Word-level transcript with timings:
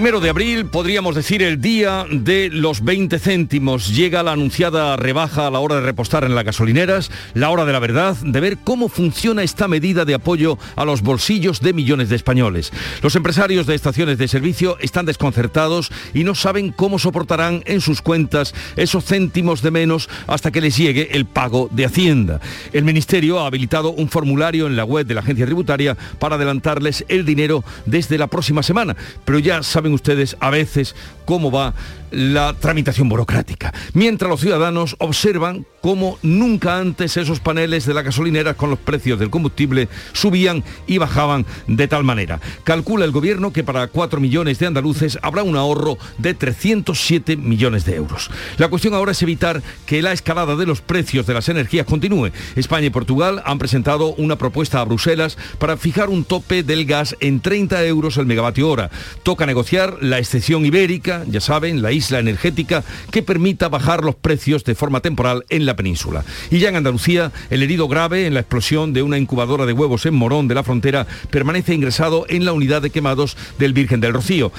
Primero 0.00 0.20
de 0.20 0.30
abril, 0.30 0.64
podríamos 0.64 1.14
decir 1.14 1.42
el 1.42 1.60
día 1.60 2.06
de 2.10 2.48
los 2.50 2.82
20 2.82 3.18
céntimos. 3.18 3.94
Llega 3.94 4.22
la 4.22 4.32
anunciada 4.32 4.96
rebaja 4.96 5.46
a 5.46 5.50
la 5.50 5.58
hora 5.58 5.74
de 5.74 5.82
repostar 5.82 6.24
en 6.24 6.34
las 6.34 6.42
gasolineras, 6.42 7.10
la 7.34 7.50
hora 7.50 7.66
de 7.66 7.74
la 7.74 7.80
verdad, 7.80 8.16
de 8.16 8.40
ver 8.40 8.56
cómo 8.64 8.88
funciona 8.88 9.42
esta 9.42 9.68
medida 9.68 10.06
de 10.06 10.14
apoyo 10.14 10.56
a 10.74 10.86
los 10.86 11.02
bolsillos 11.02 11.60
de 11.60 11.74
millones 11.74 12.08
de 12.08 12.16
españoles. 12.16 12.72
Los 13.02 13.14
empresarios 13.14 13.66
de 13.66 13.74
estaciones 13.74 14.16
de 14.16 14.26
servicio 14.26 14.78
están 14.80 15.04
desconcertados 15.04 15.92
y 16.14 16.24
no 16.24 16.34
saben 16.34 16.72
cómo 16.72 16.98
soportarán 16.98 17.62
en 17.66 17.82
sus 17.82 18.00
cuentas 18.00 18.54
esos 18.76 19.04
céntimos 19.04 19.60
de 19.60 19.70
menos 19.70 20.08
hasta 20.26 20.50
que 20.50 20.62
les 20.62 20.78
llegue 20.78 21.10
el 21.12 21.26
pago 21.26 21.68
de 21.72 21.84
Hacienda. 21.84 22.40
El 22.72 22.84
Ministerio 22.84 23.38
ha 23.38 23.46
habilitado 23.46 23.90
un 23.90 24.08
formulario 24.08 24.66
en 24.66 24.76
la 24.76 24.84
web 24.86 25.04
de 25.06 25.12
la 25.12 25.20
agencia 25.20 25.44
tributaria 25.44 25.94
para 26.18 26.36
adelantarles 26.36 27.04
el 27.08 27.26
dinero 27.26 27.62
desde 27.84 28.16
la 28.16 28.28
próxima 28.28 28.62
semana, 28.62 28.96
pero 29.26 29.38
ya 29.38 29.62
saben 29.62 29.89
ustedes 29.92 30.36
a 30.40 30.50
veces 30.50 30.94
cómo 31.24 31.50
va 31.50 31.74
la 32.10 32.54
tramitación 32.54 33.08
burocrática, 33.08 33.72
mientras 33.94 34.28
los 34.28 34.40
ciudadanos 34.40 34.96
observan 34.98 35.66
cómo 35.80 36.18
nunca 36.22 36.78
antes 36.78 37.16
esos 37.16 37.40
paneles 37.40 37.86
de 37.86 37.94
la 37.94 38.02
gasolinera 38.02 38.54
con 38.54 38.70
los 38.70 38.78
precios 38.78 39.18
del 39.18 39.30
combustible 39.30 39.88
subían 40.12 40.62
y 40.86 40.98
bajaban 40.98 41.46
de 41.66 41.88
tal 41.88 42.04
manera. 42.04 42.40
Calcula 42.64 43.04
el 43.04 43.12
gobierno 43.12 43.52
que 43.52 43.64
para 43.64 43.86
4 43.86 44.20
millones 44.20 44.58
de 44.58 44.66
andaluces 44.66 45.18
habrá 45.22 45.42
un 45.42 45.56
ahorro 45.56 45.96
de 46.18 46.34
307 46.34 47.36
millones 47.36 47.84
de 47.84 47.96
euros. 47.96 48.30
La 48.58 48.68
cuestión 48.68 48.94
ahora 48.94 49.12
es 49.12 49.22
evitar 49.22 49.62
que 49.86 50.02
la 50.02 50.12
escalada 50.12 50.56
de 50.56 50.66
los 50.66 50.80
precios 50.80 51.26
de 51.26 51.34
las 51.34 51.48
energías 51.48 51.86
continúe. 51.86 52.30
España 52.56 52.86
y 52.86 52.90
Portugal 52.90 53.42
han 53.46 53.58
presentado 53.58 54.14
una 54.14 54.36
propuesta 54.36 54.80
a 54.80 54.84
Bruselas 54.84 55.38
para 55.58 55.76
fijar 55.76 56.10
un 56.10 56.24
tope 56.24 56.62
del 56.62 56.84
gas 56.84 57.16
en 57.20 57.40
30 57.40 57.84
euros 57.86 58.16
el 58.18 58.26
megavatio 58.26 58.68
hora. 58.68 58.90
Toca 59.22 59.46
negociar 59.46 59.96
la 60.02 60.18
excepción 60.18 60.66
ibérica, 60.66 61.24
ya 61.26 61.40
saben, 61.40 61.80
la 61.82 61.92
isla 61.92 61.99
energética 62.08 62.84
que 63.10 63.22
permita 63.22 63.68
bajar 63.68 64.04
los 64.04 64.14
precios 64.14 64.64
de 64.64 64.74
forma 64.74 65.00
temporal 65.00 65.44
en 65.48 65.66
la 65.66 65.76
península. 65.76 66.24
Y 66.50 66.58
ya 66.58 66.68
en 66.68 66.76
Andalucía, 66.76 67.32
el 67.50 67.62
herido 67.62 67.88
grave 67.88 68.26
en 68.26 68.34
la 68.34 68.40
explosión 68.40 68.92
de 68.92 69.02
una 69.02 69.18
incubadora 69.18 69.66
de 69.66 69.72
huevos 69.72 70.06
en 70.06 70.14
Morón 70.14 70.48
de 70.48 70.54
la 70.54 70.64
Frontera 70.64 71.06
permanece 71.30 71.74
ingresado 71.74 72.26
en 72.28 72.44
la 72.44 72.52
unidad 72.52 72.82
de 72.82 72.90
quemados 72.90 73.36
del 73.58 73.72
Virgen 73.72 74.00
del 74.00 74.14
Rocío. 74.14 74.52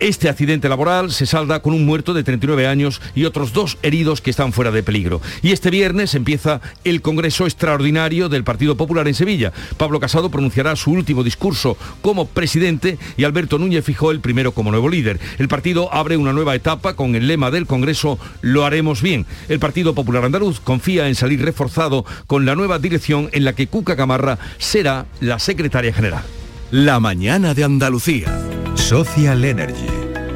Este 0.00 0.28
accidente 0.28 0.68
laboral 0.68 1.10
se 1.10 1.26
salda 1.26 1.60
con 1.60 1.74
un 1.74 1.84
muerto 1.84 2.14
de 2.14 2.22
39 2.22 2.66
años 2.66 3.00
y 3.14 3.24
otros 3.24 3.52
dos 3.52 3.78
heridos 3.82 4.20
que 4.20 4.30
están 4.30 4.52
fuera 4.52 4.70
de 4.70 4.82
peligro. 4.82 5.20
Y 5.42 5.52
este 5.52 5.70
viernes 5.70 6.14
empieza 6.14 6.60
el 6.84 7.02
Congreso 7.02 7.44
Extraordinario 7.44 8.28
del 8.28 8.44
Partido 8.44 8.76
Popular 8.76 9.08
en 9.08 9.14
Sevilla. 9.14 9.52
Pablo 9.76 10.00
Casado 10.00 10.30
pronunciará 10.30 10.76
su 10.76 10.92
último 10.92 11.24
discurso 11.24 11.76
como 12.00 12.26
presidente 12.26 12.98
y 13.16 13.24
Alberto 13.24 13.58
Núñez 13.58 13.84
fijó 13.84 14.10
el 14.10 14.20
primero 14.20 14.52
como 14.52 14.70
nuevo 14.70 14.88
líder. 14.88 15.18
El 15.38 15.48
partido 15.48 15.92
abre 15.92 16.16
una 16.16 16.32
nueva 16.32 16.54
etapa 16.54 16.87
con 16.94 17.14
el 17.14 17.26
lema 17.26 17.50
del 17.50 17.66
Congreso 17.66 18.18
Lo 18.40 18.64
haremos 18.64 19.02
bien. 19.02 19.26
El 19.48 19.58
Partido 19.58 19.94
Popular 19.94 20.24
Andaluz 20.24 20.60
confía 20.60 21.08
en 21.08 21.14
salir 21.14 21.44
reforzado 21.44 22.04
con 22.26 22.44
la 22.44 22.54
nueva 22.54 22.78
dirección 22.78 23.28
en 23.32 23.44
la 23.44 23.52
que 23.52 23.66
Cuca 23.66 23.96
Camarra 23.96 24.38
será 24.58 25.06
la 25.20 25.38
secretaria 25.38 25.92
general. 25.92 26.22
La 26.70 27.00
mañana 27.00 27.54
de 27.54 27.64
Andalucía. 27.64 28.26
Social 28.74 29.44
Energy. 29.44 29.86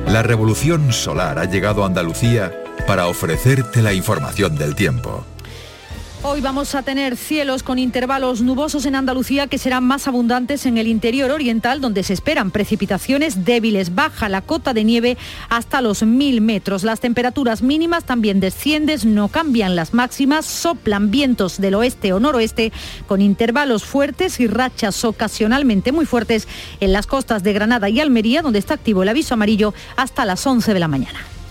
La 0.06 0.22
revolución 0.22 0.92
solar 0.92 1.38
ha 1.38 1.44
llegado 1.44 1.84
a 1.84 1.86
Andalucía 1.86 2.52
para 2.86 3.06
ofrecerte 3.06 3.82
la 3.82 3.92
información 3.92 4.56
del 4.56 4.74
tiempo. 4.74 5.24
Hoy 6.24 6.40
vamos 6.40 6.76
a 6.76 6.82
tener 6.82 7.16
cielos 7.16 7.64
con 7.64 7.80
intervalos 7.80 8.42
nubosos 8.42 8.86
en 8.86 8.94
Andalucía 8.94 9.48
que 9.48 9.58
serán 9.58 9.82
más 9.82 10.06
abundantes 10.06 10.66
en 10.66 10.78
el 10.78 10.86
interior 10.86 11.32
oriental 11.32 11.80
donde 11.80 12.04
se 12.04 12.12
esperan 12.12 12.52
precipitaciones 12.52 13.44
débiles. 13.44 13.96
Baja 13.96 14.28
la 14.28 14.40
cota 14.40 14.72
de 14.72 14.84
nieve 14.84 15.18
hasta 15.48 15.80
los 15.80 16.04
mil 16.04 16.40
metros. 16.40 16.84
Las 16.84 17.00
temperaturas 17.00 17.62
mínimas 17.62 18.04
también 18.04 18.38
descienden, 18.38 19.00
no 19.16 19.26
cambian 19.26 19.74
las 19.74 19.94
máximas, 19.94 20.46
soplan 20.46 21.10
vientos 21.10 21.60
del 21.60 21.74
oeste 21.74 22.12
o 22.12 22.20
noroeste 22.20 22.70
con 23.08 23.20
intervalos 23.20 23.82
fuertes 23.82 24.38
y 24.38 24.46
rachas 24.46 25.04
ocasionalmente 25.04 25.90
muy 25.90 26.06
fuertes 26.06 26.46
en 26.78 26.92
las 26.92 27.08
costas 27.08 27.42
de 27.42 27.52
Granada 27.52 27.88
y 27.88 27.98
Almería 27.98 28.42
donde 28.42 28.60
está 28.60 28.74
activo 28.74 29.02
el 29.02 29.08
aviso 29.08 29.34
amarillo 29.34 29.74
hasta 29.96 30.24
las 30.24 30.46
11 30.46 30.72
de 30.72 30.80
la 30.80 30.86
mañana. 30.86 31.18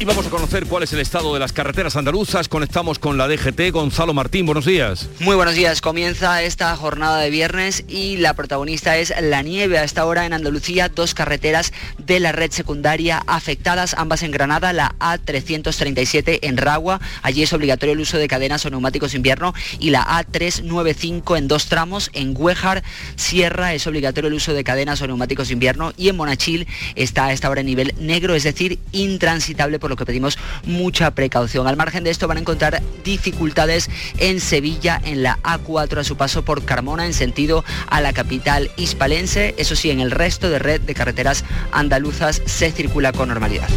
Y 0.00 0.06
vamos 0.06 0.26
a 0.26 0.30
conocer 0.30 0.64
cuál 0.64 0.82
es 0.82 0.94
el 0.94 1.00
estado 1.00 1.34
de 1.34 1.40
las 1.40 1.52
carreteras 1.52 1.94
andaluzas. 1.94 2.48
Conectamos 2.48 2.98
con 2.98 3.18
la 3.18 3.28
DGT. 3.28 3.70
Gonzalo 3.70 4.14
Martín, 4.14 4.46
buenos 4.46 4.64
días. 4.64 5.10
Muy 5.18 5.36
buenos 5.36 5.54
días. 5.54 5.82
Comienza 5.82 6.42
esta 6.42 6.74
jornada 6.74 7.18
de 7.18 7.28
viernes 7.28 7.84
y 7.86 8.16
la 8.16 8.32
protagonista 8.32 8.96
es 8.96 9.12
la 9.20 9.42
nieve. 9.42 9.76
A 9.76 9.84
esta 9.84 10.06
hora 10.06 10.24
en 10.24 10.32
Andalucía, 10.32 10.88
dos 10.88 11.12
carreteras 11.12 11.74
de 11.98 12.18
la 12.18 12.32
red 12.32 12.50
secundaria 12.50 13.22
afectadas, 13.26 13.92
ambas 13.92 14.22
en 14.22 14.30
Granada, 14.30 14.72
la 14.72 14.94
A337 15.00 16.38
en 16.44 16.56
Ragua. 16.56 16.98
Allí 17.20 17.42
es 17.42 17.52
obligatorio 17.52 17.92
el 17.92 18.00
uso 18.00 18.16
de 18.16 18.26
cadenas 18.26 18.64
o 18.64 18.70
neumáticos 18.70 19.12
invierno 19.12 19.52
y 19.80 19.90
la 19.90 20.06
A395 20.06 21.36
en 21.36 21.46
dos 21.46 21.66
tramos. 21.66 22.08
En 22.14 22.32
Huejar, 22.34 22.82
Sierra, 23.16 23.74
es 23.74 23.86
obligatorio 23.86 24.28
el 24.28 24.34
uso 24.34 24.54
de 24.54 24.64
cadenas 24.64 25.02
o 25.02 25.06
neumáticos 25.06 25.50
invierno 25.50 25.92
y 25.98 26.08
en 26.08 26.16
Monachil 26.16 26.66
está 26.94 27.26
a 27.26 27.32
esta 27.34 27.50
hora 27.50 27.60
en 27.60 27.66
nivel 27.66 27.92
negro, 27.98 28.34
es 28.34 28.44
decir, 28.44 28.78
intransitable 28.92 29.78
por 29.78 29.89
lo 29.90 29.96
que 29.96 30.06
pedimos 30.06 30.38
mucha 30.64 31.10
precaución. 31.10 31.66
Al 31.66 31.76
margen 31.76 32.04
de 32.04 32.10
esto 32.10 32.26
van 32.26 32.38
a 32.38 32.40
encontrar 32.40 32.82
dificultades 33.04 33.90
en 34.16 34.40
Sevilla, 34.40 35.00
en 35.04 35.22
la 35.22 35.38
A4 35.42 35.98
a 35.98 36.04
su 36.04 36.16
paso 36.16 36.44
por 36.44 36.64
Carmona 36.64 37.04
en 37.04 37.12
sentido 37.12 37.64
a 37.88 38.00
la 38.00 38.14
capital 38.14 38.70
hispalense. 38.76 39.54
Eso 39.58 39.76
sí, 39.76 39.90
en 39.90 40.00
el 40.00 40.10
resto 40.10 40.48
de 40.48 40.58
red 40.58 40.80
de 40.80 40.94
carreteras 40.94 41.44
andaluzas 41.72 42.40
se 42.46 42.72
circula 42.72 43.12
con 43.12 43.28
normalidad. 43.28 43.68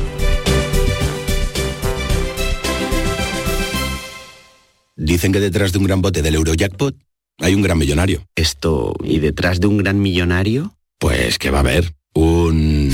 Dicen 4.95 5.33
que 5.33 5.39
detrás 5.39 5.73
de 5.73 5.79
un 5.79 5.85
gran 5.85 6.01
bote 6.01 6.21
del 6.21 6.35
Eurojackpot 6.35 6.95
hay 7.39 7.55
un 7.55 7.61
gran 7.61 7.77
millonario. 7.77 8.25
Esto, 8.35 8.93
¿y 9.03 9.19
detrás 9.19 9.59
de 9.59 9.67
un 9.67 9.77
gran 9.77 9.99
millonario? 9.99 10.77
Pues 10.99 11.39
que 11.39 11.51
va 11.51 11.57
a 11.57 11.61
haber 11.61 11.93
un... 12.13 12.93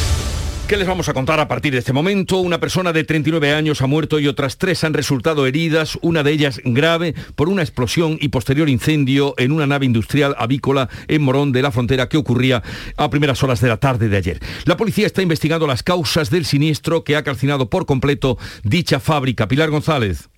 ¿Qué 0.71 0.77
les 0.77 0.87
vamos 0.87 1.09
a 1.09 1.13
contar 1.13 1.37
a 1.41 1.49
partir 1.49 1.73
de 1.73 1.79
este 1.79 1.91
momento? 1.91 2.37
Una 2.37 2.61
persona 2.61 2.93
de 2.93 3.03
39 3.03 3.51
años 3.51 3.81
ha 3.81 3.87
muerto 3.87 4.19
y 4.19 4.29
otras 4.29 4.57
tres 4.57 4.85
han 4.85 4.93
resultado 4.93 5.45
heridas, 5.45 5.99
una 6.01 6.23
de 6.23 6.31
ellas 6.31 6.61
grave, 6.63 7.13
por 7.35 7.49
una 7.49 7.61
explosión 7.61 8.17
y 8.21 8.29
posterior 8.29 8.69
incendio 8.69 9.33
en 9.37 9.51
una 9.51 9.67
nave 9.67 9.85
industrial 9.85 10.33
avícola 10.37 10.87
en 11.09 11.23
Morón 11.23 11.51
de 11.51 11.61
la 11.61 11.73
Frontera 11.73 12.07
que 12.07 12.15
ocurría 12.15 12.63
a 12.95 13.09
primeras 13.09 13.43
horas 13.43 13.59
de 13.59 13.67
la 13.67 13.81
tarde 13.81 14.07
de 14.07 14.15
ayer. 14.15 14.39
La 14.63 14.77
policía 14.77 15.07
está 15.07 15.21
investigando 15.21 15.67
las 15.67 15.83
causas 15.83 16.29
del 16.29 16.45
siniestro 16.45 17.03
que 17.03 17.17
ha 17.17 17.23
calcinado 17.25 17.69
por 17.69 17.85
completo 17.85 18.37
dicha 18.63 19.01
fábrica. 19.01 19.49
Pilar 19.49 19.71
González. 19.71 20.29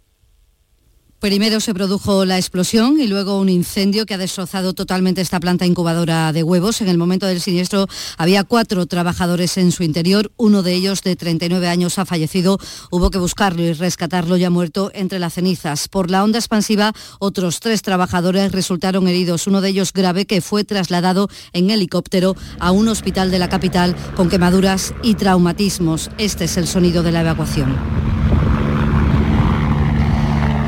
Primero 1.23 1.61
se 1.61 1.73
produjo 1.73 2.25
la 2.25 2.35
explosión 2.35 2.99
y 2.99 3.07
luego 3.07 3.39
un 3.39 3.47
incendio 3.47 4.05
que 4.05 4.13
ha 4.13 4.17
destrozado 4.17 4.73
totalmente 4.73 5.21
esta 5.21 5.39
planta 5.39 5.65
incubadora 5.65 6.33
de 6.33 6.43
huevos. 6.43 6.81
En 6.81 6.89
el 6.89 6.97
momento 6.97 7.25
del 7.25 7.39
siniestro 7.39 7.87
había 8.17 8.43
cuatro 8.43 8.85
trabajadores 8.87 9.57
en 9.57 9.71
su 9.71 9.83
interior. 9.83 10.33
Uno 10.35 10.63
de 10.63 10.73
ellos, 10.73 11.01
de 11.01 11.15
39 11.15 11.69
años, 11.69 11.97
ha 11.97 12.05
fallecido. 12.05 12.57
Hubo 12.91 13.09
que 13.09 13.19
buscarlo 13.19 13.61
y 13.61 13.71
rescatarlo 13.71 14.35
ya 14.35 14.49
muerto 14.49 14.91
entre 14.93 15.17
las 15.17 15.35
cenizas. 15.35 15.87
Por 15.87 16.11
la 16.11 16.25
onda 16.25 16.39
expansiva, 16.39 16.91
otros 17.19 17.61
tres 17.61 17.83
trabajadores 17.83 18.51
resultaron 18.51 19.07
heridos. 19.07 19.47
Uno 19.47 19.61
de 19.61 19.69
ellos 19.69 19.93
grave 19.93 20.25
que 20.25 20.41
fue 20.41 20.65
trasladado 20.65 21.29
en 21.53 21.69
helicóptero 21.69 22.35
a 22.59 22.71
un 22.71 22.89
hospital 22.89 23.31
de 23.31 23.39
la 23.39 23.47
capital 23.47 23.95
con 24.17 24.27
quemaduras 24.27 24.93
y 25.03 25.15
traumatismos. 25.15 26.11
Este 26.17 26.43
es 26.43 26.57
el 26.57 26.67
sonido 26.67 27.01
de 27.01 27.13
la 27.13 27.21
evacuación. 27.21 28.12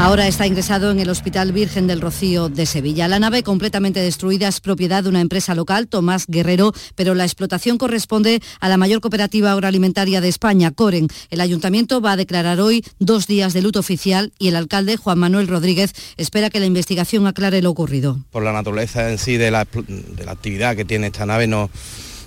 Ahora 0.05 0.27
está 0.27 0.45
ingresado 0.45 0.91
en 0.91 0.99
el 0.99 1.09
Hospital 1.09 1.51
Virgen 1.51 1.87
del 1.87 1.99
Rocío 1.99 2.47
de 2.47 2.67
Sevilla. 2.67 3.07
La 3.07 3.17
nave 3.17 3.41
completamente 3.41 4.01
destruida 4.01 4.47
es 4.47 4.59
propiedad 4.59 5.01
de 5.01 5.09
una 5.09 5.19
empresa 5.19 5.55
local, 5.55 5.87
Tomás 5.87 6.27
Guerrero, 6.27 6.73
pero 6.93 7.15
la 7.15 7.23
explotación 7.23 7.79
corresponde 7.79 8.39
a 8.59 8.69
la 8.69 8.77
mayor 8.77 9.01
cooperativa 9.01 9.51
agroalimentaria 9.51 10.21
de 10.21 10.27
España, 10.27 10.69
Coren. 10.69 11.07
El 11.31 11.41
ayuntamiento 11.41 12.01
va 12.01 12.11
a 12.11 12.17
declarar 12.17 12.59
hoy 12.59 12.85
dos 12.99 13.25
días 13.25 13.53
de 13.53 13.63
luto 13.63 13.79
oficial 13.79 14.31
y 14.37 14.49
el 14.49 14.57
alcalde, 14.57 14.95
Juan 14.95 15.17
Manuel 15.17 15.47
Rodríguez, 15.47 15.93
espera 16.17 16.51
que 16.51 16.59
la 16.59 16.67
investigación 16.67 17.25
aclare 17.25 17.63
lo 17.63 17.71
ocurrido. 17.71 18.19
Por 18.29 18.43
la 18.43 18.53
naturaleza 18.53 19.09
en 19.09 19.17
sí 19.17 19.37
de 19.37 19.49
la, 19.49 19.61
actividad 19.61 20.75
que 20.75 20.85
tiene 20.85 21.07
esta 21.07 21.25
nave, 21.25 21.47
no 21.47 21.71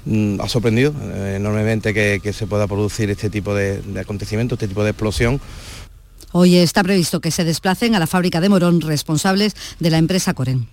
mm, 0.04 0.40
ha 0.40 0.48
sorprendido 0.48 0.92
eh, 1.00 1.34
enormemente 1.36 1.94
que, 1.94 2.32
se 2.32 2.48
pueda 2.48 2.66
producir 2.66 3.08
este 3.08 3.30
tipo 3.30 3.54
de, 3.54 3.82
de 3.82 4.00
acontecimiento, 4.00 4.56
este 4.56 4.66
tipo 4.66 4.82
de 4.82 4.90
explosión 4.90 5.40
Hoy 6.32 6.56
está 6.56 6.82
previsto 6.82 7.20
que 7.20 7.30
se 7.30 7.44
desplacen 7.44 7.94
a 7.94 7.98
la 7.98 8.06
fábrica 8.06 8.40
de 8.40 8.48
Morón 8.48 8.80
responsables 8.80 9.56
de 9.78 9.90
la 9.90 9.98
empresa 9.98 10.34
Coren. 10.34 10.68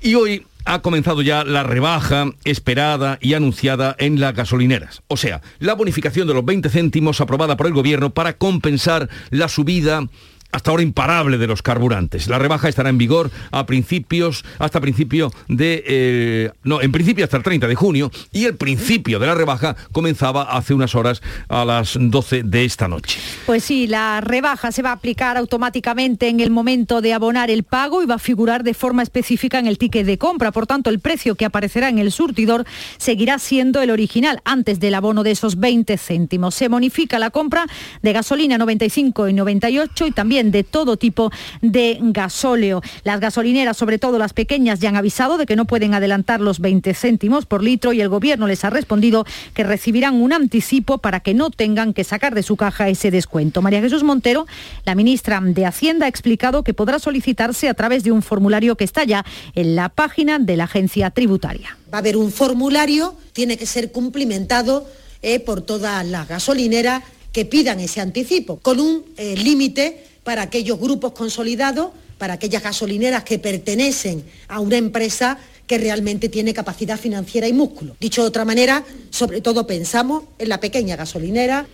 Y 0.00 0.14
hoy 0.14 0.46
ha 0.64 0.80
comenzado 0.80 1.22
ya 1.22 1.44
la 1.44 1.64
rebaja 1.64 2.30
esperada 2.44 3.18
y 3.20 3.34
anunciada 3.34 3.96
en 3.98 4.20
las 4.20 4.34
gasolineras. 4.34 5.02
O 5.08 5.16
sea, 5.16 5.40
la 5.58 5.74
bonificación 5.74 6.28
de 6.28 6.34
los 6.34 6.44
20 6.44 6.68
céntimos 6.68 7.20
aprobada 7.20 7.56
por 7.56 7.66
el 7.66 7.72
gobierno 7.72 8.10
para 8.10 8.36
compensar 8.36 9.08
la 9.30 9.48
subida 9.48 10.06
hasta 10.52 10.70
ahora 10.70 10.82
imparable 10.82 11.38
de 11.38 11.46
los 11.46 11.62
carburantes. 11.62 12.28
La 12.28 12.38
rebaja 12.38 12.68
estará 12.68 12.88
en 12.88 12.98
vigor 12.98 13.30
a 13.50 13.66
principios, 13.66 14.44
hasta 14.58 14.80
principio 14.80 15.30
de, 15.48 15.84
eh, 15.86 16.50
no, 16.64 16.80
en 16.80 16.90
principio 16.90 17.24
hasta 17.24 17.36
el 17.36 17.42
30 17.42 17.66
de 17.66 17.74
junio 17.74 18.10
y 18.32 18.46
el 18.46 18.56
principio 18.56 19.18
de 19.18 19.26
la 19.26 19.34
rebaja 19.34 19.76
comenzaba 19.92 20.44
hace 20.44 20.74
unas 20.74 20.94
horas 20.94 21.22
a 21.48 21.64
las 21.64 21.96
12 22.00 22.44
de 22.44 22.64
esta 22.64 22.88
noche. 22.88 23.20
Pues 23.46 23.64
sí, 23.64 23.86
la 23.86 24.20
rebaja 24.20 24.72
se 24.72 24.82
va 24.82 24.90
a 24.90 24.94
aplicar 24.94 25.36
automáticamente 25.36 26.28
en 26.28 26.40
el 26.40 26.50
momento 26.50 27.00
de 27.00 27.12
abonar 27.12 27.50
el 27.50 27.62
pago 27.62 28.02
y 28.02 28.06
va 28.06 28.14
a 28.14 28.18
figurar 28.18 28.64
de 28.64 28.74
forma 28.74 29.02
específica 29.02 29.58
en 29.58 29.66
el 29.66 29.76
ticket 29.76 30.06
de 30.06 30.18
compra. 30.18 30.52
Por 30.52 30.66
tanto, 30.66 30.88
el 30.90 31.00
precio 31.00 31.34
que 31.34 31.44
aparecerá 31.44 31.88
en 31.88 31.98
el 31.98 32.10
surtidor 32.10 32.64
seguirá 32.96 33.38
siendo 33.38 33.82
el 33.82 33.90
original 33.90 34.40
antes 34.44 34.80
del 34.80 34.94
abono 34.94 35.22
de 35.24 35.32
esos 35.32 35.58
20 35.60 35.98
céntimos. 35.98 36.54
Se 36.54 36.68
bonifica 36.68 37.18
la 37.18 37.30
compra 37.30 37.66
de 38.02 38.12
gasolina 38.12 38.56
95 38.56 39.28
y 39.28 39.32
98 39.34 40.06
y 40.06 40.10
también 40.12 40.37
de 40.44 40.64
todo 40.64 40.96
tipo 40.96 41.30
de 41.60 41.98
gasóleo. 42.00 42.82
Las 43.04 43.20
gasolineras, 43.20 43.76
sobre 43.76 43.98
todo 43.98 44.18
las 44.18 44.32
pequeñas, 44.32 44.80
ya 44.80 44.88
han 44.88 44.96
avisado 44.96 45.38
de 45.38 45.46
que 45.46 45.56
no 45.56 45.64
pueden 45.64 45.94
adelantar 45.94 46.40
los 46.40 46.60
20 46.60 46.94
céntimos 46.94 47.46
por 47.46 47.62
litro 47.62 47.92
y 47.92 48.00
el 48.00 48.08
gobierno 48.08 48.46
les 48.46 48.64
ha 48.64 48.70
respondido 48.70 49.26
que 49.54 49.64
recibirán 49.64 50.14
un 50.14 50.32
anticipo 50.32 50.98
para 50.98 51.20
que 51.20 51.34
no 51.34 51.50
tengan 51.50 51.92
que 51.92 52.04
sacar 52.04 52.34
de 52.34 52.42
su 52.42 52.56
caja 52.56 52.88
ese 52.88 53.10
descuento. 53.10 53.62
María 53.62 53.80
Jesús 53.80 54.04
Montero, 54.04 54.46
la 54.84 54.94
ministra 54.94 55.40
de 55.42 55.66
Hacienda, 55.66 56.06
ha 56.06 56.08
explicado 56.08 56.62
que 56.62 56.74
podrá 56.74 56.98
solicitarse 56.98 57.68
a 57.68 57.74
través 57.74 58.04
de 58.04 58.12
un 58.12 58.22
formulario 58.22 58.76
que 58.76 58.84
está 58.84 59.04
ya 59.04 59.24
en 59.54 59.76
la 59.76 59.88
página 59.88 60.38
de 60.38 60.56
la 60.56 60.64
agencia 60.64 61.10
tributaria. 61.10 61.76
Va 61.92 61.98
a 61.98 62.00
haber 62.00 62.16
un 62.16 62.30
formulario, 62.30 63.14
tiene 63.32 63.56
que 63.56 63.66
ser 63.66 63.92
cumplimentado 63.92 64.86
eh, 65.22 65.40
por 65.40 65.62
todas 65.62 66.06
las 66.06 66.28
gasolineras 66.28 67.02
que 67.32 67.44
pidan 67.44 67.80
ese 67.80 68.00
anticipo, 68.00 68.58
con 68.58 68.80
un 68.80 69.04
eh, 69.16 69.36
límite 69.36 70.04
para 70.28 70.42
aquellos 70.42 70.78
grupos 70.78 71.12
consolidados, 71.12 71.88
para 72.18 72.34
aquellas 72.34 72.62
gasolineras 72.62 73.24
que 73.24 73.38
pertenecen 73.38 74.22
a 74.46 74.60
una 74.60 74.76
empresa 74.76 75.38
que 75.66 75.78
realmente 75.78 76.28
tiene 76.28 76.52
capacidad 76.52 76.98
financiera 76.98 77.48
y 77.48 77.54
músculo. 77.54 77.96
Dicho 77.98 78.20
de 78.20 78.28
otra 78.28 78.44
manera, 78.44 78.84
sobre 79.08 79.40
todo 79.40 79.66
pensamos 79.66 80.24
en 80.38 80.50
la 80.50 80.60
pequeña 80.60 80.96
gasolinera. 80.96 81.66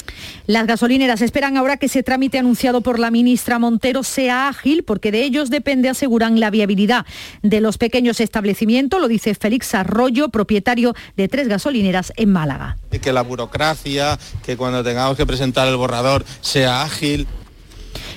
Las 0.46 0.68
gasolineras 0.68 1.20
esperan 1.20 1.56
ahora 1.56 1.78
que 1.78 1.86
ese 1.86 2.04
trámite 2.04 2.38
anunciado 2.38 2.80
por 2.80 3.00
la 3.00 3.10
ministra 3.10 3.58
Montero 3.58 4.04
sea 4.04 4.46
ágil, 4.46 4.84
porque 4.84 5.10
de 5.10 5.24
ellos 5.24 5.50
depende, 5.50 5.88
aseguran, 5.88 6.38
la 6.38 6.50
viabilidad 6.50 7.06
de 7.42 7.60
los 7.60 7.76
pequeños 7.76 8.20
establecimientos, 8.20 9.00
lo 9.00 9.08
dice 9.08 9.34
Félix 9.34 9.74
Arroyo, 9.74 10.28
propietario 10.28 10.94
de 11.16 11.26
tres 11.26 11.48
gasolineras 11.48 12.12
en 12.14 12.30
Málaga. 12.30 12.76
Que 13.02 13.12
la 13.12 13.22
burocracia, 13.22 14.16
que 14.46 14.56
cuando 14.56 14.84
tengamos 14.84 15.16
que 15.16 15.26
presentar 15.26 15.66
el 15.66 15.74
borrador 15.74 16.24
sea 16.40 16.82
ágil, 16.82 17.26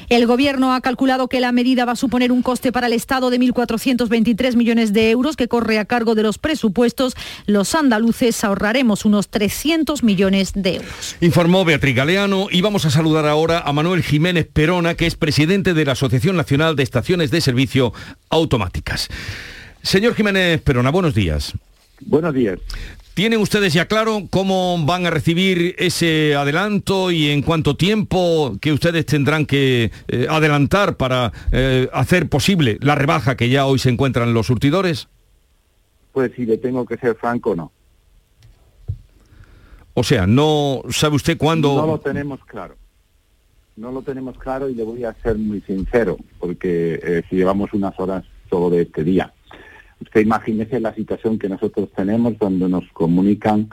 el 0.10 0.26
Gobierno 0.26 0.74
ha 0.74 0.82
calculado 0.82 1.28
que 1.28 1.40
la 1.40 1.52
medida 1.52 1.86
va 1.86 1.94
a 1.94 1.96
suponer 1.96 2.32
un 2.32 2.42
coste 2.42 2.72
para 2.72 2.88
el 2.88 2.94
Estado 2.94 3.30
de 3.30 3.40
1.423 3.40 4.56
millones 4.56 4.94
de 4.94 5.12
euros 5.12 5.36
que 5.36 5.48
corre 5.48 5.80
a 5.80 5.86
cargo 5.86 6.16
de 6.16 6.24
los 6.24 6.38
presupuestos. 6.38 7.16
Los 7.46 7.76
andaluces 7.76 8.44
ahorraremos 8.44 9.06
unos 9.06 9.30
300 9.30 10.04
millones 10.04 10.54
de 10.56 10.76
euros. 10.76 11.16
Informó 11.22 11.66
Beatriz 11.66 11.96
Galeano 11.96 12.48
y 12.52 12.62
vamos 12.62 12.86
a 12.86 12.92
saludar 12.92 13.26
ahora 13.26 13.60
a 13.60 13.74
Manuel 13.74 14.04
Jiménez 14.04 14.48
Perona, 14.52 14.96
que 14.96 15.08
es 15.08 15.16
presidente 15.16 15.74
de 15.74 15.86
la 15.86 15.94
Asociación 15.94 16.36
Nacional 16.36 16.76
de 16.76 16.84
Estaciones 16.84 17.32
de 17.32 17.42
Servicio 17.42 17.94
Automáticas. 18.30 19.10
Señor 19.82 20.16
Jiménez 20.16 20.62
Perona, 20.62 20.90
buenos 20.90 21.14
días. 21.14 21.54
Buenos 22.02 22.34
días. 22.34 22.60
¿Tienen 23.18 23.42
ustedes 23.42 23.74
ya 23.74 23.88
claro 23.88 24.28
cómo 24.30 24.78
van 24.86 25.08
a 25.08 25.10
recibir 25.10 25.74
ese 25.80 26.36
adelanto 26.36 27.10
y 27.10 27.32
en 27.32 27.42
cuánto 27.42 27.76
tiempo 27.76 28.56
que 28.62 28.72
ustedes 28.72 29.08
tendrán 29.08 29.48
que 29.48 29.90
eh, 30.08 30.28
adelantar 30.30 30.98
para 30.98 31.34
eh, 31.52 31.90
hacer 31.94 32.30
posible 32.30 32.78
la 32.80 32.94
rebaja 32.94 33.36
que 33.36 33.50
ya 33.50 33.66
hoy 33.66 33.80
se 33.80 33.90
encuentran 33.90 34.36
los 34.36 34.46
surtidores? 34.46 35.08
Pues 36.12 36.32
si 36.36 36.46
le 36.46 36.60
tengo 36.60 36.86
que 36.86 36.96
ser 36.98 37.16
franco, 37.16 37.56
no. 37.56 37.72
O 39.96 40.04
sea, 40.04 40.28
no 40.28 40.84
sabe 40.92 41.16
usted 41.16 41.40
cuándo... 41.40 41.76
No 41.76 41.88
lo 41.88 42.00
tenemos 42.00 42.40
claro. 42.46 42.76
No 43.78 43.92
lo 43.92 44.04
tenemos 44.04 44.38
claro 44.38 44.70
y 44.70 44.76
le 44.76 44.84
voy 44.84 45.06
a 45.06 45.16
ser 45.24 45.40
muy 45.40 45.62
sincero, 45.62 46.18
porque 46.38 47.00
eh, 47.02 47.24
si 47.28 47.38
llevamos 47.38 47.74
unas 47.74 48.00
horas 48.00 48.24
solo 48.48 48.70
de 48.70 48.84
este 48.84 49.04
día. 49.04 49.34
Usted 50.02 50.22
imagínese 50.22 50.80
la 50.80 50.94
situación 50.94 51.40
que 51.40 51.50
nosotros 51.50 51.90
tenemos 51.96 52.38
donde 52.38 52.70
nos 52.70 52.86
comunican 52.92 53.70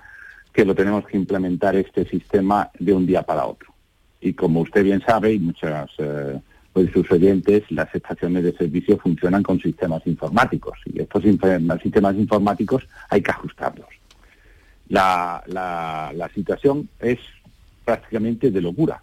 que 0.53 0.65
lo 0.65 0.75
tenemos 0.75 1.05
que 1.07 1.17
implementar 1.17 1.75
este 1.77 2.07
sistema 2.07 2.71
de 2.79 2.93
un 2.93 3.07
día 3.07 3.23
para 3.23 3.47
otro. 3.47 3.75
Y 4.21 4.33
como 4.33 4.61
usted 4.61 4.85
bien 4.85 5.03
sabe, 5.07 5.35
y 5.35 5.39
muchas 5.39 5.91
eh, 5.99 6.41
de 6.75 6.93
sus 6.93 7.11
oyentes, 7.11 7.65
las 7.71 7.93
estaciones 7.95 8.45
de 8.45 8.57
servicio 8.57 8.97
funcionan 8.99 9.43
con 9.43 9.61
sistemas 9.61 10.07
informáticos 10.07 10.79
y 10.87 11.01
estos 11.01 11.23
sistemas 11.25 12.17
informáticos 12.17 12.87
hay 13.11 13.21
que 13.21 13.31
ajustarlos. 13.31 13.89
La, 14.89 15.43
la 15.47 16.31
situación 16.35 16.89
es 17.01 17.19
prácticamente 17.85 18.51
de 18.51 18.61
locura, 18.61 19.03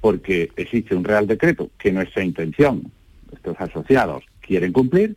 porque 0.00 0.50
existe 0.56 0.94
un 0.94 1.04
real 1.04 1.26
decreto 1.26 1.70
que 1.78 1.92
nuestra 1.92 2.24
intención, 2.24 2.90
estos 3.32 3.60
asociados, 3.60 4.24
quieren 4.40 4.72
cumplir, 4.72 5.16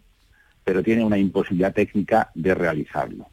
pero 0.63 0.83
tiene 0.83 1.03
una 1.03 1.17
imposibilidad 1.17 1.73
técnica 1.73 2.31
de 2.33 2.53
realizarlo. 2.55 3.27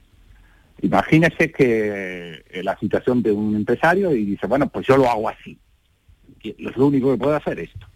Imagínese 0.83 1.53
que 1.53 2.45
eh, 2.49 2.63
la 2.63 2.79
situación 2.79 3.23
de 3.23 3.33
un 3.33 3.55
empresario 3.55 4.15
y 4.15 4.25
dice, 4.25 4.47
bueno, 4.47 4.69
pues 4.69 4.87
yo 4.87 4.97
lo 4.97 5.09
hago 5.09 5.29
así. 5.29 5.59
Es 6.43 6.77
lo 6.77 6.87
único 6.87 7.13
que 7.13 7.19
puedo 7.19 7.37
hacer 7.37 7.61
esto. 7.61 7.87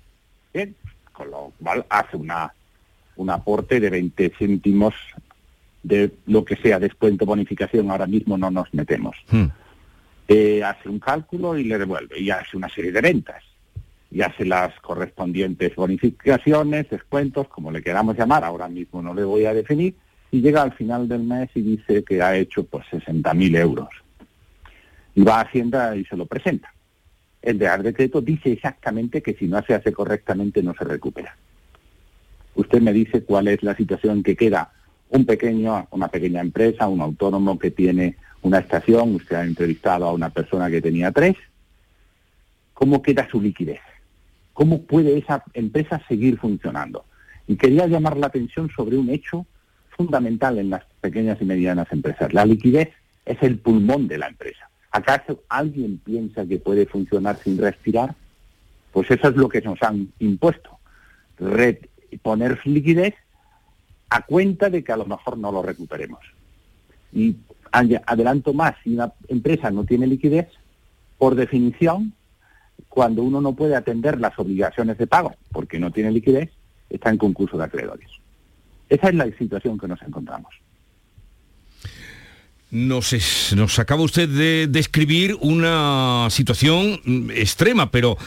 Bien, 0.53 0.75
con 1.13 1.31
lo 1.31 1.53
cual 1.63 1.87
hace 1.89 2.17
una, 2.17 2.53
un 3.17 3.31
aporte 3.31 3.81
de 3.81 3.91
20 3.91 4.33
céntimos 4.39 4.95
de 5.83 6.13
lo 6.27 6.45
que 6.45 6.57
sea 6.57 6.79
descuento 6.79 7.27
bonificación, 7.27 7.91
ahora 7.91 8.07
mismo 8.07 8.37
no 8.37 8.51
nos 8.51 8.73
metemos. 8.75 9.17
Hmm. 9.31 9.47
Eh, 10.29 10.63
hace 10.63 10.89
un 10.89 10.99
cálculo 10.99 11.57
y 11.59 11.65
le 11.65 11.79
devuelve, 11.79 12.19
y 12.19 12.31
hace 12.31 12.57
una 12.57 12.69
serie 12.69 12.93
de 12.93 13.01
ventas 13.01 13.43
y 14.15 14.23
hace 14.23 14.45
las 14.45 14.73
correspondientes 14.81 15.75
bonificaciones, 15.75 16.89
descuentos, 16.89 17.49
como 17.49 17.73
le 17.73 17.83
queramos 17.83 18.17
llamar, 18.17 18.45
ahora 18.45 18.69
mismo 18.69 19.03
no 19.03 19.13
le 19.13 19.25
voy 19.25 19.45
a 19.45 19.53
definir, 19.53 19.97
y 20.31 20.41
llega 20.41 20.63
al 20.63 20.73
final 20.73 21.09
del 21.09 21.25
mes 21.25 21.51
y 21.57 21.63
dice 21.63 22.05
que 22.05 22.23
ha 22.23 22.37
hecho 22.37 22.63
pues 22.63 22.87
60.000 22.93 23.59
euros. 23.59 23.89
Y 25.17 25.23
va 25.23 25.39
a 25.39 25.41
Hacienda 25.41 25.97
y 25.97 26.05
se 26.05 26.17
lo 26.17 26.27
presenta. 26.27 26.73
El 27.43 27.59
Real 27.59 27.83
Decreto 27.83 28.21
dice 28.21 28.53
exactamente 28.53 29.21
que 29.21 29.35
si 29.35 29.49
no 29.49 29.61
se 29.63 29.75
hace 29.75 29.93
correctamente 29.93 30.63
no 30.63 30.75
se 30.75 30.85
recupera. 30.85 31.37
Usted 32.55 32.81
me 32.81 32.93
dice 32.93 33.25
cuál 33.25 33.49
es 33.49 33.65
la 33.65 33.75
situación 33.75 34.23
que 34.23 34.37
queda 34.37 34.71
un 35.09 35.27
pequeño, 35.27 35.89
una 35.91 36.07
pequeña 36.07 36.41
empresa, 36.41 36.87
un 36.87 37.01
autónomo 37.01 37.59
que 37.59 37.73
tiene 37.73 38.17
una 38.43 38.61
estación, 38.61 39.17
usted 39.17 39.35
ha 39.35 39.45
entrevistado 39.45 40.07
a 40.07 40.13
una 40.13 40.31
persona 40.31 40.71
que 40.71 40.81
tenía 40.81 41.11
tres, 41.11 41.35
¿cómo 42.75 43.03
queda 43.03 43.29
su 43.29 43.41
liquidez? 43.41 43.81
¿Cómo 44.55 44.83
puede 44.83 45.19
esa 45.19 45.45
empresa 45.53 46.01
seguir 46.09 46.39
funcionando? 46.39 47.05
Y 47.47 47.57
quería 47.57 47.87
llamar 47.87 48.17
la 48.17 48.29
atención 48.29 48.71
sobre 48.75 48.97
un 48.97 49.11
hecho 49.11 49.47
fundamental 49.97 50.59
en 50.59 50.71
las 50.71 50.85
pequeñas 51.01 51.39
y 51.41 51.45
medianas 51.45 51.93
empresas. 51.93 52.33
La 52.33 52.47
liquidez 52.47 52.91
es 53.27 53.43
el 53.43 53.59
pulmón 53.59 54.09
de 54.09 54.19
la 54.19 54.29
empresa. 54.29 54.71
¿Acaso 54.91 55.43
alguien 55.49 55.99
piensa 55.99 56.47
que 56.47 56.59
puede 56.59 56.87
funcionar 56.87 57.37
sin 57.43 57.59
respirar? 57.59 58.15
Pues 58.93 59.11
eso 59.11 59.29
es 59.29 59.37
lo 59.37 59.49
que 59.49 59.61
nos 59.61 59.83
han 59.83 60.13
impuesto. 60.21 60.79
poner 62.23 62.61
liquidez 62.65 63.15
a 64.09 64.23
cuenta 64.23 64.71
de 64.71 64.85
que 64.85 64.93
a 64.93 64.97
lo 64.97 65.05
mejor 65.05 65.37
no 65.37 65.51
lo 65.51 65.63
recuperemos. 65.63 66.21
Y 67.13 67.37
adelanto 67.73 68.53
más, 68.53 68.77
si 68.85 68.95
una 68.95 69.13
empresa 69.27 69.71
no 69.73 69.85
tiene 69.85 70.07
liquidez, 70.07 70.47
por 71.19 71.35
definición, 71.35 72.13
cuando 72.89 73.23
uno 73.23 73.41
no 73.41 73.55
puede 73.55 73.77
atender 73.77 74.21
las 74.21 74.39
obligaciones 74.39 74.99
de 74.99 75.07
pago 75.07 75.35
porque 75.53 75.79
no 75.79 75.91
tiene 75.91 76.13
liquidez, 76.13 76.51
está 76.91 77.11
en 77.11 77.19
concurso 77.19 77.59
de 77.59 77.65
acreedores. 77.65 78.09
Esa 78.89 79.09
es 79.09 79.15
la 79.15 79.27
situación 79.37 79.79
que 79.79 79.89
nos 79.89 80.01
encontramos. 80.03 80.53
Nos, 82.71 83.79
acaba 83.79 84.03
usted 84.03 84.29
de 84.29 84.67
describir 84.69 85.37
una 85.41 86.27
situación 86.31 87.01
mm, 87.05 87.31
extrema, 87.31 87.91
pero 87.91 88.19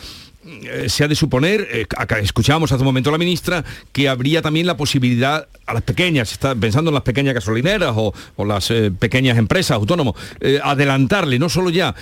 eh, 0.45 0.87
se 0.87 1.03
ha 1.03 1.09
de 1.09 1.15
suponer, 1.15 1.67
eh, 1.69 1.85
escuchábamos 2.21 2.71
hace 2.71 2.81
un 2.81 2.85
momento 2.85 3.09
a 3.09 3.11
la 3.11 3.17
ministra, 3.17 3.65
que 3.91 4.07
habría 4.07 4.41
también 4.41 4.65
la 4.65 4.77
posibilidad 4.77 5.49
a 5.65 5.73
las 5.73 5.83
pequeñas, 5.83 6.39
pensando 6.61 6.91
en 6.91 6.93
las 6.93 7.03
pequeñas 7.03 7.33
gasolineras 7.33 7.93
o, 7.97 8.13
las 8.45 8.71
eh, 8.71 8.89
pequeñas 8.89 9.37
empresas, 9.37 9.75
autónomos, 9.75 10.15
adelantarle, 10.63 11.39
no 11.39 11.49
solo 11.49 11.69
ya 11.69 11.93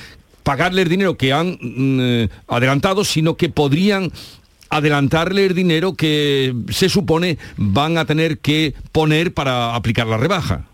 pagarle 0.46 0.84
el 0.84 0.90
dinero 0.90 1.18
que 1.18 1.34
han 1.34 1.58
mm, 1.60 2.30
adelantado, 2.48 3.04
sino 3.04 3.36
que 3.36 3.50
podrían 3.50 4.12
adelantarle 4.70 5.48
el 5.48 5.56
dinero 5.56 5.96
que 5.96 6.54
se 6.70 6.88
supone 6.88 7.38
van 7.58 7.98
a 7.98 8.06
tener 8.06 8.38
que 8.38 8.76
poner 8.92 9.34
para 9.34 9.76
aplicar 9.76 10.06
la 10.06 10.18
rebaja. 10.18 10.66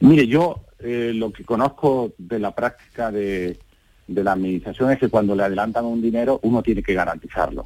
Mire, 0.00 0.26
yo 0.26 0.62
lo 0.80 1.32
que 1.32 1.44
conozco 1.44 2.12
de 2.16 2.38
la 2.38 2.54
práctica 2.54 3.10
de, 3.10 3.58
la 4.06 4.32
administración 4.32 4.90
es 4.90 4.98
que 4.98 5.08
cuando 5.08 5.36
le 5.36 5.42
adelantan 5.42 5.84
un 5.84 6.00
dinero 6.00 6.40
uno 6.42 6.62
tiene 6.62 6.82
que 6.82 6.94
garantizarlo. 6.94 7.64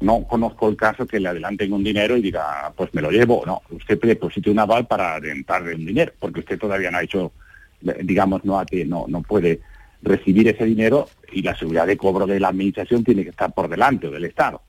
No 0.00 0.22
conozco 0.24 0.68
el 0.68 0.76
caso 0.76 1.06
que 1.06 1.18
le 1.18 1.28
adelanten 1.28 1.72
un 1.72 1.82
dinero 1.82 2.16
y 2.16 2.22
diga, 2.22 2.72
pues 2.76 2.92
me 2.94 3.02
lo 3.02 3.10
llevo. 3.10 3.42
No, 3.46 3.62
usted 3.70 3.98
deposite 4.00 4.50
un 4.50 4.58
aval 4.60 4.86
para 4.86 5.14
adelantarle 5.14 5.74
un 5.74 5.86
dinero, 5.86 6.12
porque 6.20 6.40
usted 6.40 6.58
todavía 6.58 6.90
no 6.90 6.98
ha 6.98 7.02
hecho, 7.02 7.32
digamos, 7.80 8.44
no, 8.44 8.62
no, 8.86 9.06
no 9.08 9.22
puede 9.22 9.60
recibir 10.04 10.48
ese 10.48 10.64
dinero 10.64 11.08
y 11.32 11.42
la 11.42 11.56
seguridad 11.56 11.86
de 11.86 11.96
cobro 11.96 12.26
de 12.26 12.38
la 12.38 12.48
administración 12.48 13.02
tiene 13.02 13.24
que 13.24 13.30
estar 13.30 13.52
por 13.52 13.68
delante 13.68 14.06
o 14.06 14.10
del 14.10 14.24
Estado. 14.24 14.62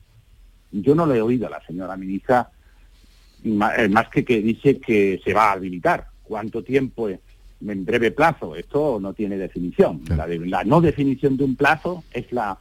Yo 0.72 0.96
no 0.96 1.06
le 1.06 1.18
he 1.18 1.22
oído 1.22 1.48
a 1.48 1.52
la 1.52 1.66
señora 1.66 1.96
ministra 1.96 2.50
eh, 3.44 3.88
más 3.90 4.10
que 4.10 4.26
que 4.26 4.42
dice 4.42 4.80
que 4.80 5.22
se 5.24 5.34
va 5.34 5.50
a 5.50 5.54
habilitar. 5.54 6.08
¿Cuánto 6.24 6.64
tiempo 6.64 7.08
en 7.62 7.86
breve 7.86 8.12
plazo. 8.12 8.56
Esto 8.56 9.00
no 9.00 9.14
tiene 9.14 9.38
definición. 9.38 10.02
La, 10.08 10.64
no 10.64 10.82
definición 10.82 11.38
de 11.38 11.44
un 11.44 11.56
plazo 11.56 12.04
es 12.12 12.32
la, 12.32 12.58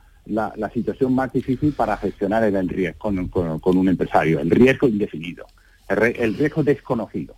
situación 0.73 1.15
más 1.15 1.33
difícil 1.33 1.73
para 1.73 1.97
gestionar 1.97 2.45
el 2.45 2.69
riesgo 2.69 3.13
con, 3.61 3.77
un 3.77 3.89
empresario, 3.89 4.41
el 4.41 4.51
riesgo 4.51 4.89
indefinido, 4.89 5.47
el, 5.89 6.35
riesgo 6.37 6.63
desconocido. 6.63 7.35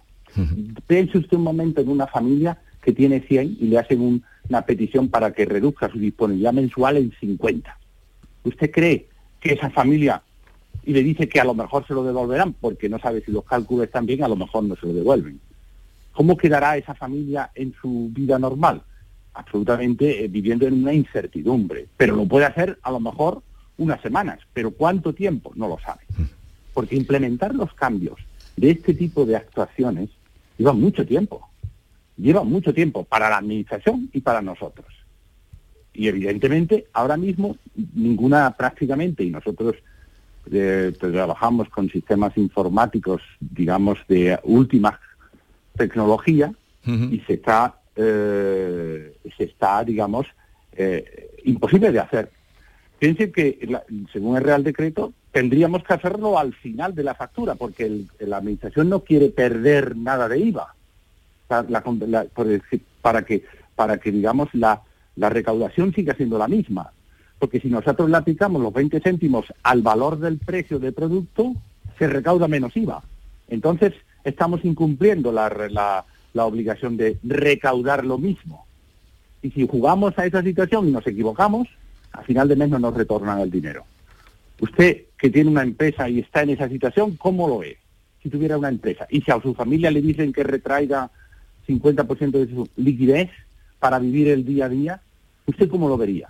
Piense 0.87 1.19
usted 1.19 1.37
un 1.37 1.45
momento 1.45 1.81
en 1.81 1.88
una 1.88 2.07
familia 2.07 2.59
que 2.87 2.93
tiene 2.93 3.21
100 3.21 3.57
y 3.61 3.66
le 3.66 3.81
hacen 3.81 4.23
una 4.49 4.62
petición 4.62 5.09
para 5.09 5.33
que 5.33 5.45
reduzca 5.45 5.90
su 5.90 5.99
disponibilidad 5.99 6.52
mensual 6.52 6.97
en 6.97 7.12
50. 7.19 7.76
¿Usted 8.45 8.71
cree 8.71 9.09
que 9.40 9.55
esa 9.55 9.71
familia, 9.71 10.23
y 10.85 10.93
le 10.93 11.02
dice 11.02 11.28
que 11.28 11.40
a 11.40 11.45
lo 11.45 11.52
mejor 11.52 11.85
se 11.85 11.95
lo 11.95 12.05
devolverán 12.05 12.52
porque 12.52 12.88
no 12.88 13.00
sabe 13.00 13.23
si 13.23 13.33
los 13.33 13.43
cálculos 13.43 13.87
están 13.87 14.07
bien, 14.07 14.23
a 14.23 14.28
lo 14.28 14.37
mejor 14.37 14.62
no 14.62 14.76
se 14.76 14.87
lo 14.87 14.93
devuelven? 14.93 15.40
¿Cómo 16.12 16.37
quedará 16.37 16.76
esa 16.76 16.95
familia 16.95 17.50
en 17.57 17.75
su 17.83 18.09
vida 18.12 18.38
normal? 18.38 18.83
Absolutamente 19.35 20.25
eh, 20.25 20.28
viviendo 20.28 20.64
en 20.69 20.75
una 20.75 20.93
incertidumbre. 20.93 21.88
Pero 21.97 22.14
lo 22.14 22.25
puede 22.26 22.47
hacer 22.47 22.78
a 22.83 22.93
lo 22.93 23.00
mejor 23.00 23.43
unas 23.78 24.00
semanas, 24.00 24.38
pero 24.52 24.71
¿cuánto 24.71 25.12
tiempo? 25.12 25.50
No 25.57 25.66
lo 25.66 25.81
sabe. 25.81 26.02
Porque 26.73 26.95
implementar 26.95 27.52
los 27.52 27.75
cambios 27.75 28.21
de 28.57 28.71
este 28.71 28.95
tipo 28.95 29.26
de 29.26 29.35
actuaciones 29.35 30.09
lleva 30.57 30.73
mucho 30.73 31.05
tiempo. 31.05 31.49
Lleva 32.17 32.45
mucho 32.45 32.73
tiempo 32.73 33.05
para 33.05 33.29
la 33.29 33.39
administración 33.39 34.09
y 34.13 34.21
para 34.21 34.41
nosotros. 34.41 34.87
Y 35.93 36.09
evidentemente 36.09 36.87
ahora 36.93 37.17
mismo 37.17 37.57
ninguna 37.95 38.51
prácticamente, 38.57 39.25
y 39.25 39.31
nosotros 39.31 39.77
eh, 40.51 40.93
trabajamos 40.99 41.69
con 41.69 41.91
sistemas 41.91 42.37
informáticos, 42.37 43.21
digamos, 43.41 43.99
de 44.09 44.39
última 44.45 45.01
tecnología 45.77 46.53
y 46.85 47.21
se 47.27 47.35
está, 47.35 47.81
eh, 47.97 49.17
se 49.37 49.45
está, 49.45 49.83
digamos, 49.83 50.27
eh, 50.77 51.31
imposible 51.45 51.91
de 51.91 51.99
hacer. 51.99 52.31
Piensen 52.99 53.33
que, 53.33 53.59
según 54.13 54.37
el 54.37 54.45
Real 54.45 54.63
Decreto, 54.63 55.13
tendríamos 55.33 55.83
que 55.83 55.95
hacerlo 55.95 56.39
al 56.39 56.55
final 56.55 56.95
de 56.95 57.03
la 57.03 57.15
factura, 57.15 57.57
porque 57.57 58.03
la 58.21 58.37
Administración 58.37 58.89
no 58.89 59.01
quiere 59.01 59.31
perder 59.31 59.97
nada 59.97 60.29
de 60.29 60.39
IVA, 60.39 60.75
para, 61.47 63.23
que, 63.23 63.45
para 63.75 63.99
que, 63.99 64.12
digamos, 64.12 64.49
la, 64.53 64.83
la 65.17 65.29
recaudación 65.31 65.93
siga 65.93 66.15
siendo 66.15 66.38
la 66.38 66.49
misma. 66.49 66.93
Porque 67.38 67.61
si 67.61 67.69
nosotros 67.69 68.09
le 68.09 68.17
aplicamos 68.17 68.62
los 68.62 68.73
20 68.73 69.00
céntimos 69.00 69.47
al 69.62 69.83
valor 69.83 70.19
del 70.19 70.38
precio 70.38 70.79
del 70.79 70.95
producto, 70.95 71.55
se 71.99 72.07
recauda 72.07 72.49
menos 72.49 72.76
IVA. 72.76 73.03
Entonces, 73.49 73.93
estamos 74.25 74.65
incumpliendo 74.65 75.33
la, 75.33 76.05
obligación 76.35 76.97
de 76.97 77.19
recaudar 77.23 78.05
lo 78.05 78.19
mismo. 78.19 78.67
Y 79.43 79.50
si 79.50 79.67
jugamos 79.67 80.19
a 80.19 80.26
esa 80.26 80.43
situación 80.43 80.88
y 80.88 80.93
nos 80.93 81.07
equivocamos, 81.07 81.69
a 82.12 82.23
final 82.23 82.49
de 82.49 82.57
mes 82.57 82.69
no 82.71 82.79
nos 82.79 82.95
retornan 82.95 83.41
el 83.41 83.50
dinero. 83.50 83.85
Usted 84.61 85.05
que 85.19 85.31
tiene 85.31 85.50
una 85.50 85.62
empresa 85.62 86.09
y 86.09 86.21
está 86.21 86.43
en 86.43 86.50
esa 86.50 86.69
situación, 86.69 87.17
¿cómo 87.17 87.49
lo 87.49 87.59
ve? 87.59 87.79
Si 88.23 88.31
tuviera 88.31 88.59
una 88.59 88.69
empresa 88.69 89.07
y 89.11 89.21
si 89.21 89.31
a 89.31 89.41
su 89.41 89.55
familia 89.55 89.91
le 89.91 90.03
dicen 90.03 90.33
que 90.33 90.43
retraiga 90.43 91.11
50% 91.67 92.31
de 92.31 92.49
su 92.49 92.69
liquidez 92.77 93.31
para 93.79 93.99
vivir 93.99 94.29
el 94.29 94.45
día 94.45 94.67
a 94.67 94.69
día, 94.69 95.01
¿usted 95.47 95.69
cómo 95.69 95.89
lo 95.89 95.97
vería? 95.97 96.29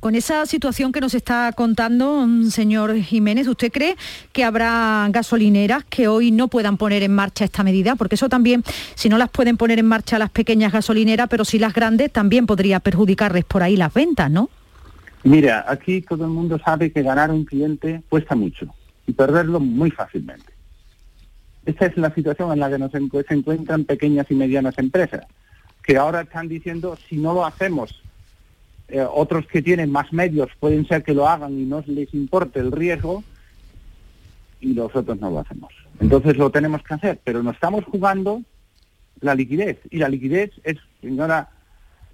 Con 0.00 0.14
esa 0.14 0.44
situación 0.44 0.92
que 0.92 1.00
nos 1.00 1.14
está 1.14 1.52
contando, 1.52 2.26
mm, 2.26 2.50
señor 2.50 2.94
Jiménez, 2.96 3.48
¿usted 3.48 3.72
cree 3.72 3.96
que 4.32 4.44
habrá 4.44 5.08
gasolineras 5.10 5.84
que 5.84 6.08
hoy 6.08 6.30
no 6.30 6.48
puedan 6.48 6.76
poner 6.76 7.02
en 7.02 7.14
marcha 7.14 7.46
esta 7.46 7.64
medida? 7.64 7.96
Porque 7.96 8.16
eso 8.16 8.28
también, 8.28 8.62
si 8.94 9.08
no 9.08 9.16
las 9.16 9.30
pueden 9.30 9.56
poner 9.56 9.78
en 9.78 9.86
marcha 9.86 10.18
las 10.18 10.30
pequeñas 10.30 10.72
gasolineras, 10.72 11.28
pero 11.30 11.46
si 11.46 11.58
las 11.58 11.72
grandes, 11.72 12.12
también 12.12 12.46
podría 12.46 12.80
perjudicarles 12.80 13.44
por 13.44 13.62
ahí 13.62 13.76
las 13.76 13.94
ventas, 13.94 14.30
¿no? 14.30 14.50
Mira, 15.24 15.64
aquí 15.66 16.02
todo 16.02 16.24
el 16.24 16.30
mundo 16.30 16.58
sabe 16.62 16.92
que 16.92 17.02
ganar 17.02 17.30
un 17.30 17.44
cliente 17.44 18.02
cuesta 18.08 18.34
mucho 18.34 18.66
y 19.06 19.12
perderlo 19.12 19.58
muy 19.58 19.90
fácilmente. 19.90 20.49
Esta 21.66 21.86
es 21.86 21.96
la 21.96 22.14
situación 22.14 22.52
en 22.52 22.60
la 22.60 22.70
que 22.70 22.78
nos 22.78 22.92
se 22.92 23.34
encuentran 23.34 23.84
pequeñas 23.84 24.26
y 24.30 24.34
medianas 24.34 24.78
empresas, 24.78 25.26
que 25.82 25.96
ahora 25.96 26.22
están 26.22 26.48
diciendo, 26.48 26.96
si 27.08 27.16
no 27.16 27.34
lo 27.34 27.44
hacemos 27.44 28.02
eh, 28.92 29.06
otros 29.08 29.46
que 29.46 29.62
tienen 29.62 29.92
más 29.92 30.12
medios 30.12 30.48
pueden 30.58 30.84
ser 30.86 31.04
que 31.04 31.14
lo 31.14 31.28
hagan 31.28 31.52
y 31.52 31.64
no 31.64 31.84
les 31.86 32.12
importe 32.12 32.58
el 32.58 32.72
riesgo 32.72 33.22
y 34.60 34.68
nosotros 34.68 35.18
no 35.20 35.30
lo 35.30 35.38
hacemos. 35.38 35.72
Entonces 36.00 36.36
lo 36.36 36.50
tenemos 36.50 36.82
que 36.82 36.94
hacer, 36.94 37.20
pero 37.22 37.42
nos 37.42 37.54
estamos 37.54 37.84
jugando 37.84 38.42
la 39.20 39.36
liquidez. 39.36 39.78
Y 39.90 39.98
la 39.98 40.08
liquidez 40.08 40.50
es, 40.64 40.78
señora, 41.00 41.50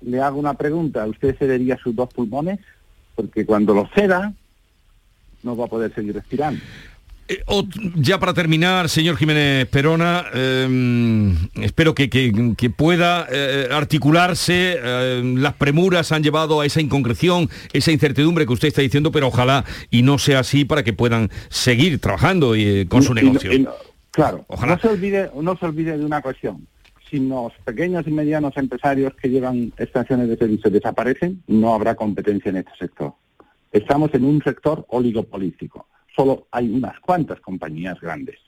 le 0.02 0.20
hago 0.20 0.38
una 0.38 0.54
pregunta, 0.54 1.06
¿usted 1.06 1.36
cedería 1.38 1.78
sus 1.78 1.96
dos 1.96 2.12
pulmones? 2.12 2.60
Porque 3.14 3.46
cuando 3.46 3.72
lo 3.72 3.88
ceda, 3.94 4.34
no 5.42 5.56
va 5.56 5.64
a 5.64 5.68
poder 5.68 5.94
seguir 5.94 6.14
respirando. 6.14 6.60
Eh, 7.28 7.42
ya 7.96 8.20
para 8.20 8.34
terminar, 8.34 8.88
señor 8.88 9.16
Jiménez 9.16 9.66
Perona, 9.66 10.26
em, 10.32 11.34
espero 11.60 11.92
que, 11.92 12.06
pueda 12.76 13.26
eh, 13.30 13.68
articularse. 13.72 14.78
Em, 14.82 15.36
las 15.36 15.54
premuras 15.54 16.12
han 16.12 16.22
llevado 16.22 16.60
a 16.60 16.66
esa 16.66 16.80
inconcreción, 16.80 17.48
esa 17.72 17.90
incertidumbre 17.90 18.46
que 18.46 18.52
usted 18.52 18.68
está 18.68 18.82
diciendo, 18.82 19.10
pero 19.10 19.26
ojalá 19.26 19.64
y 19.90 20.02
no 20.02 20.18
sea 20.18 20.40
así 20.40 20.64
para 20.64 20.84
que 20.84 20.92
puedan 20.92 21.30
seguir 21.48 21.98
trabajando 22.00 22.54
eh, 22.54 22.86
con 22.88 23.02
su 23.02 23.12
negocio. 23.12 23.50
claro, 24.12 24.44
ojalá. 24.46 24.76
No, 24.76 24.80
se 24.80 24.88
olvide, 24.88 25.30
no 25.40 25.56
se 25.56 25.66
olvide 25.66 25.98
de 25.98 26.04
una 26.04 26.22
cuestión. 26.22 26.68
Si 27.10 27.18
los 27.18 27.52
pequeños 27.64 28.06
y 28.06 28.10
medianos 28.12 28.56
empresarios 28.56 29.14
que 29.14 29.30
llevan 29.30 29.72
estaciones 29.78 30.28
de 30.28 30.36
servicio 30.36 30.70
desaparecen, 30.70 31.42
no 31.48 31.74
habrá 31.74 31.96
competencia 31.96 32.50
en 32.50 32.58
este 32.58 32.72
sector. 32.78 33.14
Estamos 33.72 34.14
en 34.14 34.24
un 34.24 34.42
sector 34.42 34.84
oligopolístico 34.88 35.86
solo 36.16 36.46
hay 36.50 36.70
unas 36.70 36.98
cuantas 37.00 37.40
compañías 37.40 38.00
grandes. 38.00 38.38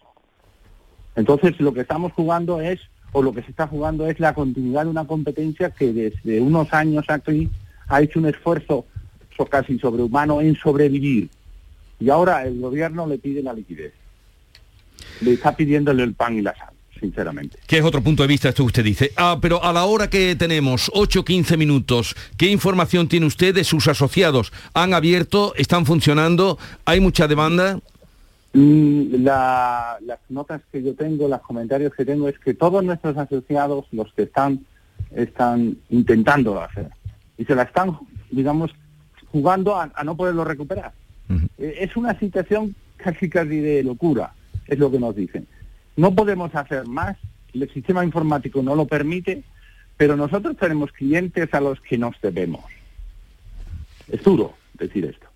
Entonces 1.14 1.60
lo 1.60 1.72
que 1.72 1.82
estamos 1.82 2.12
jugando 2.12 2.60
es, 2.60 2.80
o 3.12 3.22
lo 3.22 3.32
que 3.32 3.42
se 3.42 3.50
está 3.50 3.66
jugando 3.66 4.06
es 4.06 4.18
la 4.18 4.34
continuidad 4.34 4.84
de 4.84 4.90
una 4.90 5.06
competencia 5.06 5.70
que 5.70 5.92
desde 5.92 6.40
unos 6.40 6.72
años 6.72 7.04
aquí 7.08 7.50
ha 7.88 8.00
hecho 8.00 8.18
un 8.18 8.26
esfuerzo 8.26 8.86
casi 9.50 9.78
sobrehumano 9.78 10.40
en 10.40 10.56
sobrevivir. 10.56 11.30
Y 12.00 12.10
ahora 12.10 12.44
el 12.44 12.60
gobierno 12.60 13.06
le 13.06 13.18
pide 13.18 13.42
la 13.42 13.52
liquidez. 13.52 13.92
Le 15.20 15.34
está 15.34 15.54
pidiéndole 15.54 16.02
el 16.02 16.14
pan 16.14 16.36
y 16.36 16.42
la 16.42 16.56
sal 16.56 16.77
sinceramente. 17.00 17.58
Que 17.66 17.78
es 17.78 17.84
otro 17.84 18.02
punto 18.02 18.22
de 18.22 18.26
vista, 18.28 18.48
esto 18.48 18.62
que 18.64 18.66
usted 18.68 18.84
dice. 18.84 19.12
Ah, 19.16 19.38
pero 19.40 19.62
a 19.64 19.72
la 19.72 19.84
hora 19.84 20.08
que 20.10 20.34
tenemos, 20.36 20.90
8-15 20.94 21.56
minutos, 21.56 22.14
¿qué 22.36 22.46
información 22.50 23.08
tiene 23.08 23.26
usted 23.26 23.54
de 23.54 23.64
sus 23.64 23.88
asociados? 23.88 24.52
¿Han 24.74 24.94
abierto? 24.94 25.54
¿Están 25.56 25.86
funcionando? 25.86 26.58
¿Hay 26.84 27.00
mucha 27.00 27.26
demanda? 27.28 27.78
Mm, 28.54 29.22
la- 29.24 29.98
las 30.04 30.18
notas 30.28 30.62
que 30.72 30.82
yo 30.82 30.94
tengo, 30.94 31.28
los 31.28 31.40
comentarios 31.42 31.92
que 31.94 32.04
tengo 32.04 32.28
es 32.28 32.38
que 32.38 32.54
todos 32.54 32.82
nuestros 32.82 33.16
asociados, 33.16 33.84
los 33.92 34.12
que 34.14 34.22
están, 34.22 34.60
están 35.14 35.76
intentando 35.90 36.60
hacer 36.60 36.88
y 37.36 37.44
se 37.44 37.54
la 37.54 37.62
están, 37.64 37.96
digamos, 38.30 38.70
jugando 39.30 39.76
a, 39.76 39.90
a 39.94 40.04
no 40.04 40.16
poderlo 40.16 40.44
recuperar. 40.44 40.92
Eh, 41.58 41.76
Es 41.80 41.94
una 41.96 42.18
situación 42.18 42.74
casi 42.96 43.28
casi 43.28 43.60
de 43.60 43.82
locura, 43.82 44.32
es 44.66 44.78
lo 44.78 44.90
que 44.90 44.98
nos 44.98 45.14
dicen. 45.14 45.46
No 45.98 46.14
podemos 46.14 46.54
hacer 46.54 46.86
más, 46.86 47.16
el 47.52 47.68
sistema 47.72 48.04
informático 48.04 48.62
no 48.62 48.76
lo 48.76 48.86
permite, 48.86 49.42
pero 49.96 50.16
nosotros 50.16 50.56
tenemos 50.56 50.92
clientes 50.92 51.52
a 51.52 51.60
los 51.60 51.80
que 51.80 51.98
nos 51.98 52.14
debemos. 52.22 52.64
Es 54.06 54.22
duro 54.22 54.54
decir 54.74 55.06
esto. 55.06 55.26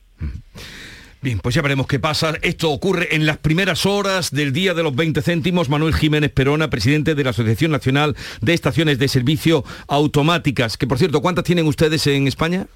Bien, 1.21 1.40
pues 1.40 1.57
ya 1.57 1.62
veremos 1.62 1.88
qué 1.88 1.99
pasa. 1.99 2.35
Esto 2.42 2.71
ocurre 2.71 3.16
en 3.16 3.26
las 3.26 3.38
primeras 3.38 3.87
horas 3.87 4.31
del 4.31 4.52
día 4.52 4.73
de 4.73 4.85
los 4.85 4.95
20 4.95 5.21
céntimos. 5.23 5.69
Manuel 5.69 5.95
Jiménez 5.95 6.31
Perona, 6.31 6.71
presidente 6.71 7.16
de 7.16 7.25
la 7.25 7.31
Asociación 7.31 7.73
Nacional 7.73 8.14
de 8.40 8.54
Estaciones 8.54 9.00
de 9.00 9.09
Servicio 9.09 9.64
Automáticas. 9.88 10.76
Que 10.76 10.87
por 10.87 10.99
cierto, 10.99 11.21
¿cuántas 11.23 11.42
tienen 11.42 11.66
ustedes 11.66 12.07
en 12.07 12.28
España? 12.28 12.69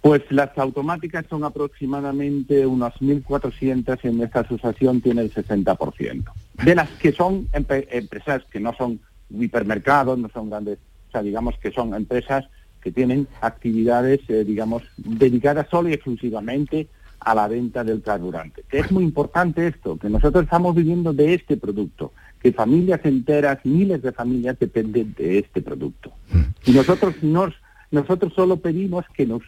Pues 0.00 0.22
las 0.30 0.58
automáticas 0.58 1.24
son 1.30 1.44
aproximadamente 1.44 2.66
unas 2.66 2.94
1.400 2.94 4.00
y 4.02 4.08
en 4.08 4.16
nuestra 4.16 4.40
asociación 4.40 5.00
tiene 5.00 5.22
el 5.22 5.32
60%. 5.32 6.24
De 6.54 6.74
las 6.74 6.88
que 6.90 7.12
son 7.12 7.48
empresas 7.52 8.42
que 8.50 8.60
no 8.60 8.74
son 8.74 9.00
hipermercados, 9.30 10.18
no 10.18 10.28
son 10.28 10.50
grandes, 10.50 10.78
o 11.08 11.12
sea, 11.12 11.22
digamos 11.22 11.56
que 11.58 11.70
son 11.72 11.94
empresas 11.94 12.44
que 12.80 12.90
tienen 12.90 13.28
actividades, 13.40 14.20
eh, 14.28 14.44
digamos, 14.44 14.82
dedicadas 14.96 15.68
solo 15.70 15.88
y 15.88 15.94
exclusivamente 15.94 16.88
a 17.20 17.34
la 17.34 17.48
venta 17.48 17.84
del 17.84 18.02
carburante. 18.02 18.64
Que 18.68 18.80
es 18.80 18.90
muy 18.90 19.04
importante 19.04 19.66
esto, 19.66 19.96
que 19.96 20.08
nosotros 20.08 20.44
estamos 20.44 20.74
viviendo 20.74 21.12
de 21.12 21.34
este 21.34 21.56
producto, 21.56 22.12
que 22.40 22.52
familias 22.52 23.00
enteras, 23.04 23.58
miles 23.64 24.02
de 24.02 24.12
familias 24.12 24.58
dependen 24.58 25.14
de 25.16 25.38
este 25.38 25.62
producto. 25.62 26.12
Y 26.66 26.72
nosotros 26.72 27.22
nos, 27.22 27.54
nosotros 27.90 28.32
solo 28.34 28.56
pedimos 28.56 29.04
que 29.14 29.26
nos 29.26 29.42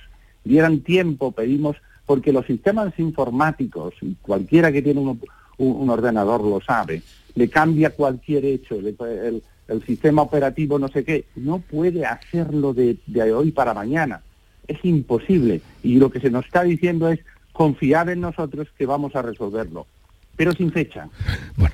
dieran 0.44 0.80
tiempo, 0.80 1.32
pedimos, 1.32 1.76
porque 2.06 2.32
los 2.32 2.46
sistemas 2.46 2.96
informáticos, 2.98 3.94
cualquiera 4.22 4.70
que 4.70 4.82
tiene 4.82 5.00
un, 5.00 5.20
un- 5.58 5.88
ordenador 5.90 6.42
lo 6.42 6.60
sabe, 6.60 7.02
le 7.34 7.48
cambia 7.48 7.90
cualquier 7.90 8.44
hecho, 8.44 8.80
le- 8.80 8.94
el, 9.00 9.42
el 9.68 9.84
sistema 9.86 10.22
operativo 10.22 10.78
no 10.78 10.88
sé 10.88 11.04
qué, 11.04 11.24
no 11.36 11.58
puede 11.58 12.04
hacerlo 12.06 12.74
de, 12.74 12.96
de 13.06 13.32
hoy 13.32 13.50
para 13.50 13.74
mañana. 13.74 14.22
Es 14.66 14.82
imposible. 14.84 15.60
Y 15.82 15.96
lo 15.96 16.10
que 16.10 16.20
se 16.20 16.30
nos 16.30 16.46
está 16.46 16.62
diciendo 16.62 17.08
es 17.08 17.20
confiar 17.52 18.08
en 18.10 18.20
nosotros 18.20 18.68
que 18.78 18.86
vamos 18.86 19.14
a 19.14 19.22
resolverlo, 19.22 19.86
pero 20.36 20.52
sin 20.52 20.72
fecha. 20.72 21.08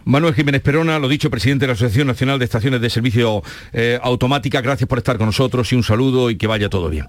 Manuel 0.05 0.35
Jiménez 0.35 0.61
Perona, 0.63 0.99
lo 0.99 1.09
dicho, 1.09 1.31
presidente 1.31 1.65
de 1.65 1.69
la 1.69 1.73
Asociación 1.75 2.07
Nacional 2.07 2.39
de 2.39 2.45
Estaciones 2.45 2.81
de 2.81 2.91
Servicio 2.91 3.43
eh, 3.73 3.99
Automática. 4.03 4.61
Gracias 4.61 4.89
por 4.89 4.99
estar 4.99 5.19
con 5.19 5.27
nosotros 5.27 5.73
y 5.73 5.77
un 5.77 5.83
saludo 5.83 6.31
y 6.31 6.37
que 6.37 6.47
vaya 6.47 6.69
todo 6.69 6.89
bien. 6.89 7.07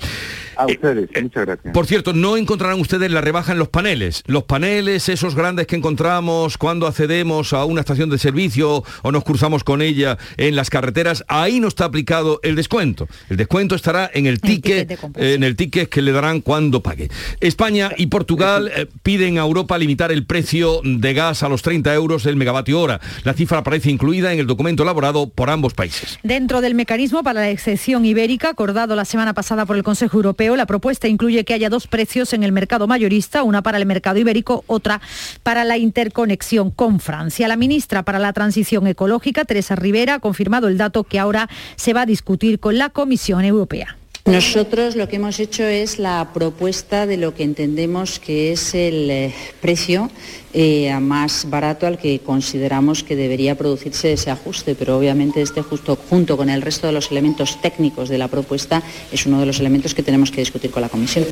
A 0.55 0.65
ustedes, 0.65 1.10
muchas 1.22 1.46
gracias. 1.46 1.74
Por 1.74 1.86
cierto, 1.86 2.13
no 2.13 2.38
encontrarán 2.38 2.79
ustedes 2.79 3.12
la 3.12 3.22
rebaja 3.22 3.51
en 3.51 3.60
los 3.60 3.70
paneles. 3.70 4.24
Los 4.27 4.43
paneles, 4.43 5.10
esos 5.10 5.36
grandes 5.36 5.67
que 5.67 5.75
encontramos 5.75 6.58
cuando 6.58 6.88
accedemos 6.88 7.53
a 7.53 7.65
una 7.65 7.81
estación 7.81 8.10
de 8.10 8.17
servicio 8.17 8.84
o 9.01 9.12
nos 9.12 9.24
cruzamos 9.24 9.63
con 9.63 9.81
ella 9.81 10.17
en 10.38 10.55
las 10.55 10.70
carreteras, 10.70 11.24
ahí 11.27 11.60
no 11.60 11.67
está 11.67 11.86
aplicado 11.86 12.39
el 12.43 12.55
descuento. 12.55 13.08
El 13.29 13.38
descuento 13.38 13.75
estará 13.75 14.10
en 14.13 14.25
el 14.25 14.39
ticket, 14.39 14.91
eh, 14.91 15.34
en 15.34 15.43
el 15.43 15.55
ticket 15.55 15.89
que 15.89 16.01
le 16.01 16.12
darán 16.12 16.41
cuando 16.41 16.81
pague. 16.81 17.10
España 17.39 17.91
y 17.98 18.08
Portugal 18.08 18.72
eh, 18.75 18.88
piden 19.03 19.38
a 19.38 19.41
Europa 19.41 19.77
limitar 19.77 20.12
el 20.12 20.25
precio 20.25 20.81
de 20.84 21.13
gas 21.13 21.40
a 21.43 21.50
los 21.50 21.62
30 21.62 21.93
euros 21.93 22.25
el 22.25 22.35
megavatio 22.35 22.79
hora. 22.79 23.00
La 23.24 23.33
cifra 23.33 23.59
aparece 23.59 23.89
incluida 23.89 24.33
en 24.33 24.39
el 24.39 24.48
documento 24.48 24.83
elaborado 24.83 25.29
por 25.29 25.50
ambos 25.50 25.74
países. 25.74 26.20
Dentro 26.24 26.61
del 26.61 26.75
mecanismo 26.75 27.24
para 27.24 27.42
la 27.42 27.50
excepción 27.50 28.05
ibérica 28.05 28.50
acordado 28.50 28.96
la 28.96 29.05
semana 29.05 29.33
pasada 29.33 29.66
por 29.66 29.77
el 29.77 29.83
Consejo 29.83 30.18
Europeo, 30.18 30.55
la 30.55 30.66
propuesta 30.66 31.07
incluye 31.07 31.44
que 31.46 31.53
haya 31.53 31.70
dos 31.70 31.87
precios 31.87 32.33
en 32.33 32.44
el 32.44 32.51
mercado 32.51 32.87
mayorista, 32.87 33.44
una 33.44 33.61
para 33.61 33.77
el 33.77 33.85
mercado 33.85 34.20
ibérico, 34.20 34.63
otra 34.68 35.01
para 35.44 35.63
la 35.63 35.77
interconexión 35.77 36.72
con 36.72 37.00
Francia. 37.00 37.48
La 37.48 37.57
ministra 37.57 38.03
para 38.03 38.20
la 38.20 38.33
Transición 38.33 38.87
Ecológica, 38.87 39.46
Teresa 39.46 39.75
Rivera, 39.75 40.16
ha 40.16 40.20
confirmado 40.20 40.68
el 40.68 40.77
dato 40.77 41.03
que 41.03 41.20
ahora 41.20 41.50
se 41.75 41.94
va 41.94 42.01
a 42.01 42.05
discutir 42.05 42.59
con 42.59 42.77
la 42.77 42.89
Comisión 42.89 43.44
Europea. 43.46 43.98
Nosotros 44.25 44.96
lo 44.96 45.10
que 45.10 45.16
hemos 45.16 45.40
hecho 45.40 45.64
es 45.64 45.98
la 45.98 46.31
propuesta 46.34 47.05
de 47.05 47.18
lo 47.18 47.34
que 47.34 47.44
entendemos 47.44 48.20
que 48.20 48.51
es 48.51 48.75
el 48.75 49.10
eh, 49.10 49.34
precio 49.62 50.12
eh, 50.53 50.94
más 51.00 51.50
barato 51.50 51.88
al 51.88 51.98
que 51.98 52.20
consideramos 52.20 53.03
que 53.03 53.16
debería 53.16 53.57
producirse 53.57 54.14
ese 54.14 54.29
ajuste, 54.29 54.75
pero 54.75 54.98
obviamente 54.98 55.42
este 55.42 55.62
justo 55.64 55.98
junto 56.10 56.38
con 56.38 56.50
el 56.50 56.62
resto 56.62 56.88
de 56.88 56.94
los 56.94 57.10
elementos 57.12 57.60
técnicos 57.62 58.10
de 58.10 58.20
la 58.20 58.27
propuesta 58.27 58.84
es 59.12 59.25
uno 59.25 59.40
de 59.40 59.48
los 59.48 59.60
elementos 59.60 59.96
que 59.96 60.03
tenemos 60.03 60.29
que 60.29 60.42
discutir 60.42 60.70
con 60.70 60.81
la 60.81 60.90
Comisión. 60.90 61.25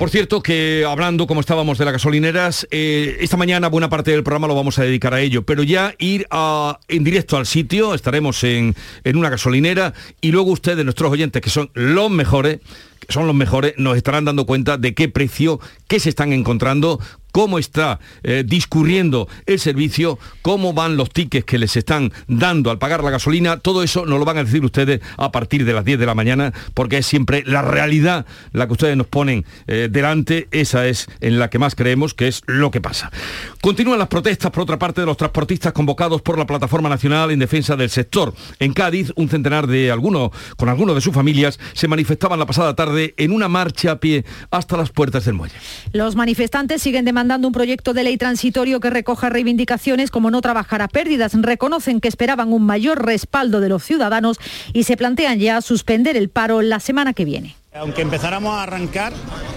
Por 0.00 0.08
cierto, 0.08 0.42
que 0.42 0.86
hablando, 0.88 1.26
como 1.26 1.40
estábamos 1.40 1.76
de 1.76 1.84
las 1.84 1.92
gasolineras, 1.92 2.66
eh, 2.70 3.18
esta 3.20 3.36
mañana 3.36 3.68
buena 3.68 3.90
parte 3.90 4.12
del 4.12 4.22
programa 4.22 4.46
lo 4.46 4.54
vamos 4.54 4.78
a 4.78 4.82
dedicar 4.82 5.12
a 5.12 5.20
ello, 5.20 5.42
pero 5.42 5.62
ya 5.62 5.94
ir 5.98 6.26
en 6.88 7.04
directo 7.04 7.36
al 7.36 7.44
sitio, 7.44 7.92
estaremos 7.92 8.42
en, 8.42 8.74
en 9.04 9.16
una 9.18 9.28
gasolinera 9.28 9.92
y 10.22 10.32
luego 10.32 10.52
ustedes, 10.52 10.86
nuestros 10.86 11.12
oyentes, 11.12 11.42
que 11.42 11.50
son 11.50 11.70
los 11.74 12.10
mejores, 12.10 12.60
que 13.06 13.12
son 13.12 13.26
los 13.26 13.36
mejores, 13.36 13.74
nos 13.76 13.94
estarán 13.98 14.24
dando 14.24 14.46
cuenta 14.46 14.78
de 14.78 14.94
qué 14.94 15.10
precio, 15.10 15.60
qué 15.86 16.00
se 16.00 16.08
están 16.08 16.32
encontrando, 16.32 16.98
cómo 17.32 17.58
está 17.58 18.00
eh, 18.22 18.44
discurriendo 18.46 19.28
el 19.46 19.58
servicio, 19.58 20.18
cómo 20.42 20.72
van 20.72 20.96
los 20.96 21.10
tickets 21.10 21.44
que 21.44 21.58
les 21.58 21.76
están 21.76 22.12
dando 22.28 22.70
al 22.70 22.78
pagar 22.78 23.02
la 23.02 23.10
gasolina, 23.10 23.58
todo 23.58 23.82
eso 23.82 24.06
nos 24.06 24.18
lo 24.18 24.24
van 24.24 24.38
a 24.38 24.44
decir 24.44 24.64
ustedes 24.64 25.00
a 25.16 25.32
partir 25.32 25.64
de 25.64 25.72
las 25.72 25.84
10 25.84 25.98
de 25.98 26.06
la 26.06 26.14
mañana, 26.14 26.52
porque 26.74 26.98
es 26.98 27.06
siempre 27.06 27.42
la 27.46 27.62
realidad 27.62 28.26
la 28.52 28.66
que 28.66 28.72
ustedes 28.72 28.96
nos 28.96 29.06
ponen 29.06 29.44
eh, 29.66 29.88
delante, 29.90 30.48
esa 30.50 30.86
es 30.86 31.06
en 31.20 31.38
la 31.38 31.50
que 31.50 31.58
más 31.58 31.74
creemos 31.74 32.14
que 32.14 32.28
es 32.28 32.42
lo 32.46 32.70
que 32.70 32.80
pasa. 32.80 33.10
Continúan 33.60 33.98
las 33.98 34.08
protestas, 34.08 34.50
por 34.50 34.62
otra 34.62 34.78
parte, 34.78 35.00
de 35.00 35.06
los 35.06 35.16
transportistas 35.16 35.72
convocados 35.72 36.22
por 36.22 36.38
la 36.38 36.46
Plataforma 36.46 36.88
Nacional 36.88 37.30
en 37.30 37.38
Defensa 37.38 37.76
del 37.76 37.90
Sector. 37.90 38.34
En 38.58 38.72
Cádiz, 38.72 39.12
un 39.16 39.28
centenar 39.28 39.66
de 39.66 39.90
algunos, 39.90 40.30
con 40.56 40.68
algunos 40.68 40.94
de 40.94 41.00
sus 41.00 41.14
familias, 41.14 41.58
se 41.74 41.88
manifestaban 41.88 42.38
la 42.38 42.46
pasada 42.46 42.74
tarde 42.74 43.14
en 43.16 43.32
una 43.32 43.48
marcha 43.48 43.92
a 43.92 44.00
pie 44.00 44.24
hasta 44.50 44.76
las 44.76 44.90
puertas 44.90 45.24
del 45.24 45.34
muelle. 45.34 45.54
Los 45.92 46.16
manifestantes 46.16 46.82
siguen 46.82 47.04
demandando 47.04 47.19
un 47.20 47.52
proyecto 47.52 47.92
de 47.92 48.02
ley 48.02 48.16
transitorio 48.16 48.80
que 48.80 48.88
recoja 48.88 49.28
reivindicaciones 49.28 50.10
como 50.10 50.30
no 50.30 50.40
trabajar 50.40 50.80
a 50.80 50.88
pérdidas. 50.88 51.32
Reconocen 51.34 52.00
que 52.00 52.08
esperaban 52.08 52.50
un 52.52 52.64
mayor 52.64 53.04
respaldo 53.04 53.60
de 53.60 53.68
los 53.68 53.84
ciudadanos 53.84 54.38
y 54.72 54.84
se 54.84 54.96
plantean 54.96 55.38
ya 55.38 55.60
suspender 55.60 56.16
el 56.16 56.30
paro 56.30 56.62
la 56.62 56.80
semana 56.80 57.12
que 57.12 57.26
viene. 57.26 57.56
Aunque 57.74 58.00
empezáramos 58.00 58.54
a 58.54 58.62
arrancar, 58.62 59.12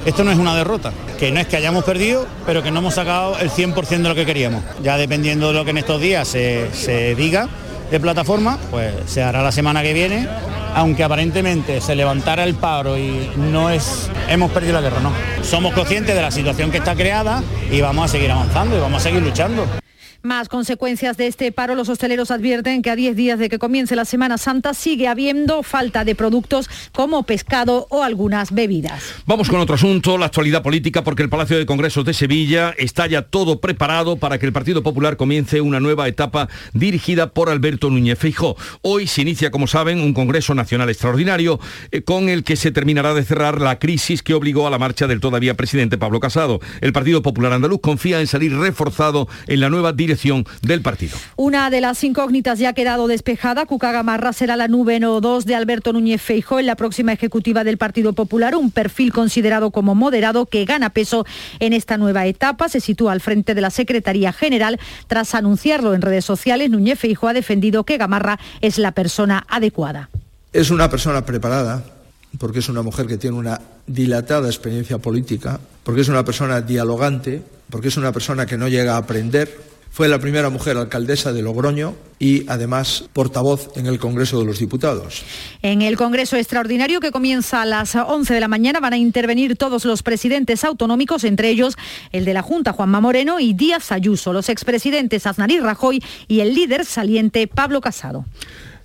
esto 0.06 0.26
no 0.26 0.32
es 0.32 0.38
una 0.38 0.56
derrota, 0.56 0.92
que 1.18 1.32
no 1.32 1.40
es 1.40 1.48
que 1.48 1.56
hayamos 1.56 1.86
perdido, 1.86 2.28
pero 2.46 2.62
que 2.62 2.70
no 2.70 2.80
hemos 2.80 2.96
sacado 2.96 3.40
el 3.40 3.50
100% 3.50 3.88
de 3.88 4.10
lo 4.10 4.16
que 4.16 4.26
queríamos. 4.26 4.62
Ya 4.84 4.98
dependiendo 4.98 5.48
de 5.48 5.54
lo 5.54 5.64
que 5.64 5.72
en 5.72 5.78
estos 5.78 6.02
días 6.02 6.28
se, 6.28 6.70
se 6.74 7.16
diga 7.16 7.48
de 7.90 8.00
plataforma, 8.00 8.60
pues 8.70 8.94
se 9.06 9.24
hará 9.24 9.42
la 9.42 9.54
semana 9.54 9.82
que 9.82 9.94
viene, 9.94 10.28
aunque 10.76 11.04
aparentemente 11.04 11.82
se 11.82 11.96
levantara 11.96 12.44
el 12.44 12.56
paro 12.56 12.98
y 12.98 13.32
no 13.38 13.70
es, 13.70 14.10
hemos 14.28 14.52
perdido 14.52 14.74
la 14.74 14.82
guerra, 14.82 15.00
no. 15.00 15.12
Somos 15.44 15.74
conscientes 15.74 16.16
de 16.16 16.22
la 16.22 16.32
situación 16.32 16.72
que 16.72 16.78
está 16.78 16.96
creada 16.96 17.44
y 17.72 17.82
vamos 17.82 18.06
a 18.06 18.08
seguir 18.08 18.32
avanzando 18.32 18.78
y 18.78 18.80
vamos 18.80 19.02
a 19.02 19.04
seguir 19.04 19.22
luchando. 19.22 19.83
Más 20.26 20.48
consecuencias 20.48 21.18
de 21.18 21.28
este 21.28 21.52
paro, 21.52 21.76
los 21.76 21.90
hosteleros 21.90 22.32
advierten 22.32 22.82
que 22.82 22.90
a 22.90 22.96
10 22.96 23.14
días 23.18 23.40
de 23.40 23.50
que 23.50 23.60
comience 23.60 23.94
la 23.94 24.06
Semana 24.06 24.38
Santa 24.38 24.74
sigue 24.74 25.10
habiendo 25.10 25.64
falta 25.64 26.06
de 26.06 26.16
productos 26.16 26.70
como 26.94 27.24
pescado 27.24 27.88
o 27.90 28.04
algunas 28.04 28.54
bebidas. 28.54 29.16
Vamos 29.26 29.50
con 29.50 29.60
otro 29.60 29.76
asunto, 29.76 30.18
la 30.18 30.28
actualidad 30.28 30.64
política, 30.64 31.04
porque 31.04 31.24
el 31.24 31.30
Palacio 31.30 31.58
de 31.58 31.66
Congresos 31.66 32.06
de 32.06 32.14
Sevilla 32.14 32.74
está 32.78 33.06
ya 33.06 33.24
todo 33.24 33.60
preparado 33.60 34.16
para 34.16 34.40
que 34.40 34.46
el 34.46 34.54
Partido 34.54 34.82
Popular 34.82 35.18
comience 35.18 35.60
una 35.60 35.82
nueva 35.82 36.08
etapa 36.08 36.48
dirigida 36.72 37.34
por 37.34 37.50
Alberto 37.50 37.90
Núñez 37.90 38.18
Feijó. 38.18 38.56
Hoy 38.82 39.08
se 39.08 39.24
inicia, 39.24 39.52
como 39.52 39.68
saben, 39.68 40.00
un 40.00 40.14
Congreso 40.14 40.56
Nacional 40.56 40.90
Extraordinario 40.90 41.60
eh, 41.92 42.02
con 42.02 42.30
el 42.30 42.46
que 42.46 42.56
se 42.56 42.72
terminará 42.72 43.14
de 43.14 43.26
cerrar 43.26 43.60
la 43.60 43.78
crisis 43.78 44.24
que 44.24 44.36
obligó 44.36 44.68
a 44.68 44.72
la 44.72 44.80
marcha 44.80 45.06
del 45.06 45.20
todavía 45.20 45.56
presidente 45.56 45.98
Pablo 45.98 46.22
Casado. 46.22 46.62
El 46.80 46.94
Partido 46.94 47.22
Popular 47.22 47.52
Andaluz 47.52 47.82
confía 47.82 48.22
en 48.22 48.28
salir 48.28 48.56
reforzado 48.56 49.28
en 49.48 49.60
la 49.60 49.70
nueva 49.70 49.92
dirección 49.92 50.13
dirección 50.14 50.46
del 50.62 50.82
partido. 50.82 51.18
Una 51.36 51.70
de 51.70 51.82
las 51.82 52.04
incógnitas 52.04 52.60
ya 52.60 52.70
ha 52.70 52.74
quedado 52.74 53.08
despejada. 53.08 53.66
Cuca 53.66 53.92
Gamarra 53.92 54.34
será 54.34 54.56
la 54.56 54.68
nube 54.68 55.00
no 55.00 55.20
2 55.22 55.46
de 55.46 55.56
Alberto 55.56 55.94
Núñez 55.94 56.22
Feijóo 56.22 56.60
en 56.60 56.68
la 56.68 56.76
próxima 56.76 57.14
ejecutiva 57.14 57.64
del 57.64 57.78
Partido 57.78 58.14
Popular, 58.14 58.56
un 58.56 58.72
perfil 58.72 59.12
considerado 59.12 59.72
como 59.72 59.96
moderado 59.96 60.46
que 60.46 60.66
gana 60.66 60.92
peso 60.92 61.26
en 61.60 61.74
esta 61.74 61.98
nueva 61.98 62.26
etapa. 62.26 62.70
Se 62.70 62.80
sitúa 62.80 63.12
al 63.12 63.22
frente 63.22 63.56
de 63.56 63.62
la 63.62 63.70
Secretaría 63.70 64.32
General. 64.34 64.80
Tras 65.08 65.36
anunciarlo 65.36 65.94
en 65.94 66.02
redes 66.02 66.26
sociales, 66.26 66.70
Núñez 66.70 67.00
Feijóo 67.00 67.30
ha 67.30 67.34
defendido 67.34 67.84
que 67.84 67.98
Gamarra 67.98 68.40
es 68.62 68.78
la 68.78 68.92
persona 68.92 69.46
adecuada. 69.50 70.10
Es 70.52 70.70
una 70.70 70.90
persona 70.90 71.26
preparada, 71.26 71.84
porque 72.38 72.60
es 72.60 72.70
una 72.70 72.84
mujer 72.84 73.08
que 73.08 73.18
tiene 73.18 73.38
una 73.38 73.60
dilatada 73.88 74.48
experiencia 74.48 75.00
política, 75.00 75.60
porque 75.84 76.02
es 76.02 76.10
una 76.10 76.24
persona 76.24 76.62
dialogante, 76.62 77.42
porque 77.70 77.88
es 77.88 77.98
una 77.98 78.12
persona 78.12 78.46
que 78.46 78.58
no 78.58 78.68
llega 78.68 78.94
a 78.94 78.98
aprender. 78.98 79.73
Fue 79.94 80.08
la 80.08 80.18
primera 80.18 80.50
mujer 80.50 80.76
alcaldesa 80.76 81.34
de 81.34 81.44
Logroño 81.44 81.94
y 82.18 82.50
además 82.50 83.06
portavoz 83.14 83.70
en 83.76 83.86
el 83.86 84.00
Congreso 84.00 84.40
de 84.40 84.46
los 84.46 84.58
Diputados. 84.58 85.22
En 85.62 85.84
el 85.84 85.98
Congreso 85.98 86.36
Extraordinario 86.36 87.00
que 87.00 87.12
comienza 87.12 87.62
a 87.62 87.66
las 87.68 87.94
11 87.96 88.34
de 88.34 88.40
la 88.40 88.48
mañana 88.48 88.80
van 88.80 88.94
a 88.94 88.98
intervenir 88.98 89.56
todos 89.56 89.86
los 89.86 90.02
presidentes 90.02 90.64
autonómicos, 90.64 91.24
entre 91.24 91.50
ellos 91.50 91.76
el 92.12 92.26
de 92.26 92.34
la 92.34 92.42
Junta, 92.42 92.74
Juanma 92.74 93.02
Moreno, 93.02 93.40
y 93.40 93.54
Díaz 93.54 93.92
Ayuso, 93.92 94.34
los 94.34 94.50
expresidentes 94.50 95.28
Aznar 95.28 95.52
y 95.52 95.60
Rajoy 95.60 96.04
y 96.28 96.40
el 96.40 96.56
líder 96.56 96.86
saliente 96.86 97.48
Pablo 97.48 97.80
Casado. 97.80 98.26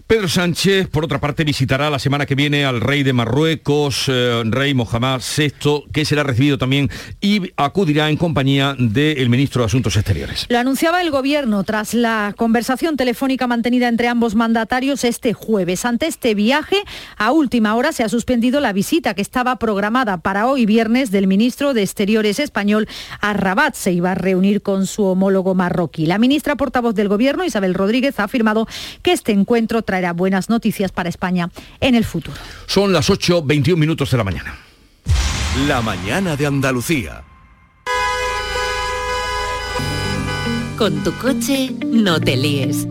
Pedro 0.08 0.26
Sánchez, 0.26 0.88
por 0.88 1.04
otra 1.04 1.20
parte, 1.20 1.44
visitará 1.44 1.90
la 1.90 1.98
semana 1.98 2.24
que 2.24 2.34
viene 2.34 2.64
al 2.64 2.80
rey 2.80 3.02
de 3.02 3.12
Marruecos, 3.12 4.06
eh, 4.08 4.42
rey 4.46 4.72
Mohamed 4.72 5.20
VI, 5.20 5.84
que 5.92 6.06
será 6.06 6.22
recibido 6.22 6.56
también 6.56 6.88
y 7.20 7.52
acudirá 7.58 8.08
en 8.08 8.16
compañía 8.16 8.74
del 8.78 9.28
ministro 9.28 9.60
de 9.60 9.66
Asuntos 9.66 9.96
Exteriores. 9.96 10.46
Lo 10.48 10.58
anunciaba 10.58 11.02
el 11.02 11.10
gobierno 11.10 11.62
tras 11.62 11.92
la 11.92 12.32
conversación 12.38 12.96
telefónica 12.96 13.46
mantenida 13.46 13.86
entre 13.86 14.08
ambos 14.08 14.34
mandatarios 14.34 15.04
este 15.04 15.34
jueves. 15.34 15.84
Ante 15.84 16.06
este 16.06 16.34
viaje, 16.34 16.78
a 17.18 17.30
última 17.30 17.74
hora 17.74 17.92
se 17.92 18.02
ha 18.02 18.08
suspendido 18.08 18.60
la 18.60 18.72
visita 18.72 19.12
que 19.12 19.20
estaba 19.20 19.56
programada 19.56 20.16
para 20.16 20.46
hoy 20.46 20.64
viernes 20.64 21.10
del 21.10 21.26
ministro 21.26 21.74
de 21.74 21.82
Exteriores 21.82 22.38
español 22.38 22.88
a 23.20 23.34
Rabat. 23.34 23.74
Se 23.74 23.92
iba 23.92 24.12
a 24.12 24.14
reunir 24.14 24.62
con 24.62 24.86
su 24.86 25.04
homólogo 25.04 25.54
marroquí. 25.54 26.06
La 26.06 26.16
ministra 26.16 26.56
portavoz 26.56 26.94
del 26.94 27.08
gobierno, 27.08 27.44
Isabel 27.44 27.74
Rodríguez, 27.74 28.18
ha 28.18 28.24
afirmado 28.24 28.66
que 29.02 29.12
este 29.12 29.32
encuentro 29.32 29.82
trae 29.82 29.97
traerá 29.98 30.12
buenas 30.12 30.48
noticias 30.48 30.92
para 30.92 31.08
España 31.08 31.50
en 31.80 31.96
el 31.96 32.04
futuro. 32.04 32.36
Son 32.66 32.92
las 32.92 33.10
8.21 33.10 33.76
minutos 33.76 34.10
de 34.12 34.16
la 34.16 34.22
mañana. 34.22 34.56
La 35.66 35.82
mañana 35.82 36.36
de 36.36 36.46
Andalucía. 36.46 37.24
Con 40.76 41.02
tu 41.02 41.12
coche 41.14 41.72
no 41.84 42.20
te 42.20 42.36
líes. 42.36 42.86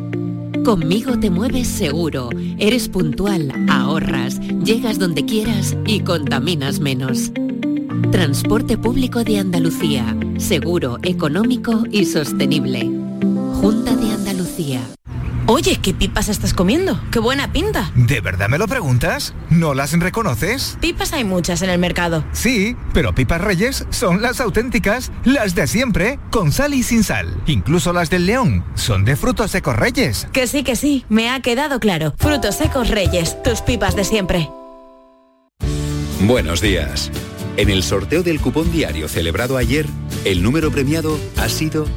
Conmigo 0.66 1.18
te 1.18 1.30
mueves 1.30 1.70
seguro, 1.70 2.30
eres 2.60 2.90
puntual, 2.90 3.54
ahorras, 3.70 4.42
llegas 4.66 5.00
donde 5.00 5.24
quieras 5.24 5.78
y 5.86 6.02
contaminas 6.02 6.82
menos. 6.82 7.32
Transporte 8.12 8.78
público 8.78 9.24
de 9.24 9.40
Andalucía, 9.40 10.14
seguro, 10.40 10.98
económico 11.04 11.86
y 11.90 12.04
sostenible. 12.04 12.82
Junta 13.62 13.96
de 13.96 14.12
Andalucía. 14.12 14.82
Oye, 15.50 15.80
¿qué 15.82 15.94
pipas 15.94 16.28
estás 16.28 16.54
comiendo? 16.54 17.00
¡Qué 17.10 17.20
buena 17.20 17.54
pinta! 17.54 17.90
¿De 17.96 18.20
verdad 18.20 18.50
me 18.50 18.58
lo 18.58 18.68
preguntas? 18.68 19.34
¿No 19.50 19.74
las 19.74 19.98
reconoces? 19.98 20.78
Pipas 20.82 21.14
hay 21.14 21.24
muchas 21.24 21.62
en 21.62 21.70
el 21.70 21.80
mercado. 21.80 22.26
Sí, 22.34 22.76
pero 22.94 23.16
pipas 23.16 23.40
reyes 23.40 23.86
son 23.90 24.22
las 24.22 24.42
auténticas, 24.42 25.10
las 25.24 25.56
de 25.56 25.68
siempre, 25.68 26.20
con 26.32 26.52
sal 26.52 26.74
y 26.74 26.84
sin 26.84 27.02
sal. 27.02 27.34
Incluso 27.46 27.94
las 27.94 28.10
del 28.10 28.26
león 28.26 28.66
son 28.76 29.06
de 29.06 29.16
frutos 29.16 29.52
secos 29.52 29.78
reyes. 29.78 30.28
Que 30.34 30.48
sí, 30.48 30.66
que 30.66 30.76
sí, 30.76 31.06
me 31.08 31.30
ha 31.30 31.40
quedado 31.40 31.80
claro. 31.80 32.14
Frutos 32.18 32.56
secos 32.56 32.90
reyes, 32.90 33.42
tus 33.42 33.62
pipas 33.62 33.96
de 33.96 34.04
siempre. 34.04 34.50
Buenos 36.24 36.60
días. 36.60 37.10
En 37.56 37.70
el 37.70 37.84
sorteo 37.84 38.22
del 38.22 38.42
cupón 38.42 38.70
diario 38.70 39.08
celebrado 39.08 39.56
ayer, 39.56 39.86
el 40.26 40.44
número 40.44 40.72
premiado 40.72 41.18
ha 41.38 41.48
sido 41.48 41.88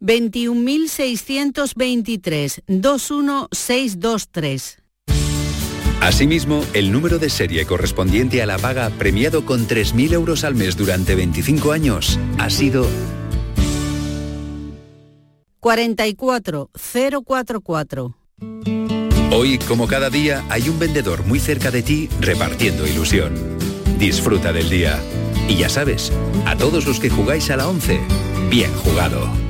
21.623 0.00 2.62
21623. 2.66 4.78
Asimismo, 6.00 6.64
el 6.72 6.92
número 6.92 7.18
de 7.18 7.28
serie 7.28 7.66
correspondiente 7.66 8.42
a 8.42 8.46
la 8.46 8.56
paga 8.58 8.88
premiado 8.90 9.44
con 9.44 9.68
3.000 9.68 10.14
euros 10.14 10.44
al 10.44 10.54
mes 10.54 10.76
durante 10.76 11.14
25 11.14 11.72
años 11.72 12.18
ha 12.38 12.48
sido 12.48 12.86
44044. 15.60 18.16
Hoy, 19.32 19.58
como 19.58 19.86
cada 19.86 20.10
día, 20.10 20.44
hay 20.48 20.68
un 20.68 20.76
vendedor 20.78 21.24
muy 21.24 21.38
cerca 21.38 21.70
de 21.70 21.82
ti 21.82 22.08
repartiendo 22.18 22.86
ilusión. 22.86 23.34
Disfruta 23.98 24.52
del 24.52 24.70
día. 24.70 24.98
Y 25.48 25.56
ya 25.56 25.68
sabes, 25.68 26.12
a 26.46 26.56
todos 26.56 26.86
los 26.86 26.98
que 26.98 27.10
jugáis 27.10 27.50
a 27.50 27.56
la 27.56 27.68
11, 27.68 28.00
bien 28.48 28.72
jugado. 28.74 29.49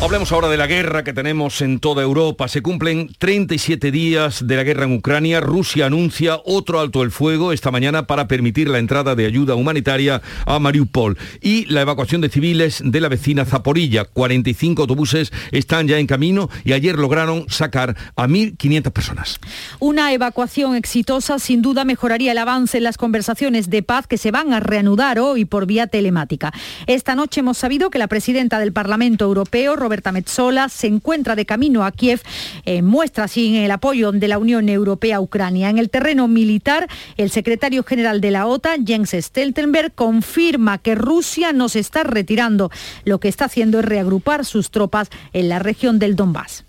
Hablemos 0.00 0.30
ahora 0.30 0.48
de 0.48 0.56
la 0.56 0.68
guerra 0.68 1.02
que 1.02 1.12
tenemos 1.12 1.60
en 1.60 1.80
toda 1.80 2.04
Europa. 2.04 2.46
Se 2.46 2.62
cumplen 2.62 3.10
37 3.18 3.90
días 3.90 4.46
de 4.46 4.54
la 4.54 4.62
guerra 4.62 4.84
en 4.84 4.92
Ucrania. 4.92 5.40
Rusia 5.40 5.86
anuncia 5.86 6.38
otro 6.44 6.78
alto 6.78 7.02
el 7.02 7.10
fuego 7.10 7.52
esta 7.52 7.72
mañana 7.72 8.06
para 8.06 8.28
permitir 8.28 8.68
la 8.68 8.78
entrada 8.78 9.16
de 9.16 9.26
ayuda 9.26 9.56
humanitaria 9.56 10.22
a 10.46 10.60
Mariupol 10.60 11.18
y 11.42 11.64
la 11.64 11.80
evacuación 11.80 12.20
de 12.20 12.28
civiles 12.28 12.80
de 12.84 13.00
la 13.00 13.08
vecina 13.08 13.44
Zaporilla. 13.44 14.04
45 14.04 14.82
autobuses 14.82 15.32
están 15.50 15.88
ya 15.88 15.98
en 15.98 16.06
camino 16.06 16.48
y 16.62 16.74
ayer 16.74 16.96
lograron 16.96 17.46
sacar 17.48 17.96
a 18.14 18.28
1.500 18.28 18.92
personas. 18.92 19.40
Una 19.80 20.12
evacuación 20.12 20.76
exitosa 20.76 21.40
sin 21.40 21.60
duda 21.60 21.84
mejoraría 21.84 22.30
el 22.30 22.38
avance 22.38 22.78
en 22.78 22.84
las 22.84 22.98
conversaciones 22.98 23.68
de 23.68 23.82
paz 23.82 24.06
que 24.06 24.16
se 24.16 24.30
van 24.30 24.52
a 24.52 24.60
reanudar 24.60 25.18
hoy 25.18 25.44
por 25.44 25.66
vía 25.66 25.88
telemática. 25.88 26.52
Esta 26.86 27.16
noche 27.16 27.40
hemos 27.40 27.58
sabido 27.58 27.90
que 27.90 27.98
la 27.98 28.06
presidenta 28.06 28.60
del 28.60 28.72
Parlamento 28.72 29.24
Europeo, 29.24 29.74
Roberta 29.88 30.12
Metsola, 30.12 30.68
se 30.68 30.86
encuentra 30.86 31.34
de 31.34 31.46
camino 31.46 31.82
a 31.82 31.92
Kiev, 31.92 32.20
eh, 32.66 32.82
muestra 32.82 33.24
así 33.24 33.56
el 33.56 33.70
apoyo 33.70 34.12
de 34.12 34.28
la 34.28 34.36
Unión 34.36 34.68
Europea 34.68 35.16
a 35.16 35.20
Ucrania. 35.20 35.70
En 35.70 35.78
el 35.78 35.88
terreno 35.88 36.28
militar, 36.28 36.88
el 37.16 37.30
secretario 37.30 37.82
general 37.84 38.20
de 38.20 38.30
la 38.30 38.46
OTAN, 38.46 38.86
Jens 38.86 39.16
Stoltenberg, 39.18 39.94
confirma 39.94 40.76
que 40.76 40.94
Rusia 40.94 41.54
no 41.54 41.70
se 41.70 41.78
está 41.78 42.04
retirando. 42.04 42.70
Lo 43.06 43.18
que 43.18 43.28
está 43.28 43.46
haciendo 43.46 43.78
es 43.78 43.86
reagrupar 43.86 44.44
sus 44.44 44.70
tropas 44.70 45.08
en 45.32 45.48
la 45.48 45.58
región 45.58 45.98
del 45.98 46.16
Donbass. 46.16 46.64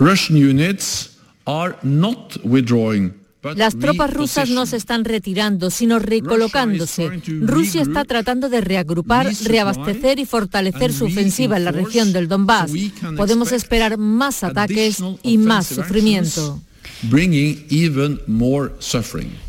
Russian 0.00 0.36
units 0.36 1.16
are 1.46 1.76
not 1.84 2.38
withdrawing. 2.42 3.23
Las 3.56 3.78
tropas 3.78 4.12
rusas 4.12 4.50
no 4.50 4.66
se 4.66 4.76
están 4.76 5.04
retirando, 5.04 5.70
sino 5.70 5.98
recolocándose. 5.98 7.10
Rusia 7.40 7.82
está 7.82 8.04
tratando 8.04 8.48
de 8.48 8.60
reagrupar, 8.60 9.30
reabastecer 9.44 10.18
y 10.18 10.26
fortalecer 10.26 10.92
su 10.92 11.06
ofensiva 11.06 11.56
en 11.56 11.64
la 11.64 11.72
región 11.72 12.12
del 12.12 12.28
Donbass. 12.28 12.72
Podemos 13.16 13.52
esperar 13.52 13.98
más 13.98 14.42
ataques 14.44 15.02
y 15.22 15.38
más 15.38 15.66
sufrimiento. 15.66 16.60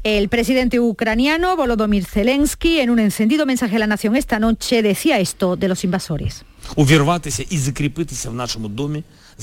El 0.03 0.29
presidente 0.29 0.79
ucraniano 0.79 1.55
Volodymyr 1.55 2.05
Zelensky, 2.05 2.79
en 2.79 2.89
un 2.89 2.99
encendido 2.99 3.45
mensaje 3.45 3.75
a 3.77 3.79
la 3.79 3.87
nación 3.87 4.15
esta 4.15 4.39
noche, 4.39 4.81
decía 4.81 5.19
esto 5.19 5.55
de 5.55 5.67
los 5.67 5.83
invasores. 5.83 6.43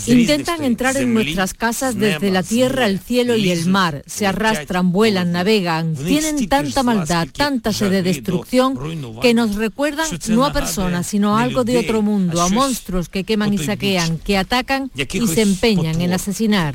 Intentan 0.07 0.65
entrar 0.65 0.97
en 0.97 1.13
nuestras 1.13 1.53
casas 1.55 1.99
desde 1.99 2.31
la 2.31 2.43
tierra, 2.43 2.87
el 2.87 2.99
cielo 2.99 3.37
y 3.37 3.51
el 3.51 3.67
mar. 3.67 4.03
Se 4.07 4.27
arrastran, 4.27 4.91
vuelan, 4.91 5.33
navegan. 5.33 5.95
Tienen 5.95 6.49
tanta 6.49 6.83
maldad, 6.83 7.29
tanta 7.33 7.73
sed 7.73 7.91
de 7.91 8.03
destrucción 8.03 8.79
que 9.21 9.35
nos 9.35 9.57
recuerdan 9.57 10.07
no 10.29 10.47
a 10.47 10.53
personas, 10.53 11.07
sino 11.07 11.37
a 11.37 11.43
algo 11.43 11.65
de 11.65 11.79
otro 11.79 12.03
mundo, 12.03 12.41
a 12.41 12.49
monstruos 12.49 13.09
que 13.09 13.25
queman 13.25 13.53
y 13.53 13.59
saquean, 13.59 14.19
que 14.19 14.39
atacan 14.39 14.91
y 14.95 15.27
se 15.27 15.43
empeñan 15.43 16.01
en 16.01 16.13
asesinar. 16.13 16.75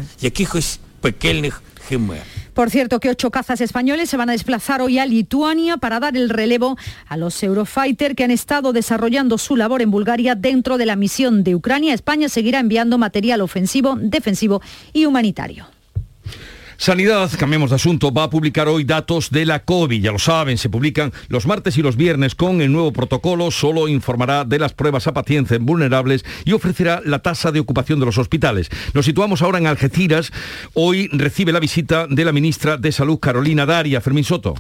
Por 2.58 2.72
cierto, 2.72 3.00
que 3.00 3.12
ocho 3.12 3.30
cazas 3.30 3.62
españoles 3.62 4.10
se 4.10 4.18
van 4.18 4.30
a 4.30 4.32
desplazar 4.32 4.82
hoy 4.82 4.98
a 4.98 5.06
Lituania 5.06 5.78
para 5.78 6.00
dar 6.00 6.18
el 6.18 6.28
relevo 6.28 6.76
a 7.06 7.16
los 7.16 7.44
Eurofighter 7.44 8.16
que 8.16 8.24
han 8.24 8.32
estado 8.32 8.74
desarrollando 8.74 9.38
su 9.38 9.56
labor 9.56 9.84
en 9.84 9.92
Bulgaria 9.92 10.34
dentro 10.34 10.80
de 10.80 10.88
la 10.88 10.96
misión 10.96 11.44
de 11.44 11.54
Ucrania. 11.54 11.94
España 11.94 12.30
seguirá 12.30 12.58
enviando 12.58 12.98
material 12.98 13.42
ofensivo, 13.42 13.96
defensivo 14.02 14.60
y 14.92 15.06
humanitario. 15.06 15.68
Sanidad, 16.80 17.32
cambiamos 17.40 17.72
de 17.72 17.78
asunto, 17.78 18.14
va 18.14 18.24
a 18.24 18.30
publicar 18.30 18.68
hoy 18.68 18.84
datos 18.84 19.32
de 19.32 19.48
la 19.48 19.64
COVID, 19.64 20.00
ya 20.00 20.12
lo 20.12 20.20
saben, 20.20 20.60
se 20.60 20.70
publican 20.70 21.12
los 21.28 21.48
martes 21.48 21.76
y 21.80 21.82
los 21.82 21.98
viernes 21.98 22.36
con 22.36 22.62
el 22.62 22.72
nuevo 22.72 22.94
protocolo, 22.94 23.50
solo 23.50 23.88
informará 23.88 24.46
de 24.46 24.60
las 24.60 24.74
pruebas 24.74 25.08
a 25.08 25.14
pacientes 25.14 25.60
vulnerables 25.60 26.24
y 26.46 26.54
ofrecerá 26.54 27.02
la 27.04 27.20
tasa 27.20 27.52
de 27.52 27.60
ocupación 27.60 28.00
de 28.00 28.06
los 28.06 28.20
hospitales. 28.20 28.70
Nos 28.94 29.06
situamos 29.06 29.42
ahora 29.42 29.58
en 29.58 29.66
Algeciras, 29.66 30.32
hoy 30.76 31.10
recibe 31.12 31.52
la 31.52 31.60
visita 31.60 32.06
de 32.08 32.24
la 32.24 32.32
ministra 32.32 32.78
de 32.78 32.92
Salud 32.92 33.18
Carolina 33.20 33.66
Daria, 33.66 34.00
Fermín 34.00 34.24
Soto. 34.24 34.54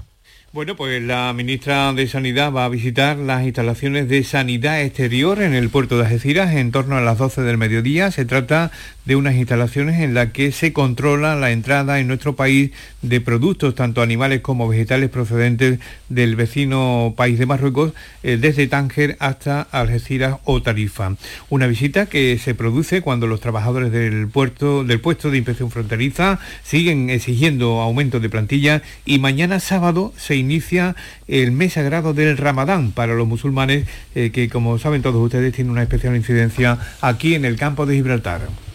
Bueno, 0.53 0.77
pues 0.77 1.03
la 1.03 1.33
ministra 1.33 1.91
de 1.91 2.07
Sanidad 2.07 2.53
va 2.53 2.65
a 2.65 2.69
visitar 2.69 3.17
las 3.17 3.43
instalaciones 3.43 4.07
de 4.07 4.23
sanidad 4.23 4.81
exterior 4.81 5.41
en 5.41 5.53
el 5.53 5.69
puerto 5.69 5.97
de 5.97 6.05
Algeciras 6.05 6.55
en 6.55 6.71
torno 6.71 6.95
a 6.95 7.01
las 7.01 7.17
12 7.17 7.41
del 7.41 7.57
mediodía. 7.57 8.11
Se 8.11 8.23
trata 8.25 8.71
de 9.07 9.15
unas 9.15 9.35
instalaciones 9.35 10.01
en 10.01 10.13
las 10.13 10.33
que 10.33 10.51
se 10.51 10.73
controla 10.73 11.37
la 11.37 11.51
entrada 11.51 12.01
en 12.01 12.07
nuestro 12.07 12.35
país 12.35 12.71
de 13.01 13.21
productos, 13.21 13.73
tanto 13.73 14.01
animales 14.01 14.41
como 14.41 14.67
vegetales 14.67 15.09
procedentes 15.09 15.79
del 16.09 16.35
vecino 16.35 17.13
país 17.15 17.39
de 17.39 17.45
Marruecos, 17.45 17.93
eh, 18.21 18.35
desde 18.35 18.67
Tánger 18.67 19.15
hasta 19.19 19.61
Algeciras 19.61 20.39
o 20.43 20.61
Tarifa. 20.61 21.15
Una 21.49 21.67
visita 21.67 22.07
que 22.07 22.37
se 22.37 22.53
produce 22.53 23.01
cuando 23.01 23.27
los 23.27 23.39
trabajadores 23.39 23.93
del 23.93 24.27
puerto, 24.27 24.83
del 24.83 24.99
puesto 24.99 25.31
de 25.31 25.37
inspección 25.37 25.71
fronteriza 25.71 26.39
siguen 26.63 27.09
exigiendo 27.09 27.79
aumento 27.79 28.19
de 28.19 28.29
plantilla 28.29 28.81
y 29.05 29.19
mañana 29.19 29.61
sábado 29.61 30.11
se 30.17 30.35
inicia 30.35 30.97
el 31.29 31.53
mes 31.53 31.73
sagrado 31.73 32.13
del 32.13 32.35
Ramadán 32.35 32.91
para 32.91 33.13
los 33.13 33.25
musulmanes, 33.25 33.87
eh, 34.15 34.31
que 34.31 34.49
como 34.49 34.77
saben 34.79 35.01
todos 35.01 35.23
ustedes 35.23 35.53
tiene 35.53 35.71
una 35.71 35.83
especial 35.83 36.13
incidencia 36.13 36.77
aquí 36.99 37.35
en 37.35 37.45
el 37.45 37.55
campo 37.55 37.85
de 37.85 37.95
Gibraltar. 37.95 38.66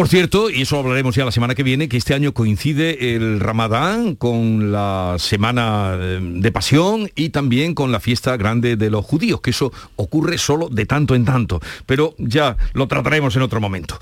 Por 0.00 0.08
cierto, 0.08 0.48
y 0.48 0.62
eso 0.62 0.78
hablaremos 0.78 1.14
ya 1.14 1.26
la 1.26 1.30
semana 1.30 1.54
que 1.54 1.62
viene, 1.62 1.86
que 1.86 1.98
este 1.98 2.14
año 2.14 2.32
coincide 2.32 3.14
el 3.14 3.38
Ramadán 3.38 4.14
con 4.14 4.72
la 4.72 5.16
Semana 5.18 5.94
eh, 6.00 6.18
de 6.22 6.50
Pasión 6.50 7.10
y 7.14 7.28
también 7.28 7.74
con 7.74 7.92
la 7.92 8.00
fiesta 8.00 8.34
grande 8.38 8.76
de 8.76 8.88
los 8.88 9.04
judíos, 9.04 9.42
que 9.42 9.50
eso 9.50 9.74
ocurre 9.96 10.38
solo 10.38 10.70
de 10.70 10.86
tanto 10.86 11.14
en 11.14 11.26
tanto, 11.26 11.60
pero 11.84 12.14
ya 12.16 12.56
lo 12.72 12.88
trataremos 12.88 13.36
en 13.36 13.42
otro 13.42 13.60
momento. 13.60 13.98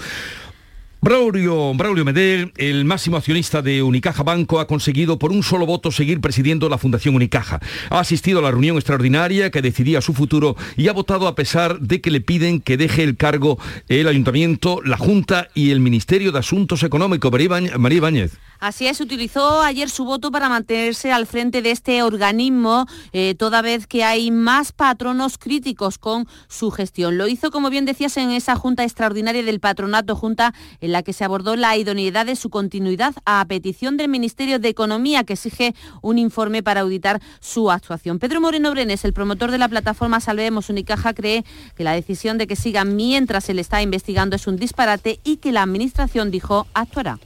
Braulio, 1.01 1.73
Braulio 1.75 2.05
Medel, 2.05 2.53
el 2.57 2.85
máximo 2.85 3.17
accionista 3.17 3.63
de 3.63 3.85
Unicaja 3.85 4.25
Banco, 4.25 4.59
ha 4.59 4.67
conseguido 4.67 5.17
por 5.17 5.31
un 5.31 5.45
solo 5.45 5.65
voto 5.65 5.93
seguir 5.93 6.21
presidiendo 6.21 6.69
la 6.69 6.77
Fundación 6.77 7.15
Unicaja. 7.15 7.61
Ha 7.91 8.01
asistido 8.01 8.41
a 8.41 8.43
la 8.43 8.51
reunión 8.51 8.77
extraordinaria 8.77 9.53
que 9.53 9.63
decidía 9.63 10.01
su 10.01 10.13
futuro 10.13 10.57
y 10.77 10.89
ha 10.89 10.93
votado 10.93 11.29
a 11.29 11.37
pesar 11.37 11.79
de 11.79 12.01
que 12.01 12.11
le 12.11 12.21
piden 12.21 12.61
que 12.61 12.77
deje 12.77 13.05
el 13.05 13.17
cargo 13.17 13.59
el 13.89 14.09
Ayuntamiento, 14.09 14.81
la 14.85 14.97
Junta 14.97 15.49
y 15.55 15.71
el 15.71 15.79
Ministerio 15.79 16.33
de 16.33 16.41
Asuntos 16.41 16.83
Económicos. 16.83 17.31
María 17.31 17.97
Ibáñez. 17.97 18.33
Así 18.61 18.89
es, 18.89 19.01
utilizó 19.01 19.63
ayer 19.63 19.89
su 19.89 20.05
voto 20.05 20.33
para 20.33 20.49
mantenerse 20.49 21.13
al 21.13 21.29
frente 21.29 21.63
de 21.63 21.71
este 21.71 22.03
organismo, 22.03 22.87
eh, 23.13 23.37
toda 23.39 23.63
vez 23.63 23.87
que 23.87 24.03
hay 24.03 24.33
más 24.33 24.73
patronos 24.73 25.39
críticos 25.39 25.97
con 25.97 26.27
su 26.49 26.73
gestión. 26.73 27.19
Lo 27.19 27.29
hizo, 27.29 27.53
como 27.53 27.71
bien 27.71 27.85
decías, 27.85 28.17
en 28.17 28.31
esa 28.31 28.57
Junta 28.57 28.83
Extraordinaria 28.83 29.45
del 29.45 29.61
Patronato, 29.61 30.17
junta 30.17 30.55
en 30.89 30.93
la 30.93 31.03
que 31.03 31.13
se 31.13 31.25
abordó 31.25 31.55
la 31.55 31.77
idoneidad 31.77 32.27
de 32.27 32.35
su 32.35 32.51
continuidad 32.51 33.15
a 33.27 33.45
petición 33.47 33.97
del 33.97 34.09
Ministerio 34.09 34.59
de 34.59 34.69
Economía, 34.69 35.25
que 35.25 35.35
exige 35.35 35.75
un 36.03 36.19
informe 36.19 36.63
para 36.63 36.81
auditar 36.81 37.21
su 37.41 37.71
actuación. 37.71 38.19
Pedro 38.19 38.41
Moreno 38.41 38.71
Brenes, 38.71 39.05
el 39.05 39.13
promotor 39.13 39.51
de 39.51 39.59
la 39.59 39.69
plataforma 39.69 40.21
Salvemos 40.21 40.71
Unicaja, 40.71 41.13
cree 41.15 41.45
que 41.77 41.85
la 41.85 41.93
decisión 41.93 42.39
de 42.39 42.47
que 42.47 42.57
siga 42.57 42.85
mientras 42.85 43.45
se 43.45 43.55
le 43.55 43.61
está 43.61 43.83
investigando 43.83 44.35
es 44.37 44.47
un 44.47 44.57
disparate 44.57 45.21
y 45.25 45.37
que 45.37 45.53
la 45.53 45.63
Administración 45.63 46.31
dijo 46.31 46.67
actuará 46.75 47.19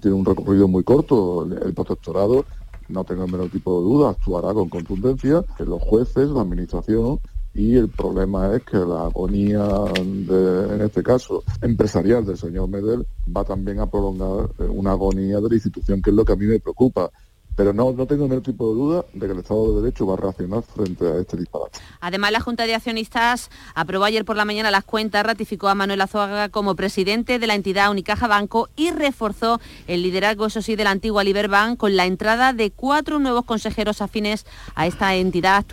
tiene 0.00 0.16
un 0.16 0.24
recorrido 0.24 0.68
muy 0.68 0.84
corto. 0.84 1.44
El 1.44 1.74
protectorado, 1.74 2.44
no 2.88 3.04
tengo 3.04 3.24
el 3.24 3.32
menor 3.32 3.48
tipo 3.50 3.78
de 3.78 3.84
duda, 3.84 4.10
actuará 4.10 4.52
con 4.52 4.68
contundencia. 4.68 5.44
Los 5.58 5.82
jueces, 5.82 6.28
la 6.28 6.42
administración 6.42 7.20
y 7.54 7.76
el 7.76 7.88
problema 7.88 8.54
es 8.54 8.64
que 8.64 8.78
la 8.78 9.06
agonía, 9.06 9.64
en 9.96 10.80
este 10.80 11.02
caso, 11.02 11.44
empresarial 11.62 12.26
del 12.26 12.36
señor 12.36 12.68
Medel 12.68 13.06
va 13.34 13.44
también 13.44 13.78
a 13.78 13.86
prolongar 13.86 14.50
una 14.70 14.90
agonía 14.90 15.40
de 15.40 15.48
la 15.48 15.54
institución, 15.54 16.02
que 16.02 16.10
es 16.10 16.16
lo 16.16 16.24
que 16.24 16.32
a 16.32 16.36
mí 16.36 16.46
me 16.46 16.58
preocupa. 16.58 17.10
Pero 17.56 17.72
no, 17.72 17.92
no 17.92 18.06
tengo 18.06 18.24
ningún 18.24 18.42
tipo 18.42 18.68
de 18.68 18.74
duda 18.74 19.04
de 19.12 19.26
que 19.26 19.32
el 19.32 19.38
Estado 19.38 19.74
de 19.74 19.82
Derecho 19.82 20.06
va 20.06 20.14
a 20.14 20.16
reaccionar 20.16 20.62
frente 20.62 21.06
a 21.06 21.16
este 21.18 21.36
disparate. 21.36 21.78
Además, 22.00 22.32
la 22.32 22.40
Junta 22.40 22.66
de 22.66 22.74
Accionistas 22.74 23.50
aprobó 23.74 24.04
ayer 24.04 24.24
por 24.24 24.36
la 24.36 24.44
mañana 24.44 24.70
las 24.70 24.84
cuentas, 24.84 25.24
ratificó 25.24 25.68
a 25.68 25.74
Manuel 25.74 26.00
Azuaga 26.00 26.48
como 26.48 26.74
presidente 26.74 27.38
de 27.38 27.46
la 27.46 27.54
entidad 27.54 27.90
Unicaja 27.90 28.26
Banco 28.26 28.68
y 28.76 28.90
reforzó 28.90 29.60
el 29.86 30.02
liderazgo, 30.02 30.46
eso 30.46 30.62
sí, 30.62 30.76
de 30.76 30.84
la 30.84 30.90
antigua 30.90 31.24
Liberbank 31.24 31.78
con 31.78 31.96
la 31.96 32.06
entrada 32.06 32.52
de 32.52 32.70
cuatro 32.70 33.18
nuevos 33.18 33.44
consejeros 33.44 34.02
afines 34.02 34.46
a 34.74 34.86
esta 34.86 35.14
entidad 35.14 35.64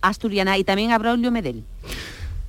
asturiana 0.00 0.58
y 0.58 0.64
también 0.64 0.92
a 0.92 0.98
Braulio 0.98 1.30
Medel. 1.30 1.64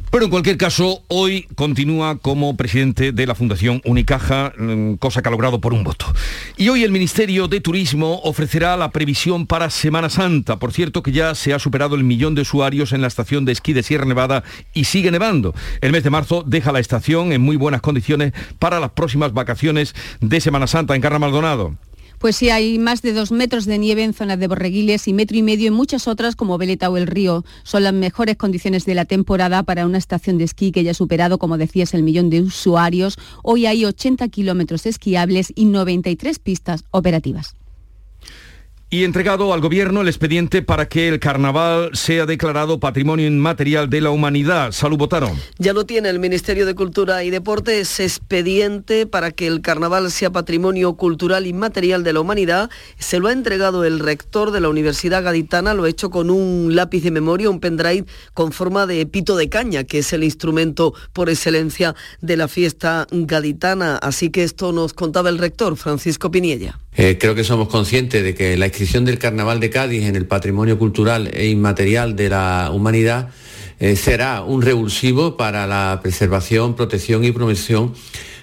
Pero 0.10 0.24
en 0.24 0.32
cualquier 0.32 0.58
caso, 0.58 1.04
hoy 1.10 1.48
continúa 1.56 2.18
como 2.18 2.56
presidente 2.56 3.12
de 3.12 3.28
la 3.28 3.36
Fundación 3.36 3.82
Unicaja, 3.84 4.54
mm, 4.58 4.94
cosa 4.96 5.22
que 5.22 5.28
ha 5.28 5.32
logrado 5.32 5.60
por 5.60 5.74
un 5.74 5.84
voto. 5.84 6.06
Y 6.56 6.70
hoy 6.70 6.84
el 6.84 6.92
Ministerio 6.92 7.48
de 7.48 7.60
Turismo 7.60 8.22
ofrecerá 8.24 8.78
la 8.78 8.92
previsión 8.92 9.48
para 9.48 9.70
Semana 9.70 10.10
Santa. 10.10 10.58
Por 10.58 10.72
cierto 10.72 11.04
que 11.04 11.12
ya 11.12 11.36
se 11.36 11.54
ha 11.54 11.60
superado 11.60 11.96
el 11.96 12.06
millón 12.06 12.36
de 12.36 12.44
usuarios 12.44 12.94
en 12.94 13.02
la 13.02 13.08
estación 13.08 13.44
de 13.44 13.52
esquí 13.52 13.74
de 13.74 13.84
Sierra 13.84 14.06
Nevada 14.06 14.44
y 14.74 14.86
sigue 14.86 15.12
nevando. 15.12 15.54
El 15.82 15.92
mes 15.92 16.04
de 16.04 16.10
marzo 16.10 16.44
deja 16.48 16.72
la 16.72 16.80
estación 16.80 17.34
en 17.34 17.42
muy 17.42 17.58
buenas 17.58 17.82
condiciones 17.82 18.32
para 18.60 18.80
las 18.80 18.92
próximas 18.92 19.34
vacaciones 19.34 19.94
de 20.22 20.40
Semana 20.40 20.68
Santa 20.68 20.96
en 20.96 21.02
Carra 21.02 21.20
Maldonado. 21.20 21.76
Pues 22.20 22.36
sí, 22.36 22.50
hay 22.50 22.80
más 22.80 23.04
de 23.04 23.14
dos 23.14 23.32
metros 23.32 23.66
de 23.66 23.78
nieve 23.78 24.04
en 24.04 24.14
zonas 24.14 24.40
de 24.40 24.48
Borreguiles 24.48 25.08
y 25.08 25.14
metro 25.14 25.38
y 25.38 25.44
medio 25.44 25.68
en 25.68 25.74
muchas 25.74 26.08
otras 26.08 26.36
como 26.36 26.58
Veleta 26.58 26.90
o 26.90 26.98
El 26.98 27.06
Río. 27.06 27.46
Son 27.64 27.84
las 27.84 27.94
mejores 27.94 28.38
condiciones 28.38 28.86
de 28.86 28.96
la 28.96 29.06
temporada 29.06 29.62
para 29.62 29.86
una 29.86 30.00
estación 30.00 30.40
de 30.40 30.46
esquí 30.46 30.72
que 30.72 30.84
ya 30.84 30.92
ha 30.92 30.96
superado, 30.96 31.38
como 31.38 31.60
decías, 31.60 31.94
el 31.94 32.02
millón 32.02 32.32
de 32.32 32.42
usuarios. 32.42 33.18
Hoy 33.44 33.68
hay 33.68 33.86
80 33.86 34.28
kilómetros 34.30 34.88
esquiables 34.88 35.54
y 35.56 35.66
93 35.66 36.40
pistas 36.40 36.86
operativas 36.92 37.56
y 38.90 39.04
entregado 39.04 39.54
al 39.54 39.60
Gobierno 39.60 40.00
el 40.00 40.08
expediente 40.08 40.62
para 40.62 40.88
que 40.88 41.10
el 41.10 41.20
carnaval 41.20 41.92
sea 41.94 42.26
declarado 42.26 42.80
Patrimonio 42.80 43.28
Inmaterial 43.28 43.90
de 43.90 44.00
la 44.00 44.12
Humanidad. 44.12 44.72
Salud, 44.72 44.98
votaron. 44.98 45.38
Ya 45.58 45.74
lo 45.74 45.86
tiene 45.86 46.08
el 46.10 46.20
Ministerio 46.20 46.66
de 46.66 46.74
Cultura 46.74 47.24
y 47.26 47.30
Deporte, 47.30 47.82
ese 47.82 48.06
expediente 48.06 49.06
para 49.06 49.32
que 49.32 49.48
el 49.48 49.60
carnaval 49.60 50.10
sea 50.10 50.32
Patrimonio 50.32 50.94
Cultural 50.94 51.48
Inmaterial 51.48 52.04
de 52.06 52.14
la 52.14 52.22
Humanidad. 52.22 52.70
Se 52.98 53.20
lo 53.20 53.28
ha 53.28 53.34
entregado 53.34 53.84
el 53.84 54.00
rector 54.00 54.52
de 54.52 54.62
la 54.62 54.70
Universidad 54.70 55.22
Gaditana, 55.22 55.74
lo 55.74 55.84
ha 55.84 55.90
hecho 55.90 56.10
con 56.10 56.30
un 56.30 56.74
lápiz 56.74 57.04
de 57.04 57.12
memoria, 57.12 57.50
un 57.50 57.60
pendrive 57.60 58.06
con 58.34 58.54
forma 58.54 58.86
de 58.86 59.06
pito 59.06 59.36
de 59.36 59.50
caña, 59.50 59.84
que 59.84 60.00
es 60.00 60.14
el 60.14 60.24
instrumento 60.24 60.94
por 61.12 61.30
excelencia 61.30 61.94
de 62.22 62.38
la 62.38 62.48
fiesta 62.48 63.06
gaditana. 63.12 63.98
Así 63.98 64.30
que 64.30 64.44
esto 64.44 64.72
nos 64.72 64.94
contaba 64.94 65.28
el 65.28 65.40
rector, 65.40 65.76
Francisco 65.76 66.32
Piniella. 66.32 66.80
Eh, 66.98 67.20
creo 67.20 67.36
que 67.36 67.44
somos 67.44 67.68
conscientes 67.68 68.24
de 68.24 68.34
que 68.34 68.58
la 68.58 68.66
inscripción 68.66 69.06
del 69.06 69.20
Carnaval 69.20 69.60
de 69.60 69.70
Cádiz 69.70 70.04
en 70.06 70.16
el 70.16 70.26
patrimonio 70.26 70.80
cultural 70.80 71.30
e 71.32 71.48
inmaterial 71.48 72.16
de 72.16 72.30
la 72.30 72.72
humanidad 72.74 73.30
eh, 73.80 73.96
será 73.96 74.42
un 74.42 74.64
revulsivo 74.64 75.38
para 75.38 75.68
la 75.68 76.00
preservación, 76.02 76.76
protección 76.76 77.24
y 77.24 77.32
promoción 77.32 77.94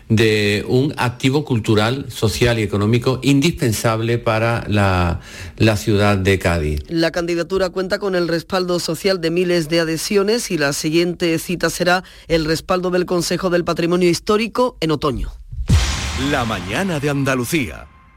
de 0.09 0.65
un 0.69 0.95
activo 0.97 1.45
cultural, 1.45 2.07
social 2.11 2.61
y 2.61 2.63
económico 2.63 3.19
indispensable 3.23 4.19
para 4.19 4.65
la, 4.69 5.21
la, 5.57 5.77
ciudad 5.77 6.17
de 6.17 6.39
Cádiz. 6.39 6.83
La 6.89 7.11
candidatura 7.11 7.71
cuenta 7.71 7.99
con 7.99 8.15
el 8.15 8.29
respaldo 8.29 8.79
social 8.79 9.21
de 9.21 9.31
miles 9.31 9.69
de 9.69 9.81
adhesiones 9.81 10.53
y 10.53 10.59
la 10.59 10.73
siguiente 10.75 11.37
cita 11.41 11.71
será 11.71 12.05
el 12.29 12.45
respaldo 12.45 12.91
del 12.91 13.07
Consejo 13.07 13.51
del 13.51 13.65
Patrimonio 13.65 14.09
Histórico 14.09 14.77
en 14.81 14.93
otoño. 14.93 15.33
La 16.31 16.45
mañana 16.45 17.01
de 17.01 17.11
Andalucía. 17.11 17.89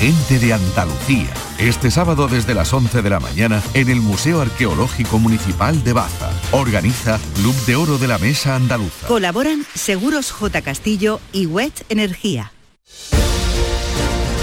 Gente 0.00 0.38
de 0.38 0.54
Andalucía. 0.54 1.28
Este 1.58 1.90
sábado 1.90 2.26
desde 2.26 2.54
las 2.54 2.72
11 2.72 3.02
de 3.02 3.10
la 3.10 3.20
mañana 3.20 3.62
en 3.74 3.90
el 3.90 4.00
Museo 4.00 4.40
Arqueológico 4.40 5.18
Municipal 5.18 5.84
de 5.84 5.92
Baza. 5.92 6.30
Organiza 6.52 7.20
Club 7.34 7.54
de 7.66 7.76
Oro 7.76 7.98
de 7.98 8.08
la 8.08 8.16
Mesa 8.16 8.56
Andaluza. 8.56 9.06
Colaboran 9.08 9.66
Seguros 9.74 10.30
J. 10.30 10.62
Castillo 10.62 11.20
y 11.32 11.44
WET 11.44 11.84
Energía. 11.90 12.50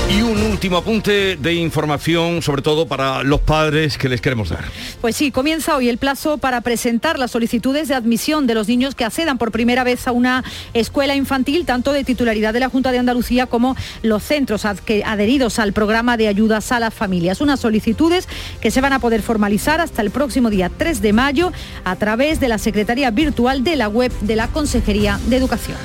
Y 0.09 0.21
un 0.21 0.41
último 0.41 0.77
apunte 0.77 1.35
de 1.35 1.53
información, 1.53 2.41
sobre 2.41 2.61
todo 2.61 2.87
para 2.87 3.23
los 3.23 3.41
padres 3.41 3.97
que 3.97 4.07
les 4.07 4.21
queremos 4.21 4.49
dar. 4.49 4.63
Pues 5.01 5.17
sí, 5.17 5.31
comienza 5.31 5.75
hoy 5.75 5.89
el 5.89 5.97
plazo 5.97 6.37
para 6.37 6.61
presentar 6.61 7.19
las 7.19 7.31
solicitudes 7.31 7.89
de 7.89 7.95
admisión 7.95 8.47
de 8.47 8.53
los 8.53 8.69
niños 8.69 8.95
que 8.95 9.03
accedan 9.03 9.37
por 9.37 9.51
primera 9.51 9.83
vez 9.83 10.07
a 10.07 10.13
una 10.13 10.45
escuela 10.73 11.13
infantil, 11.13 11.65
tanto 11.65 11.91
de 11.91 12.05
titularidad 12.05 12.53
de 12.53 12.61
la 12.61 12.69
Junta 12.69 12.93
de 12.93 12.99
Andalucía 12.99 13.47
como 13.47 13.75
los 14.01 14.23
centros 14.23 14.63
adheridos 14.63 15.59
al 15.59 15.73
programa 15.73 16.15
de 16.15 16.29
ayudas 16.29 16.71
a 16.71 16.79
las 16.79 16.93
familias. 16.93 17.41
Unas 17.41 17.59
solicitudes 17.59 18.29
que 18.61 18.71
se 18.71 18.79
van 18.79 18.93
a 18.93 18.99
poder 18.99 19.21
formalizar 19.21 19.81
hasta 19.81 20.01
el 20.01 20.11
próximo 20.11 20.49
día 20.49 20.71
3 20.75 21.01
de 21.01 21.11
mayo 21.11 21.51
a 21.83 21.97
través 21.97 22.39
de 22.39 22.47
la 22.47 22.59
Secretaría 22.59 23.11
Virtual 23.11 23.61
de 23.65 23.75
la 23.75 23.89
web 23.89 24.13
de 24.21 24.37
la 24.37 24.47
Consejería 24.47 25.19
de 25.27 25.35
Educación. 25.35 25.77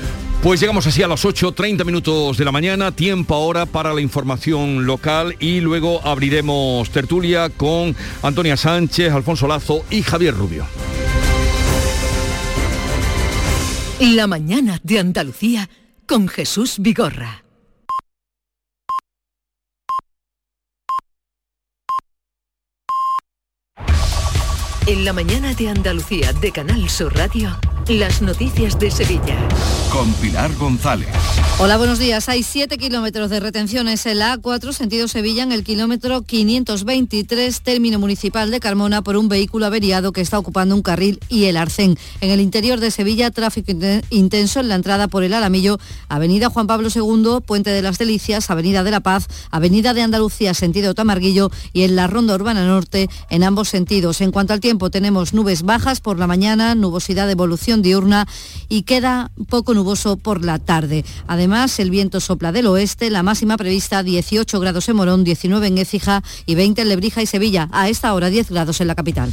Pues 0.42 0.58
llegamos 0.58 0.84
así 0.88 1.00
a 1.04 1.06
las 1.06 1.24
8.30 1.24 1.84
minutos 1.84 2.36
de 2.36 2.44
la 2.44 2.50
mañana, 2.50 2.90
tiempo 2.90 3.36
ahora 3.36 3.64
para 3.64 3.94
la 3.94 4.00
información 4.00 4.86
local 4.86 5.36
y 5.38 5.60
luego 5.60 6.04
abriremos 6.04 6.90
tertulia 6.90 7.48
con 7.48 7.94
Antonia 8.24 8.56
Sánchez, 8.56 9.12
Alfonso 9.12 9.46
Lazo 9.46 9.84
y 9.88 10.02
Javier 10.02 10.34
Rubio. 10.34 10.66
La 14.00 14.26
mañana 14.26 14.80
de 14.82 14.98
Andalucía 14.98 15.70
con 16.08 16.26
Jesús 16.26 16.78
Vigorra. 16.80 17.44
En 24.88 25.04
la 25.04 25.12
mañana 25.12 25.54
de 25.54 25.68
Andalucía 25.68 26.32
de 26.32 26.50
Canal 26.50 26.90
Sur 26.90 27.16
Radio. 27.16 27.56
Las 27.88 28.22
noticias 28.22 28.78
de 28.78 28.92
Sevilla. 28.92 29.36
Con 29.90 30.12
Pilar 30.14 30.54
González. 30.54 31.08
Hola, 31.58 31.76
buenos 31.76 31.98
días. 31.98 32.28
Hay 32.28 32.42
7 32.42 32.78
kilómetros 32.78 33.28
de 33.28 33.40
retenciones 33.40 34.06
en 34.06 34.20
la 34.20 34.36
A4, 34.38 34.72
sentido 34.72 35.06
Sevilla, 35.08 35.42
en 35.42 35.52
el 35.52 35.64
kilómetro 35.64 36.22
523, 36.22 37.60
término 37.60 37.98
municipal 37.98 38.50
de 38.50 38.60
Carmona, 38.60 39.02
por 39.02 39.16
un 39.16 39.28
vehículo 39.28 39.66
averiado 39.66 40.12
que 40.12 40.20
está 40.20 40.38
ocupando 40.38 40.74
un 40.74 40.82
carril 40.82 41.20
y 41.28 41.44
el 41.44 41.56
arcén. 41.56 41.98
En 42.20 42.30
el 42.30 42.40
interior 42.40 42.80
de 42.80 42.90
Sevilla, 42.90 43.30
tráfico 43.30 43.72
intenso 44.10 44.60
en 44.60 44.68
la 44.68 44.76
entrada 44.76 45.08
por 45.08 45.24
el 45.24 45.34
Alamillo, 45.34 45.78
Avenida 46.08 46.50
Juan 46.50 46.66
Pablo 46.66 46.88
II, 46.94 47.44
Puente 47.44 47.70
de 47.70 47.82
las 47.82 47.98
Delicias, 47.98 48.50
Avenida 48.50 48.82
de 48.82 48.90
la 48.92 49.00
Paz, 49.00 49.26
Avenida 49.50 49.92
de 49.92 50.02
Andalucía, 50.02 50.54
sentido 50.54 50.94
Tamarguillo, 50.94 51.50
y 51.72 51.82
en 51.82 51.96
la 51.96 52.06
Ronda 52.06 52.34
Urbana 52.34 52.64
Norte, 52.64 53.10
en 53.28 53.44
ambos 53.44 53.68
sentidos. 53.68 54.20
En 54.20 54.30
cuanto 54.30 54.52
al 54.52 54.60
tiempo, 54.60 54.90
tenemos 54.90 55.34
nubes 55.34 55.62
bajas 55.62 56.00
por 56.00 56.18
la 56.18 56.26
mañana, 56.26 56.74
nubosidad 56.74 57.26
de 57.26 57.32
evolución 57.32 57.71
diurna 57.80 58.28
y 58.68 58.82
queda 58.82 59.30
poco 59.48 59.72
nuboso 59.72 60.16
por 60.16 60.44
la 60.44 60.58
tarde. 60.58 61.04
Además, 61.26 61.78
el 61.78 61.90
viento 61.90 62.20
sopla 62.20 62.52
del 62.52 62.66
oeste, 62.66 63.08
la 63.08 63.22
máxima 63.22 63.56
prevista 63.56 64.02
18 64.02 64.60
grados 64.60 64.88
en 64.90 64.96
Morón, 64.96 65.24
19 65.24 65.66
en 65.66 65.78
Écija 65.78 66.22
y 66.44 66.54
20 66.54 66.82
en 66.82 66.88
Lebrija 66.88 67.22
y 67.22 67.26
Sevilla. 67.26 67.68
A 67.72 67.88
esta 67.88 68.12
hora 68.12 68.28
10 68.28 68.50
grados 68.50 68.80
en 68.80 68.88
la 68.88 68.94
capital. 68.94 69.32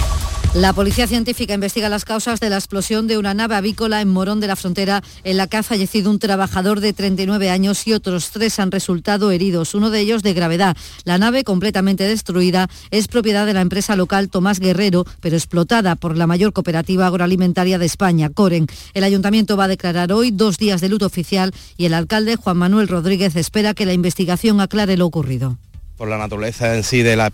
la 0.53 0.73
Policía 0.73 1.07
Científica 1.07 1.53
investiga 1.53 1.87
las 1.87 2.03
causas 2.03 2.41
de 2.41 2.49
la 2.49 2.57
explosión 2.57 3.07
de 3.07 3.17
una 3.17 3.33
nave 3.33 3.55
avícola 3.55 4.01
en 4.01 4.09
Morón 4.09 4.41
de 4.41 4.47
la 4.47 4.57
Frontera, 4.57 5.01
en 5.23 5.37
la 5.37 5.47
que 5.47 5.55
ha 5.55 5.63
fallecido 5.63 6.11
un 6.11 6.19
trabajador 6.19 6.81
de 6.81 6.91
39 6.91 7.49
años 7.49 7.87
y 7.87 7.93
otros 7.93 8.31
tres 8.31 8.59
han 8.59 8.69
resultado 8.69 9.31
heridos, 9.31 9.75
uno 9.75 9.89
de 9.89 10.01
ellos 10.01 10.23
de 10.23 10.33
gravedad. 10.33 10.75
La 11.05 11.17
nave, 11.17 11.45
completamente 11.45 12.03
destruida, 12.03 12.69
es 12.91 13.07
propiedad 13.07 13.45
de 13.45 13.53
la 13.53 13.61
empresa 13.61 13.95
local 13.95 14.29
Tomás 14.29 14.59
Guerrero, 14.59 15.05
pero 15.21 15.37
explotada 15.37 15.95
por 15.95 16.17
la 16.17 16.27
mayor 16.27 16.51
cooperativa 16.51 17.07
agroalimentaria 17.07 17.79
de 17.79 17.85
España, 17.85 18.29
Coren. 18.29 18.67
El 18.93 19.05
ayuntamiento 19.05 19.55
va 19.55 19.65
a 19.65 19.69
declarar 19.69 20.11
hoy 20.11 20.31
dos 20.31 20.57
días 20.57 20.81
de 20.81 20.89
luto 20.89 21.05
oficial 21.05 21.53
y 21.77 21.85
el 21.85 21.93
alcalde 21.93 22.35
Juan 22.35 22.57
Manuel 22.57 22.89
Rodríguez 22.89 23.37
espera 23.37 23.73
que 23.73 23.85
la 23.85 23.93
investigación 23.93 24.59
aclare 24.59 24.97
lo 24.97 25.05
ocurrido. 25.05 25.57
Por 25.95 26.09
la 26.09 26.17
naturaleza 26.17 26.75
en 26.75 26.83
sí 26.83 27.03
de 27.03 27.15
la, 27.15 27.31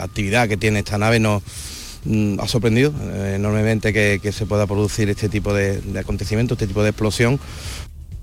actividad 0.00 0.48
que 0.48 0.56
tiene 0.56 0.80
esta 0.80 0.98
nave 0.98 1.20
no 1.20 1.42
Mm, 2.04 2.38
ha 2.40 2.46
sorprendido 2.46 2.92
eh, 3.12 3.34
enormemente 3.36 3.92
que, 3.92 4.32
se 4.32 4.46
pueda 4.46 4.66
producir 4.66 5.08
este 5.10 5.28
tipo 5.28 5.52
de, 5.52 5.80
de 5.80 5.98
acontecimiento, 5.98 6.54
este 6.54 6.66
tipo 6.66 6.82
de 6.82 6.90
explosión, 6.90 7.40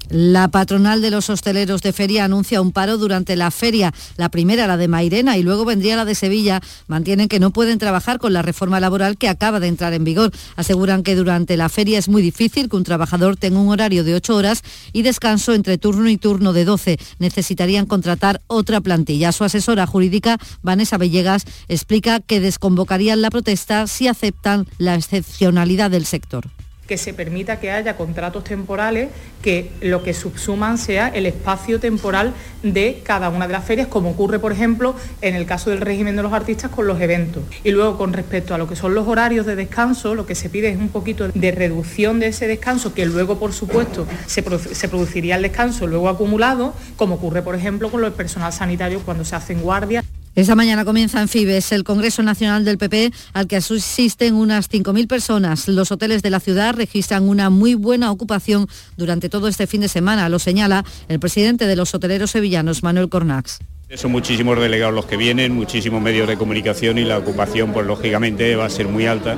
la 0.10 0.48
patronal 0.50 1.02
de 1.02 1.12
los 1.12 1.30
hosteleros 1.30 1.82
de 1.82 1.94
feria 1.94 2.26
anuncia 2.26 2.62
un 2.62 2.72
paro 2.72 2.98
durante 2.98 3.36
la 3.36 3.52
feria, 3.52 3.94
la 4.18 4.30
primera 4.30 4.68
la 4.68 4.78
de 4.78 4.88
Mairena 4.88 5.38
y 5.38 5.44
luego 5.44 5.66
vendría 5.66 5.96
la 5.96 6.06
de 6.06 6.16
Sevilla. 6.16 6.62
Mantienen 6.88 7.28
que 7.28 7.40
no 7.40 7.52
pueden 7.52 7.80
trabajar 7.80 8.20
con 8.20 8.34
la 8.34 8.42
reforma 8.42 8.80
laboral 8.80 9.18
que 9.18 9.30
acaba 9.30 9.60
de 9.60 9.68
entrar 9.68 9.94
en 9.94 10.04
vigor. 10.04 10.32
Aseguran 10.56 11.04
que 11.04 11.16
durante 11.16 11.58
la 11.58 11.70
feria 11.70 11.98
es 11.98 12.10
muy 12.10 12.22
difícil 12.22 12.70
que 12.70 12.76
un 12.76 12.84
trabajador 12.84 13.38
tenga 13.38 13.60
un 13.60 13.70
horario 13.70 14.04
de 14.04 14.16
8 14.16 14.36
horas 14.36 14.62
y 14.94 15.02
descanso 15.02 15.54
entre 15.54 15.78
turno 15.78 16.10
y 16.10 16.18
turno 16.18 16.54
de 16.54 16.66
12. 16.66 16.98
Necesitarían 17.20 17.86
contratar 17.86 18.42
otra 18.48 18.82
plantilla. 18.82 19.32
Su 19.32 19.44
asesora 19.44 19.86
jurídica, 19.86 20.38
Vanessa 20.62 20.98
Villegas, 20.98 21.46
explica 21.68 22.20
que 22.20 22.40
desconvocarían 22.40 23.22
la 23.22 23.30
protesta 23.30 23.88
si 23.88 24.08
aceptan 24.08 24.68
la 24.78 24.96
excepcionalidad 24.96 25.92
del 25.92 26.06
sector 26.06 26.50
que 26.88 26.98
se 26.98 27.14
permita 27.14 27.60
que 27.60 27.72
haya 27.72 27.98
contratos 27.98 28.44
temporales 28.44 29.10
que 29.42 29.72
lo 29.82 30.04
que 30.04 30.14
subsuman 30.14 30.78
sea 30.78 31.08
el 31.08 31.26
espacio 31.26 31.80
temporal 31.80 32.34
de 32.64 33.02
cada 33.04 33.30
una 33.30 33.48
de 33.48 33.54
las 33.54 33.66
ferias, 33.66 33.88
como 33.88 34.12
ocurre, 34.12 34.40
por 34.40 34.52
ejemplo, 34.52 34.96
en 35.22 35.36
el 35.36 35.46
caso 35.46 35.70
del 35.70 35.82
régimen 35.82 36.16
de 36.16 36.24
los 36.24 36.34
artistas 36.34 36.72
con 36.72 36.88
los 36.88 37.00
eventos. 37.00 37.44
Y 37.64 37.72
luego, 37.72 37.98
con 37.98 38.14
respecto 38.14 38.56
a 38.56 38.58
lo 38.58 38.68
que 38.68 38.76
son 38.76 38.96
los 38.96 39.08
horarios 39.08 39.46
de 39.46 39.56
descanso, 39.56 40.16
lo 40.16 40.26
que 40.26 40.36
se 40.36 40.50
pide 40.50 40.70
es 40.70 40.78
un 40.78 40.90
poquito 40.90 41.28
de 41.28 41.52
reducción 41.52 42.20
de 42.20 42.28
ese 42.28 42.48
descanso, 42.48 42.94
que 42.94 43.06
luego, 43.06 43.38
por 43.38 43.54
supuesto, 43.54 44.08
se, 44.26 44.42
produciría 44.42 45.36
el 45.36 45.44
descanso 45.44 45.88
luego 45.88 46.10
acumulado, 46.10 46.74
como 46.96 47.16
ocurre, 47.16 47.42
por 47.42 47.56
ejemplo, 47.56 47.90
con 47.90 48.04
el 48.04 48.14
personal 48.14 48.52
sanitario 48.52 49.02
cuando 49.04 49.26
se 49.26 49.36
hacen 49.36 49.62
guardias. 49.62 50.04
Esta 50.36 50.54
mañana 50.54 50.84
comienza 50.84 51.22
en 51.22 51.30
Fibes 51.30 51.72
el 51.72 51.86
Congreso 51.86 52.22
Nacional 52.22 52.66
del 52.66 52.78
PP 52.78 53.14
al 53.32 53.48
que 53.48 53.56
asisten 53.56 54.36
unas 54.36 54.70
5.000 54.70 55.08
personas. 55.08 55.70
Los 55.70 55.94
hoteles 55.94 56.24
de 56.24 56.30
la 56.30 56.42
ciudad 56.42 56.76
registran 56.76 57.24
una 57.24 57.50
muy 57.50 57.74
buena 57.76 58.12
ocupación 58.12 58.68
durante 58.98 59.30
todo 59.30 59.48
este 59.48 59.66
fin 59.66 59.80
de 59.80 59.88
semana, 59.88 60.28
lo 60.28 60.38
señala 60.38 60.84
el 61.08 61.22
presidente 61.22 61.68
de 61.68 61.78
los 61.78 61.94
hoteleros 61.96 62.32
sevillanos, 62.32 62.84
Manuel 62.84 63.08
Cornax. 63.08 63.60
Son 63.96 64.12
muchísimos 64.12 64.60
delegados 64.60 64.94
los 64.94 65.06
que 65.06 65.16
vienen, 65.16 65.54
muchísimos 65.54 66.02
medios 66.02 66.28
de 66.28 66.36
comunicación 66.36 66.98
y 66.98 67.06
la 67.06 67.18
ocupación 67.18 67.72
pues 67.72 67.86
lógicamente 67.86 68.58
va 68.58 68.66
a 68.66 68.70
ser 68.70 68.90
muy 68.90 69.06
alta. 69.06 69.38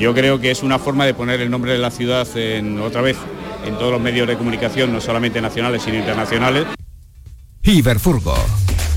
Yo 0.00 0.12
creo 0.12 0.40
que 0.40 0.50
es 0.50 0.64
una 0.64 0.80
forma 0.80 1.06
de 1.06 1.14
poner 1.14 1.40
el 1.40 1.52
nombre 1.52 1.70
de 1.70 1.78
la 1.78 1.92
ciudad 1.92 2.26
en, 2.36 2.80
otra 2.80 3.00
vez 3.00 3.16
en 3.64 3.74
todos 3.74 3.92
los 3.92 4.00
medios 4.00 4.26
de 4.26 4.36
comunicación, 4.36 4.92
no 4.92 5.00
solamente 5.00 5.40
nacionales 5.40 5.82
sino 5.82 5.98
internacionales. 5.98 6.66
Iberfurgo 7.62 8.34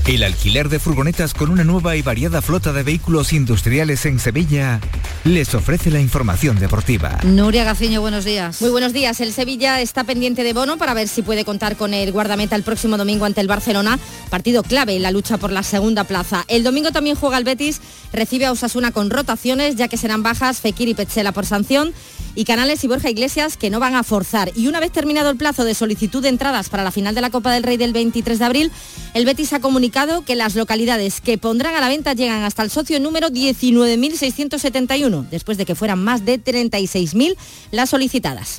el 0.06 0.22
alquiler 0.22 0.68
de 0.68 0.78
furgonetas 0.78 1.34
con 1.34 1.50
una 1.50 1.64
nueva 1.64 1.96
y 1.96 2.02
variada 2.02 2.40
flota 2.40 2.72
de 2.72 2.84
vehículos 2.84 3.32
industriales 3.32 4.06
en 4.06 4.20
Sevilla 4.20 4.80
les 5.24 5.52
ofrece 5.56 5.90
la 5.90 6.00
información 6.00 6.60
deportiva. 6.60 7.18
Nuria 7.24 7.64
Gaciño, 7.64 8.00
buenos 8.00 8.24
días. 8.24 8.60
Muy 8.60 8.70
buenos 8.70 8.92
días. 8.92 9.20
El 9.20 9.32
Sevilla 9.32 9.80
está 9.80 10.04
pendiente 10.04 10.44
de 10.44 10.52
Bono 10.52 10.78
para 10.78 10.94
ver 10.94 11.08
si 11.08 11.22
puede 11.22 11.44
contar 11.44 11.76
con 11.76 11.92
el 11.92 12.12
guardameta 12.12 12.54
el 12.54 12.62
próximo 12.62 12.96
domingo 12.96 13.24
ante 13.24 13.40
el 13.40 13.48
Barcelona. 13.48 13.98
Partido 14.30 14.62
clave 14.62 14.94
en 14.94 15.02
la 15.02 15.10
lucha 15.10 15.38
por 15.38 15.50
la 15.50 15.64
segunda 15.64 16.04
plaza. 16.04 16.44
El 16.46 16.62
domingo 16.62 16.92
también 16.92 17.16
juega 17.16 17.38
el 17.38 17.44
Betis, 17.44 17.80
recibe 18.12 18.46
a 18.46 18.52
Osasuna 18.52 18.92
con 18.92 19.10
rotaciones, 19.10 19.74
ya 19.74 19.88
que 19.88 19.96
serán 19.96 20.22
bajas 20.22 20.60
Fekir 20.60 20.88
y 20.88 20.94
Petzela 20.94 21.32
por 21.32 21.46
sanción 21.46 21.92
y 22.36 22.44
Canales 22.44 22.84
y 22.84 22.86
Borja 22.86 23.10
Iglesias 23.10 23.56
que 23.56 23.70
no 23.70 23.80
van 23.80 23.96
a 23.96 24.04
forzar. 24.04 24.52
Y 24.54 24.68
una 24.68 24.78
vez 24.78 24.92
terminado 24.92 25.30
el 25.30 25.36
plazo 25.36 25.64
de 25.64 25.74
solicitud 25.74 26.22
de 26.22 26.28
entradas 26.28 26.68
para 26.68 26.84
la 26.84 26.92
final 26.92 27.16
de 27.16 27.22
la 27.22 27.30
Copa 27.30 27.52
del 27.52 27.64
Rey 27.64 27.78
del 27.78 27.92
23 27.92 28.38
de 28.38 28.44
abril, 28.44 28.72
el 29.14 29.24
Betis 29.24 29.52
ha 29.54 29.60
comunicado 29.60 29.95
que 30.26 30.36
las 30.36 30.54
localidades 30.56 31.22
que 31.22 31.38
pondrán 31.38 31.74
a 31.74 31.80
la 31.80 31.88
venta 31.88 32.12
llegan 32.12 32.42
hasta 32.42 32.62
el 32.62 32.68
socio 32.68 33.00
número 33.00 33.28
19.671, 33.28 35.26
después 35.30 35.56
de 35.56 35.64
que 35.64 35.74
fueran 35.74 36.04
más 36.04 36.26
de 36.26 36.38
36.000 36.38 37.34
las 37.70 37.88
solicitadas. 37.88 38.58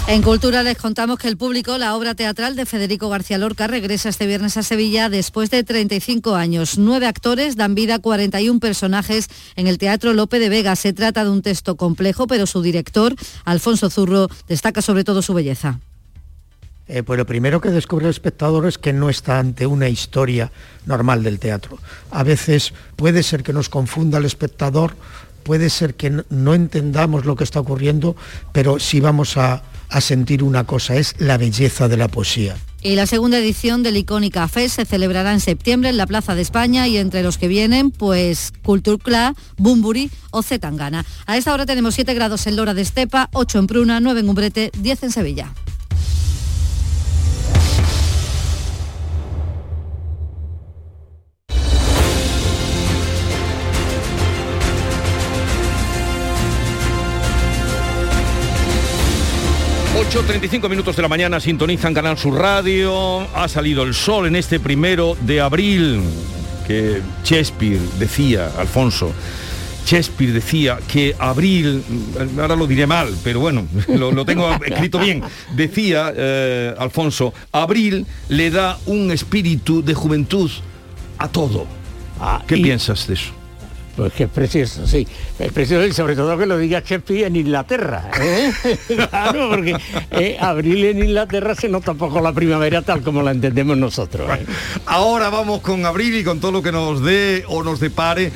En 0.07 0.23
Cultura 0.23 0.61
les 0.63 0.77
contamos 0.77 1.19
que 1.19 1.27
el 1.29 1.37
público, 1.37 1.77
la 1.77 1.95
obra 1.95 2.15
teatral 2.15 2.55
de 2.55 2.65
Federico 2.65 3.07
García 3.07 3.37
Lorca, 3.37 3.67
regresa 3.67 4.09
este 4.09 4.27
viernes 4.27 4.57
a 4.57 4.63
Sevilla 4.63 5.09
después 5.09 5.49
de 5.49 5.63
35 5.63 6.35
años. 6.35 6.77
Nueve 6.77 7.07
actores 7.07 7.55
dan 7.55 7.75
vida 7.75 7.95
a 7.95 7.99
41 7.99 8.59
personajes 8.59 9.29
en 9.55 9.67
el 9.67 9.77
Teatro 9.77 10.13
Lope 10.13 10.39
de 10.39 10.49
Vega. 10.49 10.75
Se 10.75 10.91
trata 10.91 11.23
de 11.23 11.29
un 11.29 11.41
texto 11.41 11.77
complejo, 11.77 12.27
pero 12.27 12.45
su 12.45 12.61
director, 12.61 13.15
Alfonso 13.45 13.89
Zurro, 13.89 14.27
destaca 14.49 14.81
sobre 14.81 15.05
todo 15.05 15.21
su 15.21 15.33
belleza. 15.33 15.79
Eh, 16.87 17.03
pues 17.03 17.17
lo 17.17 17.25
primero 17.25 17.61
que 17.61 17.69
descubre 17.69 18.05
el 18.05 18.11
espectador 18.11 18.67
es 18.67 18.77
que 18.77 18.91
no 18.91 19.09
está 19.09 19.39
ante 19.39 19.65
una 19.65 19.87
historia 19.87 20.51
normal 20.85 21.23
del 21.23 21.39
teatro. 21.39 21.77
A 22.09 22.23
veces 22.23 22.73
puede 22.97 23.23
ser 23.23 23.43
que 23.43 23.53
nos 23.53 23.69
confunda 23.69 24.17
el 24.17 24.25
espectador, 24.25 24.95
puede 25.43 25.69
ser 25.69 25.95
que 25.95 26.23
no 26.29 26.53
entendamos 26.53 27.25
lo 27.25 27.37
que 27.37 27.45
está 27.45 27.61
ocurriendo, 27.61 28.17
pero 28.51 28.77
sí 28.77 28.99
vamos 28.99 29.37
a, 29.37 29.63
a 29.91 30.01
sentir 30.01 30.41
una 30.41 30.63
cosa, 30.63 30.95
es 30.95 31.15
la 31.19 31.37
belleza 31.37 31.87
de 31.87 31.97
la 31.97 32.07
poesía. 32.07 32.55
Y 32.81 32.95
la 32.95 33.05
segunda 33.05 33.37
edición 33.37 33.83
del 33.83 33.97
Icónica 33.97 34.47
Fest 34.47 34.77
se 34.77 34.85
celebrará 34.85 35.33
en 35.33 35.39
septiembre 35.39 35.89
en 35.89 35.97
la 35.97 36.07
Plaza 36.07 36.33
de 36.33 36.41
España 36.41 36.87
y 36.87 36.97
entre 36.97 37.21
los 37.21 37.37
que 37.37 37.47
vienen, 37.47 37.91
pues 37.91 38.51
Culture 38.63 38.97
Club, 38.97 39.37
Bumburi 39.57 40.09
o 40.31 40.41
Zetangana. 40.41 41.05
A 41.27 41.37
esta 41.37 41.53
hora 41.53 41.67
tenemos 41.67 41.93
7 41.93 42.11
grados 42.15 42.47
en 42.47 42.55
Lora 42.55 42.73
de 42.73 42.81
Estepa, 42.81 43.29
8 43.33 43.59
en 43.59 43.67
Pruna, 43.67 43.99
9 43.99 44.21
en 44.21 44.29
Umbrete, 44.29 44.71
10 44.79 45.03
en 45.03 45.11
Sevilla. 45.11 45.53
8.35 60.11 60.69
minutos 60.69 60.97
de 60.97 61.01
la 61.03 61.07
mañana 61.07 61.39
sintonizan 61.39 61.93
Canal 61.93 62.17
Sur 62.17 62.33
Radio. 62.33 63.21
Ha 63.33 63.47
salido 63.47 63.83
el 63.83 63.93
sol 63.93 64.27
en 64.27 64.35
este 64.35 64.59
primero 64.59 65.15
de 65.21 65.39
abril 65.39 66.01
que 66.67 67.01
Shakespeare 67.23 67.79
decía, 67.97 68.51
Alfonso, 68.57 69.13
Shakespeare 69.85 70.33
decía 70.33 70.79
que 70.91 71.15
abril, 71.17 71.81
ahora 72.37 72.57
lo 72.57 72.67
diré 72.67 72.85
mal, 72.87 73.15
pero 73.23 73.39
bueno, 73.39 73.65
lo, 73.87 74.25
tengo 74.25 74.51
escrito 74.53 74.99
bien, 74.99 75.23
decía 75.55 76.11
eh, 76.13 76.75
Alfonso, 76.77 77.33
abril 77.53 78.05
le 78.27 78.51
da 78.51 78.77
un 78.87 79.11
espíritu 79.11 79.81
de 79.81 79.93
juventud 79.93 80.51
a 81.19 81.29
todo. 81.29 81.67
Ah, 82.19 82.43
¿Qué 82.45 82.57
piensas 82.57 83.07
de 83.07 83.13
eso? 83.13 83.40
Pues 84.01 84.13
que 84.13 84.23
es 84.23 84.29
precioso, 84.31 84.87
sí. 84.87 85.07
Es 85.37 85.51
precioso 85.51 85.85
y 85.85 85.93
sobre 85.93 86.15
todo 86.15 86.35
que 86.35 86.47
lo 86.47 86.57
diga 86.57 86.79
Shakespeare 86.79 87.27
en 87.27 87.35
Inglaterra. 87.35 88.09
¿eh? 88.19 88.51
claro, 88.87 89.49
porque 89.51 89.75
eh, 90.09 90.37
abril 90.41 90.85
en 90.85 91.03
Inglaterra 91.03 91.53
se 91.53 91.69
nota 91.69 91.93
poco 91.93 92.19
la 92.19 92.33
primavera 92.33 92.81
tal 92.81 93.03
como 93.03 93.21
la 93.21 93.29
entendemos 93.29 93.77
nosotros. 93.77 94.27
¿eh? 94.39 94.43
Ahora 94.87 95.29
vamos 95.29 95.61
con 95.61 95.85
abril 95.85 96.15
y 96.15 96.23
con 96.23 96.39
todo 96.39 96.51
lo 96.51 96.63
que 96.63 96.71
nos 96.71 97.03
dé 97.03 97.43
o 97.47 97.61
nos 97.61 97.79
depare, 97.79 98.31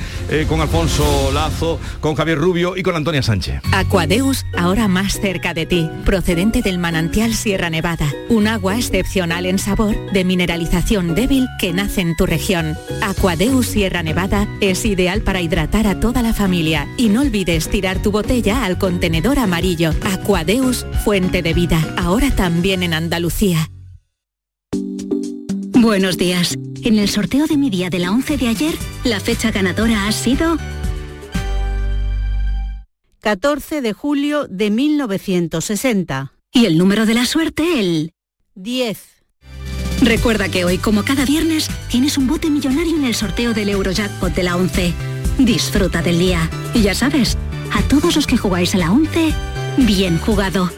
con 0.48 0.60
Alfonso 0.60 1.32
Lazo, 1.34 1.80
con 1.98 2.14
Javier 2.14 2.38
Rubio 2.38 2.76
y 2.76 2.84
con 2.84 2.94
Antonia 2.94 3.24
Sánchez. 3.24 3.60
Aquadeus, 3.72 4.46
ahora 4.56 4.86
más 4.86 5.20
cerca 5.20 5.52
de 5.52 5.66
ti, 5.66 5.90
procedente 6.04 6.62
del 6.62 6.78
manantial 6.78 7.34
Sierra 7.34 7.70
Nevada. 7.70 8.08
Un 8.28 8.46
agua 8.46 8.76
excepcional 8.76 9.46
en 9.46 9.58
sabor, 9.58 9.96
de 10.12 10.22
mineralización 10.22 11.16
débil 11.16 11.48
que 11.58 11.72
nace 11.72 12.02
en 12.02 12.14
tu 12.14 12.24
región. 12.24 12.78
Aquadeus 13.02 13.66
Sierra 13.66 14.04
Nevada 14.04 14.46
es 14.60 14.84
ideal 14.84 15.22
para 15.22 15.40
hidratar 15.40 15.55
a 15.58 16.00
toda 16.00 16.22
la 16.22 16.34
familia 16.34 16.86
y 16.98 17.08
no 17.08 17.22
olvides 17.22 17.70
tirar 17.70 18.02
tu 18.02 18.10
botella 18.10 18.64
al 18.64 18.78
contenedor 18.78 19.38
amarillo. 19.38 19.90
Aquadeus, 20.04 20.86
fuente 21.02 21.40
de 21.40 21.54
vida, 21.54 21.80
ahora 21.96 22.30
también 22.30 22.82
en 22.82 22.92
Andalucía. 22.92 23.70
Buenos 25.72 26.18
días. 26.18 26.58
En 26.82 26.98
el 26.98 27.08
sorteo 27.08 27.46
de 27.46 27.56
mi 27.56 27.70
día 27.70 27.88
de 27.88 28.00
la 28.00 28.10
11 28.10 28.36
de 28.36 28.48
ayer, 28.48 28.74
la 29.04 29.18
fecha 29.18 29.50
ganadora 29.50 30.06
ha 30.06 30.12
sido 30.12 30.58
14 33.20 33.80
de 33.80 33.92
julio 33.94 34.46
de 34.48 34.70
1960. 34.70 36.32
Y 36.52 36.66
el 36.66 36.76
número 36.76 37.06
de 37.06 37.14
la 37.14 37.24
suerte, 37.24 37.80
el 37.80 38.12
10. 38.54 39.15
Recuerda 40.02 40.48
que 40.48 40.64
hoy, 40.64 40.78
como 40.78 41.04
cada 41.04 41.24
viernes, 41.24 41.68
tienes 41.88 42.18
un 42.18 42.26
bote 42.26 42.50
millonario 42.50 42.96
en 42.96 43.04
el 43.04 43.14
sorteo 43.14 43.54
del 43.54 43.70
Eurojackpot 43.70 44.34
de 44.34 44.42
la 44.42 44.56
11. 44.56 44.94
Disfruta 45.38 46.02
del 46.02 46.18
día. 46.18 46.48
Y 46.74 46.82
ya 46.82 46.94
sabes, 46.94 47.36
a 47.72 47.82
todos 47.82 48.14
los 48.14 48.26
que 48.26 48.36
jugáis 48.36 48.74
a 48.74 48.78
la 48.78 48.92
11, 48.92 49.32
bien 49.78 50.18
jugado. 50.18 50.70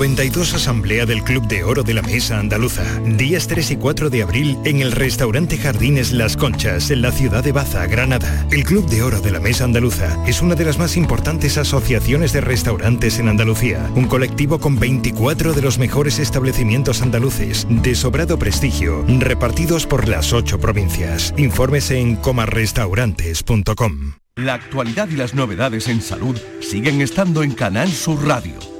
92 0.00 0.54
Asamblea 0.54 1.04
del 1.04 1.22
Club 1.22 1.46
de 1.46 1.62
Oro 1.62 1.82
de 1.82 1.92
la 1.92 2.00
Mesa 2.00 2.38
Andaluza. 2.38 2.82
Días 3.04 3.46
3 3.48 3.72
y 3.72 3.76
4 3.76 4.08
de 4.08 4.22
abril 4.22 4.56
en 4.64 4.80
el 4.80 4.92
restaurante 4.92 5.58
Jardines 5.58 6.12
Las 6.12 6.38
Conchas, 6.38 6.90
en 6.90 7.02
la 7.02 7.12
ciudad 7.12 7.44
de 7.44 7.52
Baza, 7.52 7.84
Granada. 7.84 8.46
El 8.50 8.64
Club 8.64 8.88
de 8.88 9.02
Oro 9.02 9.20
de 9.20 9.30
la 9.30 9.40
Mesa 9.40 9.64
Andaluza 9.64 10.16
es 10.26 10.40
una 10.40 10.54
de 10.54 10.64
las 10.64 10.78
más 10.78 10.96
importantes 10.96 11.58
asociaciones 11.58 12.32
de 12.32 12.40
restaurantes 12.40 13.18
en 13.18 13.28
Andalucía. 13.28 13.90
Un 13.94 14.06
colectivo 14.06 14.58
con 14.58 14.80
24 14.80 15.52
de 15.52 15.60
los 15.60 15.76
mejores 15.76 16.18
establecimientos 16.18 17.02
andaluces, 17.02 17.66
de 17.68 17.94
sobrado 17.94 18.38
prestigio, 18.38 19.04
repartidos 19.06 19.86
por 19.86 20.08
las 20.08 20.32
8 20.32 20.58
provincias. 20.60 21.34
Infórmese 21.36 21.98
en 21.98 22.16
comarrestaurantes.com. 22.16 24.14
La 24.36 24.54
actualidad 24.54 25.10
y 25.10 25.16
las 25.16 25.34
novedades 25.34 25.88
en 25.88 26.00
salud 26.00 26.40
siguen 26.62 27.02
estando 27.02 27.42
en 27.42 27.52
Canal 27.52 27.92
Sur 27.92 28.26
Radio 28.26 28.79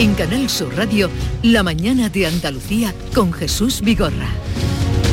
En 0.00 0.14
Canal 0.14 0.48
Sur 0.48 0.74
Radio, 0.78 1.10
La 1.42 1.62
mañana 1.62 2.08
de 2.08 2.26
Andalucía 2.26 2.94
con 3.14 3.34
Jesús 3.34 3.82
Vigorra. 3.82 4.30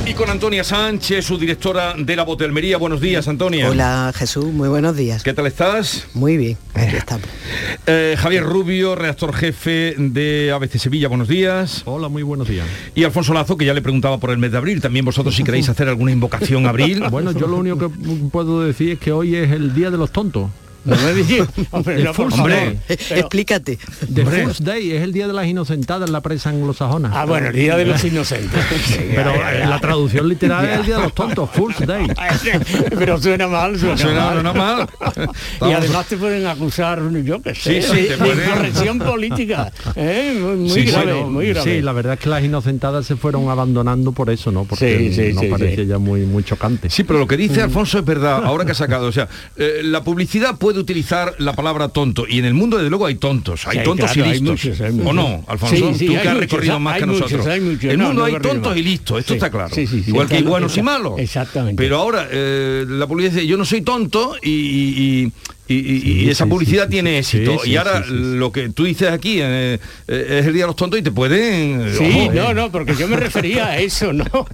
Y 0.05 0.13
con 0.13 0.29
Antonia 0.29 0.63
Sánchez, 0.63 1.25
su 1.25 1.37
directora 1.37 1.93
de 1.97 2.15
la 2.15 2.23
Botelmería. 2.23 2.77
Buenos 2.77 3.01
días, 3.01 3.27
Antonia. 3.27 3.69
Hola, 3.69 4.13
Jesús. 4.15 4.45
Muy 4.45 4.69
buenos 4.69 4.95
días. 4.95 5.23
¿Qué 5.23 5.33
tal 5.33 5.45
estás? 5.45 6.07
Muy 6.13 6.37
bien, 6.37 6.57
aquí 6.73 6.95
estamos. 6.95 7.27
Eh, 7.85 8.15
Javier 8.17 8.45
Rubio, 8.45 8.95
redactor 8.95 9.33
jefe 9.33 9.93
de 9.97 10.53
ABC 10.53 10.77
Sevilla. 10.77 11.09
Buenos 11.09 11.27
días. 11.27 11.81
Hola, 11.83 12.07
muy 12.07 12.23
buenos 12.23 12.47
días. 12.47 12.65
Y 12.95 13.03
Alfonso 13.03 13.33
Lazo, 13.33 13.57
que 13.57 13.65
ya 13.65 13.73
le 13.73 13.81
preguntaba 13.81 14.21
por 14.21 14.29
el 14.29 14.37
mes 14.37 14.53
de 14.53 14.57
abril. 14.57 14.79
También 14.79 15.03
vosotros, 15.03 15.35
si 15.35 15.43
queréis 15.43 15.67
hacer 15.69 15.89
alguna 15.89 16.13
invocación 16.13 16.65
abril. 16.65 17.03
bueno, 17.11 17.33
yo 17.33 17.47
lo 17.47 17.57
único 17.57 17.77
que 17.77 17.89
puedo 18.31 18.61
decir 18.61 18.91
es 18.91 18.99
que 18.99 19.11
hoy 19.11 19.35
es 19.35 19.51
el 19.51 19.73
Día 19.73 19.91
de 19.91 19.97
los 19.97 20.13
Tontos. 20.13 20.49
No 20.87 20.95
me 20.95 21.47
hombre, 21.71 22.03
no, 22.03 22.11
hombre 22.11 22.79
explícate. 22.87 23.77
The 24.13 24.25
Fool's 24.25 24.63
Day 24.63 24.93
es 24.93 25.01
el 25.01 25.11
día 25.11 25.27
de 25.27 25.33
las 25.33 25.45
inocentadas 25.45 26.07
en 26.07 26.13
la 26.13 26.21
prensa 26.21 26.49
anglosajona. 26.49 27.11
Ah, 27.13 27.25
bueno, 27.25 27.47
el 27.47 27.55
día 27.55 27.75
de 27.75 27.85
los 27.85 28.01
inocentes. 28.05 28.59
pero 29.15 29.33
la 29.35 29.79
traducción 29.81 30.29
literal 30.29 30.65
es 30.65 30.79
el 30.79 30.85
día 30.85 30.95
de 30.95 31.03
los 31.03 31.13
tontos, 31.13 31.49
Fool's 31.51 31.85
Day. 31.85 32.07
pero 32.97 33.21
suena 33.21 33.47
mal, 33.47 33.77
suena, 33.77 33.97
suena 33.97 34.53
mal. 34.53 34.87
y 35.61 35.73
además 35.73 36.05
te 36.07 36.15
pueden 36.15 36.47
acusar, 36.47 37.01
yo 37.23 37.41
qué 37.41 37.53
sé, 37.53 37.81
sí, 37.81 37.89
sí, 37.93 38.01
de 38.03 38.17
corrección 38.17 38.99
política. 38.99 39.71
¿eh? 39.95 40.39
Muy, 40.57 40.83
grave, 40.85 41.25
muy 41.25 41.49
grave. 41.49 41.75
Sí, 41.75 41.81
la 41.81 41.91
verdad 41.91 42.13
es 42.13 42.19
que 42.21 42.29
las 42.29 42.43
inocentadas 42.43 43.05
se 43.05 43.17
fueron 43.17 43.49
abandonando 43.49 44.13
por 44.13 44.29
eso, 44.29 44.51
¿no? 44.53 44.63
Porque 44.63 45.33
nos 45.35 45.45
parecía 45.45 45.83
ya 45.83 45.97
muy, 45.97 46.21
muy 46.21 46.43
chocante. 46.45 46.89
Sí, 46.89 47.03
pero 47.03 47.19
lo 47.19 47.27
que 47.27 47.35
dice 47.35 47.61
Alfonso 47.61 47.99
es 47.99 48.05
verdad, 48.05 48.45
ahora 48.45 48.63
que 48.63 48.71
ha 48.71 48.75
sacado, 48.75 49.07
o 49.07 49.11
sea, 49.11 49.27
eh, 49.57 49.81
la 49.83 50.01
publicidad 50.01 50.55
puede 50.57 50.76
utilizar 50.79 51.35
la 51.39 51.53
palabra 51.53 51.89
tonto 51.89 52.25
y 52.27 52.39
en 52.39 52.45
el 52.45 52.53
mundo 52.53 52.77
desde 52.77 52.89
luego 52.89 53.05
hay 53.05 53.15
tontos, 53.15 53.65
hay 53.67 53.83
tontos 53.83 54.15
y 54.15 54.21
listos. 54.21 54.79
¿O 55.05 55.13
no, 55.13 55.43
Alfonso? 55.47 55.75
Tú 55.91 55.97
que 56.13 56.17
has 56.29 56.37
recorrido 56.37 56.79
más 56.79 56.99
que 56.99 57.05
nosotros. 57.05 57.45
en 57.47 57.89
el 57.91 57.97
mundo 57.97 58.23
hay 58.23 58.33
tontos 58.39 58.77
y 58.77 58.83
listos, 58.83 59.19
esto 59.19 59.33
está 59.33 59.49
claro. 59.49 59.75
Igual 60.07 60.27
que 60.27 60.35
hay 60.37 60.43
buenos 60.43 60.77
y 60.77 60.81
malos. 60.81 61.13
Exactamente. 61.19 61.81
Pero 61.81 61.97
ahora 61.97 62.27
eh, 62.31 62.85
la 62.87 63.07
policía 63.07 63.31
dice, 63.31 63.47
yo 63.47 63.57
no 63.57 63.65
soy 63.65 63.81
tonto 63.81 64.35
y, 64.41 64.49
y, 64.49 65.23
y- 65.25 65.31
Sí, 65.67 66.23
y 66.23 66.29
esa 66.29 66.45
sí, 66.45 66.49
publicidad 66.49 66.85
sí, 66.85 66.89
tiene 66.91 67.23
sí, 67.23 67.37
éxito. 67.37 67.59
sí, 67.63 67.71
y 67.71 67.75
ahora 67.75 68.03
sí, 68.03 68.09
sí, 68.09 68.15
sí. 68.17 68.35
lo 68.37 68.51
que 68.51 68.69
tú 68.69 68.85
dices 68.85 69.09
aquí 69.11 69.39
eh, 69.41 69.79
eh, 70.07 70.37
es 70.39 70.45
el 70.47 70.53
Día 70.53 70.63
de 70.63 70.67
los 70.67 70.75
Tontos 70.75 70.99
y 70.99 71.03
te 71.03 71.11
pueden... 71.11 71.81
eh, 71.87 71.93
Sí, 71.97 72.03
ojo, 72.05 72.33
no, 72.33 72.51
eh. 72.51 72.53
no, 72.53 72.71
porque 72.71 72.95
yo 72.95 73.07
me 73.07 73.17
refería 73.17 73.67
a 73.67 73.77
eso, 73.79 74.13
¿no? 74.13 74.25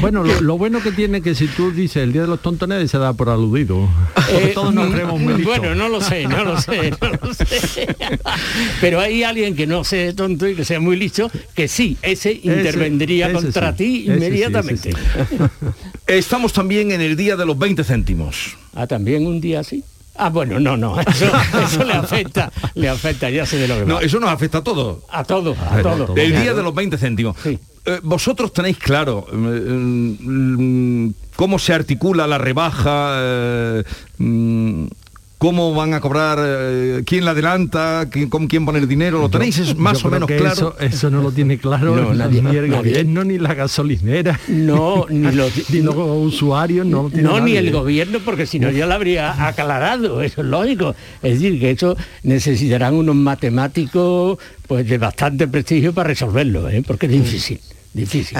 Bueno, 0.00 0.22
lo, 0.24 0.40
lo 0.40 0.56
bueno 0.58 0.80
que 0.82 0.92
tiene 0.92 1.20
que 1.20 1.34
si 1.34 1.46
tú 1.48 1.72
dices 1.72 2.02
el 2.02 2.12
día 2.12 2.22
de 2.22 2.28
los 2.28 2.40
tontos 2.40 2.68
nadie 2.68 2.86
se 2.88 2.98
da 2.98 3.12
por 3.12 3.28
aludido. 3.28 3.88
Eh, 4.30 4.52
todos 4.54 4.72
nos 4.72 4.92
creemos 4.92 5.20
muy 5.20 5.34
listos. 5.34 5.58
Bueno, 5.58 5.74
no 5.74 5.88
lo 5.88 6.00
sé, 6.00 6.26
no 6.26 6.44
lo 6.44 6.60
sé, 6.60 6.90
no 7.00 7.10
lo 7.22 7.34
sé. 7.34 7.96
Pero 8.80 9.00
hay 9.00 9.22
alguien 9.24 9.54
que 9.56 9.66
no 9.66 9.84
sea 9.84 10.14
tonto 10.14 10.48
y 10.48 10.54
que 10.54 10.64
sea 10.64 10.80
muy 10.80 10.96
listo, 10.96 11.30
que 11.54 11.66
sí, 11.68 11.96
ese 12.02 12.32
intervendría 12.42 13.26
ese 13.26 13.34
contra 13.34 13.72
sí, 13.72 13.76
ti 13.78 14.02
ese 14.02 14.06
sí, 14.06 14.12
inmediatamente. 14.26 14.90
ese 14.90 14.98
sí. 15.28 15.66
Estamos 16.06 16.52
también 16.52 16.92
en 16.92 17.00
el 17.00 17.16
Día 17.16 17.36
de 17.36 17.46
los 17.46 17.58
20 17.58 17.82
céntimos. 17.84 18.56
Ah, 18.74 18.86
también 18.86 19.26
un 19.26 19.40
día 19.40 19.60
así. 19.60 19.82
Ah, 20.22 20.28
bueno, 20.28 20.60
no, 20.60 20.76
no, 20.76 21.00
eso, 21.00 21.30
eso 21.64 21.82
le 21.84 21.94
afecta, 21.94 22.52
le 22.74 22.90
afecta, 22.90 23.30
ya 23.30 23.46
sé 23.46 23.56
de 23.56 23.66
lo 23.66 23.74
que 23.74 23.80
va. 23.82 23.86
No, 23.88 24.00
eso 24.00 24.20
nos 24.20 24.28
afecta 24.30 24.58
a 24.58 24.62
todos. 24.62 24.98
A 25.08 25.24
todos, 25.24 25.56
a 25.58 25.80
todos. 25.80 26.16
El 26.16 26.32
Día 26.40 26.52
de 26.52 26.62
los 26.62 26.74
20 26.74 26.98
céntimos. 26.98 27.36
Eh, 27.46 28.00
Vosotros 28.02 28.52
tenéis 28.52 28.76
claro 28.76 29.26
eh, 29.32 29.34
mm, 29.34 31.10
cómo 31.36 31.58
se 31.58 31.72
articula 31.72 32.26
la 32.26 32.36
rebaja, 32.36 33.14
eh, 33.16 33.84
mm, 34.18 34.84
cómo 35.40 35.72
van 35.72 35.94
a 35.94 36.00
cobrar, 36.00 36.38
eh, 36.38 37.02
quién 37.06 37.24
la 37.24 37.30
adelanta, 37.30 38.06
quién, 38.10 38.28
con 38.28 38.46
quién 38.46 38.66
poner 38.66 38.86
dinero, 38.86 39.22
lo 39.22 39.30
tenéis 39.30 39.56
es 39.56 39.74
más 39.74 39.94
Yo 40.02 40.08
o 40.08 40.10
creo 40.10 40.12
menos 40.12 40.28
que 40.28 40.36
claro. 40.36 40.76
Eso, 40.78 40.96
eso 40.96 41.10
no 41.10 41.22
lo 41.22 41.32
tiene 41.32 41.56
claro 41.56 41.96
No, 41.96 42.12
nadie, 42.12 42.42
ni 42.42 42.56
el 42.58 42.68
nadie. 42.68 42.76
gobierno 42.76 43.24
ni 43.24 43.38
la 43.38 43.54
gasolinera. 43.54 44.38
No, 44.48 45.06
ni 45.10 45.32
los, 45.32 45.70
ni 45.70 45.80
los 45.80 45.96
usuarios, 45.96 46.84
no 46.84 47.04
lo 47.04 47.08
tiene 47.08 47.22
No, 47.22 47.40
ni 47.40 47.56
el 47.56 47.72
gobierno, 47.72 48.18
porque 48.22 48.44
si 48.44 48.58
no 48.60 48.70
ya 48.70 48.84
lo 48.84 48.92
habría 48.92 49.46
aclarado, 49.48 50.20
eso 50.20 50.42
es 50.42 50.46
lógico. 50.46 50.94
Es 51.22 51.40
decir, 51.40 51.58
que 51.58 51.70
eso 51.70 51.96
necesitarán 52.22 52.92
unos 52.92 53.16
matemáticos 53.16 54.36
pues 54.68 54.86
de 54.86 54.98
bastante 54.98 55.48
prestigio 55.48 55.94
para 55.94 56.08
resolverlo, 56.08 56.68
¿eh? 56.68 56.84
porque 56.86 57.06
es 57.06 57.12
difícil, 57.12 57.58
difícil. 57.94 58.36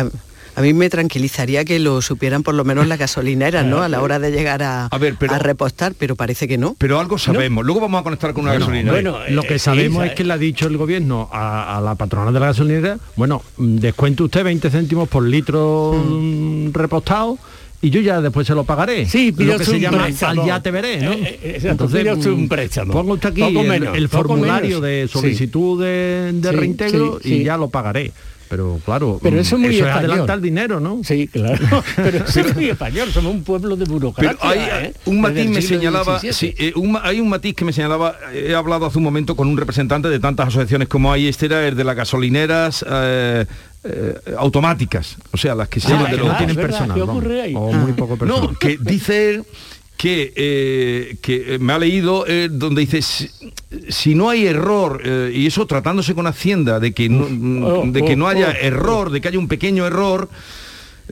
A, 0.57 0.63
mí 0.63 0.73
me 0.73 0.89
tranquilizaría 0.91 1.65
que 1.65 1.79
lo 1.79 2.03
supieran 2.03 2.43
por 2.43 2.55
lo 2.55 2.65
menos 2.65 2.87
las 2.87 2.99
gasolineras, 2.99 3.65
¿no? 3.67 3.83
A 3.83 3.89
la 3.89 4.03
hora 4.03 4.19
de 4.19 4.31
llegar 4.31 4.63
a, 4.63 4.87
a 4.87 5.39
repostar, 5.39 5.95
pero 5.99 6.17
parece 6.17 6.47
que 6.49 6.59
no. 6.59 6.75
Pero 6.79 6.99
algo 7.01 7.19
sabemos. 7.19 7.65
Luego 7.65 7.81
vamos 7.81 8.01
a 8.01 8.05
conectar 8.05 8.33
con 8.33 8.45
una 8.45 8.53
Bueno, 8.59 8.67
gasolina. 9.13 9.31
lo 9.35 9.43
que 9.43 9.59
sabemos 9.59 10.05
es 10.07 10.13
que 10.13 10.25
le 10.25 10.33
ha 10.33 10.39
dicho 10.39 10.67
el 10.67 10.77
gobierno 10.77 11.29
a, 11.33 11.77
a 11.79 11.81
la 11.81 11.95
patrona 11.95 12.31
de 12.33 12.41
la 12.41 12.47
gasolinera, 12.47 12.99
bueno, 13.17 13.43
mm, 13.57 13.77
descuente 13.77 14.23
usted 14.23 14.45
20 14.45 14.71
céntimos 14.71 15.09
por 15.09 15.23
litro 15.25 15.93
mm, 15.95 16.73
repostado 16.73 17.39
y 17.83 17.89
yo 17.91 18.01
ya 18.03 18.21
después 18.21 18.47
se 18.47 18.55
lo 18.55 18.65
pagaré. 18.65 19.07
Sí, 19.07 19.33
pide 19.33 19.53
lo 19.53 19.59
que 19.59 19.65
se 19.65 19.71
un 19.73 19.81
llama 19.81 20.03
préstamo. 20.05 20.43
al 20.43 20.47
ya 20.49 20.63
te 20.63 20.71
veré, 20.71 21.01
¿no? 21.01 21.13
Eh, 21.13 21.61
eh, 21.65 21.77
usted 21.81 22.27
un 22.27 22.45
mm, 22.45 22.49
préstamo. 22.49 22.93
Ponga 22.93 23.15
usted 23.15 23.31
aquí 23.31 23.43
el, 23.43 24.09
formulario 24.09 24.81
menos. 24.81 24.83
de 24.83 25.09
Sí. 25.11 25.19
solicitud 25.19 25.83
de, 25.83 26.31
de 26.35 26.51
Sí, 26.51 26.57
reintegro 26.57 27.19
sí, 27.23 27.29
y 27.35 27.39
sí. 27.39 27.45
ya 27.45 27.57
lo 27.57 27.71
pagaré. 27.71 28.13
Pero 28.51 28.81
claro, 28.85 29.21
Pero 29.23 29.39
eso 29.41 29.55
es 29.55 29.61
muy 29.63 29.77
es 29.77 29.81
español. 29.81 30.11
adelantar 30.11 30.41
dinero, 30.41 30.81
¿no? 30.81 31.01
Sí, 31.05 31.29
claro. 31.29 31.65
Pero 31.97 32.25
eso 32.25 32.41
es 32.41 32.55
muy 32.57 32.69
español, 32.69 33.11
somos 33.13 33.33
un 33.33 33.45
pueblo 33.45 33.77
de 33.77 33.85
burocracia. 33.85 34.37
Pero 34.39 34.51
hay 34.53 34.87
¿eh? 34.87 34.95
un 35.05 35.21
matiz 35.21 35.49
me 35.49 35.63
señalaba, 35.63 36.19
sí, 36.19 36.53
eh, 36.59 36.73
un 36.75 36.99
hay 37.01 37.21
un 37.21 37.29
matiz 37.29 37.55
que 37.55 37.65
me 37.65 37.73
señalaba, 37.73 38.17
he 38.35 38.53
hablado 38.55 38.87
hace 38.87 38.99
un 38.99 39.05
momento 39.05 39.37
con 39.37 39.47
un 39.47 39.57
representante 39.57 40.09
de 40.09 40.19
tantas 40.19 40.49
asociaciones 40.49 40.89
como 40.89 41.13
hay, 41.13 41.29
este 41.29 41.47
era 41.47 41.65
el 41.67 41.77
de 41.77 41.85
las 41.85 41.95
gasolineras 41.95 42.85
eh, 42.91 43.47
eh, 43.85 44.15
automáticas, 44.37 45.17
o 45.33 45.37
sea, 45.37 45.55
las 45.55 45.69
que 45.69 45.79
se 45.81 45.93
Ah, 45.95 46.05
de 46.11 46.17
no 46.19 46.25
los- 46.25 46.37
tienen 46.39 46.57
personal, 46.57 46.95
¿Qué 46.97 47.03
ocurre 47.03 47.43
ahí? 47.43 47.55
O 47.57 47.73
muy 47.73 47.93
poco 47.93 48.17
personal. 48.17 48.49
No, 48.51 48.59
que 48.59 48.77
dice 48.81 49.31
él 49.31 49.45
que, 50.01 50.33
eh, 50.35 51.17
que 51.21 51.57
eh, 51.57 51.59
me 51.59 51.75
ha 51.75 51.79
leído 51.79 52.25
eh, 52.27 52.49
donde 52.51 52.81
dice 52.81 53.03
si, 53.03 53.29
si 53.91 54.15
no 54.15 54.31
hay 54.31 54.47
error 54.47 55.03
eh, 55.05 55.31
y 55.35 55.47
eso 55.47 55.67
tratándose 55.67 56.15
con 56.15 56.27
Hacienda 56.27 56.81
de 56.81 56.93
que 56.95 57.11
no, 57.11 57.27
Oh, 57.67 57.85
de 57.85 58.03
que 58.03 58.17
no 58.17 58.25
oh, 58.25 58.29
haya 58.29 58.49
oh, 58.49 58.65
error 58.65 59.11
de 59.11 59.21
que 59.21 59.29
haya 59.29 59.39
un 59.39 59.47
pequeño 59.47 59.87
error 59.87 60.31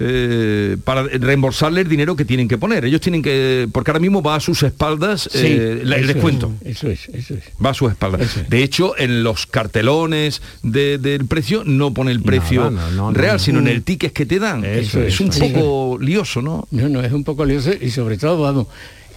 eh, 0.00 0.76
para 0.84 1.02
reembolsarle 1.02 1.80
el 1.80 1.88
dinero 1.88 2.14
que 2.14 2.24
tienen 2.24 2.46
que 2.48 2.56
poner. 2.56 2.84
Ellos 2.84 3.00
tienen 3.00 3.22
que, 3.22 3.68
porque 3.72 3.90
ahora 3.90 4.00
mismo 4.00 4.22
va 4.22 4.36
a 4.36 4.40
sus 4.40 4.62
espaldas 4.62 5.28
Sí, 5.32 5.38
eh, 5.46 5.80
el 5.82 5.92
es, 5.92 6.06
descuento. 6.06 6.52
Eso 6.64 6.88
es, 6.88 7.08
eso 7.08 7.34
es. 7.34 7.42
Va 7.64 7.70
a 7.70 7.74
sus 7.74 7.90
espaldas. 7.90 8.48
De 8.48 8.62
hecho, 8.62 8.96
en 8.98 9.22
los 9.22 9.46
cartelones 9.46 10.40
de- 10.62 10.98
del 10.98 11.26
precio 11.26 11.62
no 11.64 11.92
pone 11.92 12.12
el 12.12 12.22
precio 12.22 12.70
no, 12.70 12.90
no, 12.92 13.12
real, 13.12 13.34
no. 13.34 13.38
sino 13.38 13.58
en 13.58 13.68
el 13.68 13.82
ticket 13.82 14.12
que 14.12 14.26
te 14.26 14.38
dan. 14.38 14.64
Eso 14.64 15.00
es, 15.02 15.18
un 15.20 15.30
poco 15.30 15.98
lioso, 16.00 16.42
¿no? 16.42 16.66
No, 16.70 16.88
no, 16.88 17.02
es 17.02 17.12
un 17.12 17.24
poco 17.24 17.44
lioso 17.44 17.70
y 17.80 17.90
sobre 17.90 18.16
todo, 18.18 18.40
vamos, 18.40 18.66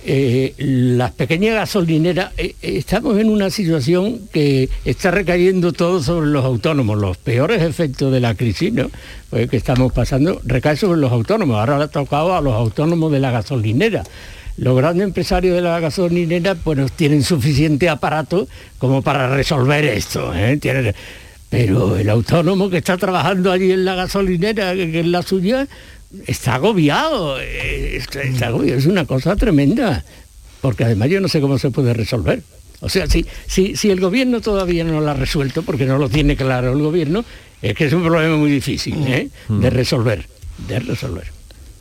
eh, 0.03 0.53
las 0.57 1.11
pequeñas 1.11 1.55
gasolineras, 1.55 2.31
eh, 2.37 2.55
eh, 2.61 2.77
estamos 2.77 3.19
en 3.19 3.29
una 3.29 3.49
situación 3.51 4.19
que 4.33 4.67
está 4.83 5.11
recayendo 5.11 5.73
todo 5.73 6.01
sobre 6.01 6.27
los 6.27 6.43
autónomos. 6.43 6.97
Los 6.97 7.17
peores 7.17 7.61
efectos 7.61 8.11
de 8.11 8.19
la 8.19 8.33
crisis 8.33 8.73
¿no? 8.73 8.89
Pues 9.29 9.49
que 9.49 9.57
estamos 9.57 9.93
pasando 9.93 10.41
recae 10.43 10.75
sobre 10.75 10.99
los 10.99 11.11
autónomos. 11.11 11.57
Ahora 11.57 11.77
le 11.77 11.83
ha 11.83 11.87
tocado 11.87 12.35
a 12.35 12.41
los 12.41 12.53
autónomos 12.53 13.11
de 13.11 13.19
la 13.19 13.31
gasolinera. 13.31 14.03
Los 14.57 14.75
grandes 14.75 15.05
empresarios 15.05 15.55
de 15.55 15.61
la 15.61 15.79
gasolinera 15.79 16.55
pues 16.55 16.91
tienen 16.93 17.23
suficiente 17.23 17.87
aparato 17.87 18.47
como 18.79 19.01
para 19.01 19.33
resolver 19.35 19.85
esto. 19.85 20.33
¿eh? 20.35 20.59
Pero 21.49 21.97
el 21.97 22.09
autónomo 22.09 22.69
que 22.69 22.77
está 22.77 22.97
trabajando 22.97 23.51
allí 23.51 23.71
en 23.71 23.85
la 23.85 23.95
gasolinera, 23.95 24.73
que, 24.73 24.91
que 24.91 25.01
es 25.01 25.05
la 25.05 25.21
suya, 25.21 25.67
está 26.27 26.55
agobiado. 26.55 27.39
eh, 27.39 27.95
Está, 27.97 28.21
está 28.21 28.47
agobiado. 28.47 28.79
Es 28.79 28.85
una 28.85 29.05
cosa 29.05 29.35
tremenda. 29.35 30.03
Porque 30.61 30.83
además 30.83 31.09
yo 31.09 31.19
no 31.21 31.27
sé 31.27 31.41
cómo 31.41 31.57
se 31.57 31.71
puede 31.71 31.93
resolver. 31.93 32.41
O 32.81 32.89
sea, 32.89 33.07
si, 33.07 33.25
si, 33.47 33.75
si 33.75 33.89
el 33.91 33.99
gobierno 33.99 34.41
todavía 34.41 34.83
no 34.83 35.01
lo 35.01 35.09
ha 35.09 35.13
resuelto, 35.13 35.63
porque 35.63 35.85
no 35.85 35.97
lo 35.97 36.09
tiene 36.09 36.35
claro 36.35 36.71
el 36.73 36.81
gobierno, 36.81 37.23
es 37.61 37.73
que 37.75 37.85
es 37.85 37.93
un 37.93 38.03
problema 38.03 38.37
muy 38.37 38.51
difícil 38.51 38.95
¿eh? 39.07 39.29
de 39.49 39.69
resolver. 39.69 40.25
De 40.67 40.79
resolver. 40.79 41.25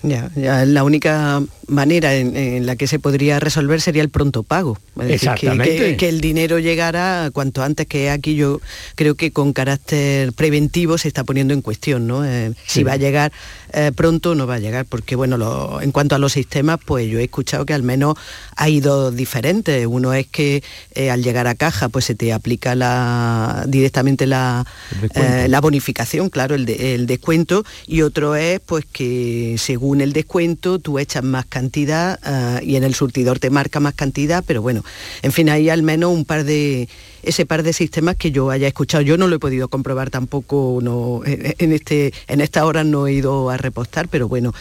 Ya, 0.02 0.30
ya 0.34 0.64
la 0.64 0.82
única 0.82 1.42
manera 1.68 2.14
en, 2.14 2.34
en 2.34 2.64
la 2.64 2.74
que 2.76 2.86
se 2.86 2.98
podría 2.98 3.38
resolver 3.38 3.82
sería 3.82 4.00
el 4.00 4.08
pronto 4.08 4.42
pago. 4.42 4.78
Es 4.98 5.08
decir, 5.08 5.08
que- 5.08 5.46
Exactamente. 5.46 5.76
Que, 5.76 5.96
que 5.98 6.08
el 6.08 6.22
dinero 6.22 6.58
llegara 6.58 7.28
cuanto 7.34 7.62
antes, 7.62 7.86
que 7.86 8.08
aquí 8.08 8.34
yo 8.34 8.62
creo 8.94 9.14
que 9.14 9.30
con 9.30 9.52
carácter 9.52 10.32
preventivo 10.32 10.96
se 10.96 11.08
está 11.08 11.22
poniendo 11.24 11.52
en 11.52 11.60
cuestión, 11.60 12.06
¿no? 12.06 12.24
Eh, 12.24 12.52
Sí. 12.66 12.80
Si 12.80 12.82
va 12.82 12.92
a 12.92 12.96
llegar 12.96 13.30
eh, 13.72 13.92
pronto 13.94 14.34
no 14.34 14.46
va 14.46 14.54
a 14.54 14.58
llegar, 14.58 14.84
porque 14.86 15.16
bueno, 15.16 15.36
lo- 15.38 15.80
en 15.80 15.92
cuanto 15.92 16.14
a 16.14 16.18
los 16.18 16.32
sistemas, 16.32 16.78
pues 16.84 17.08
yo 17.08 17.18
he 17.18 17.24
escuchado 17.24 17.66
que 17.66 17.74
al 17.74 17.82
menos 17.82 18.14
hay 18.56 18.80
dos 18.80 19.14
diferentes. 19.14 19.86
Uno 19.86 20.12
es 20.14 20.26
que 20.26 20.62
eh, 20.94 21.10
al 21.10 21.22
llegar 21.22 21.46
a 21.46 21.54
caja, 21.54 21.88
pues 21.88 22.04
se 22.04 22.14
te 22.14 22.32
aplica 22.32 22.74
la, 22.74 23.64
directamente 23.68 24.26
la, 24.26 24.64
eh, 25.14 25.46
la 25.48 25.60
bonificación, 25.60 26.28
claro, 26.30 26.54
el, 26.54 26.66
de- 26.66 26.94
el 26.94 27.06
descuento, 27.06 27.64
y 27.86 28.02
otro 28.02 28.34
es 28.36 28.60
pues 28.60 28.84
que 28.84 29.56
según 29.58 30.00
el 30.00 30.12
descuento 30.12 30.78
tú 30.78 30.98
echas 30.98 31.22
más 31.24 31.46
cantidad 31.46 32.18
y 32.62 32.76
en 32.76 32.84
el 32.84 32.94
surtidor 32.94 33.38
te 33.38 33.50
marca 33.50 33.80
más 33.80 33.94
cantidad, 33.94 34.44
pero 34.46 34.62
bueno, 34.62 34.84
en 35.22 35.32
fin, 35.32 35.48
hay 35.50 35.68
al 35.70 35.82
menos 35.82 36.10
un 36.12 36.24
par 36.24 36.44
de 36.44 36.88
ese 37.22 37.46
par 37.46 37.62
de 37.62 37.72
sistemas 37.72 38.16
que 38.16 38.30
yo 38.30 38.50
haya 38.50 38.68
escuchado. 38.68 39.02
Yo 39.02 39.16
no 39.16 39.28
lo 39.28 39.36
he 39.36 39.38
podido 39.38 39.68
comprobar 39.68 40.10
tampoco, 40.10 40.78
no, 40.82 41.22
en, 41.24 41.72
este, 41.72 42.12
en 42.28 42.40
esta 42.40 42.64
hora 42.64 42.84
no 42.84 43.06
he 43.06 43.12
ido 43.12 43.50
a 43.50 43.56
repostar, 43.56 44.08
pero 44.08 44.28
bueno. 44.28 44.52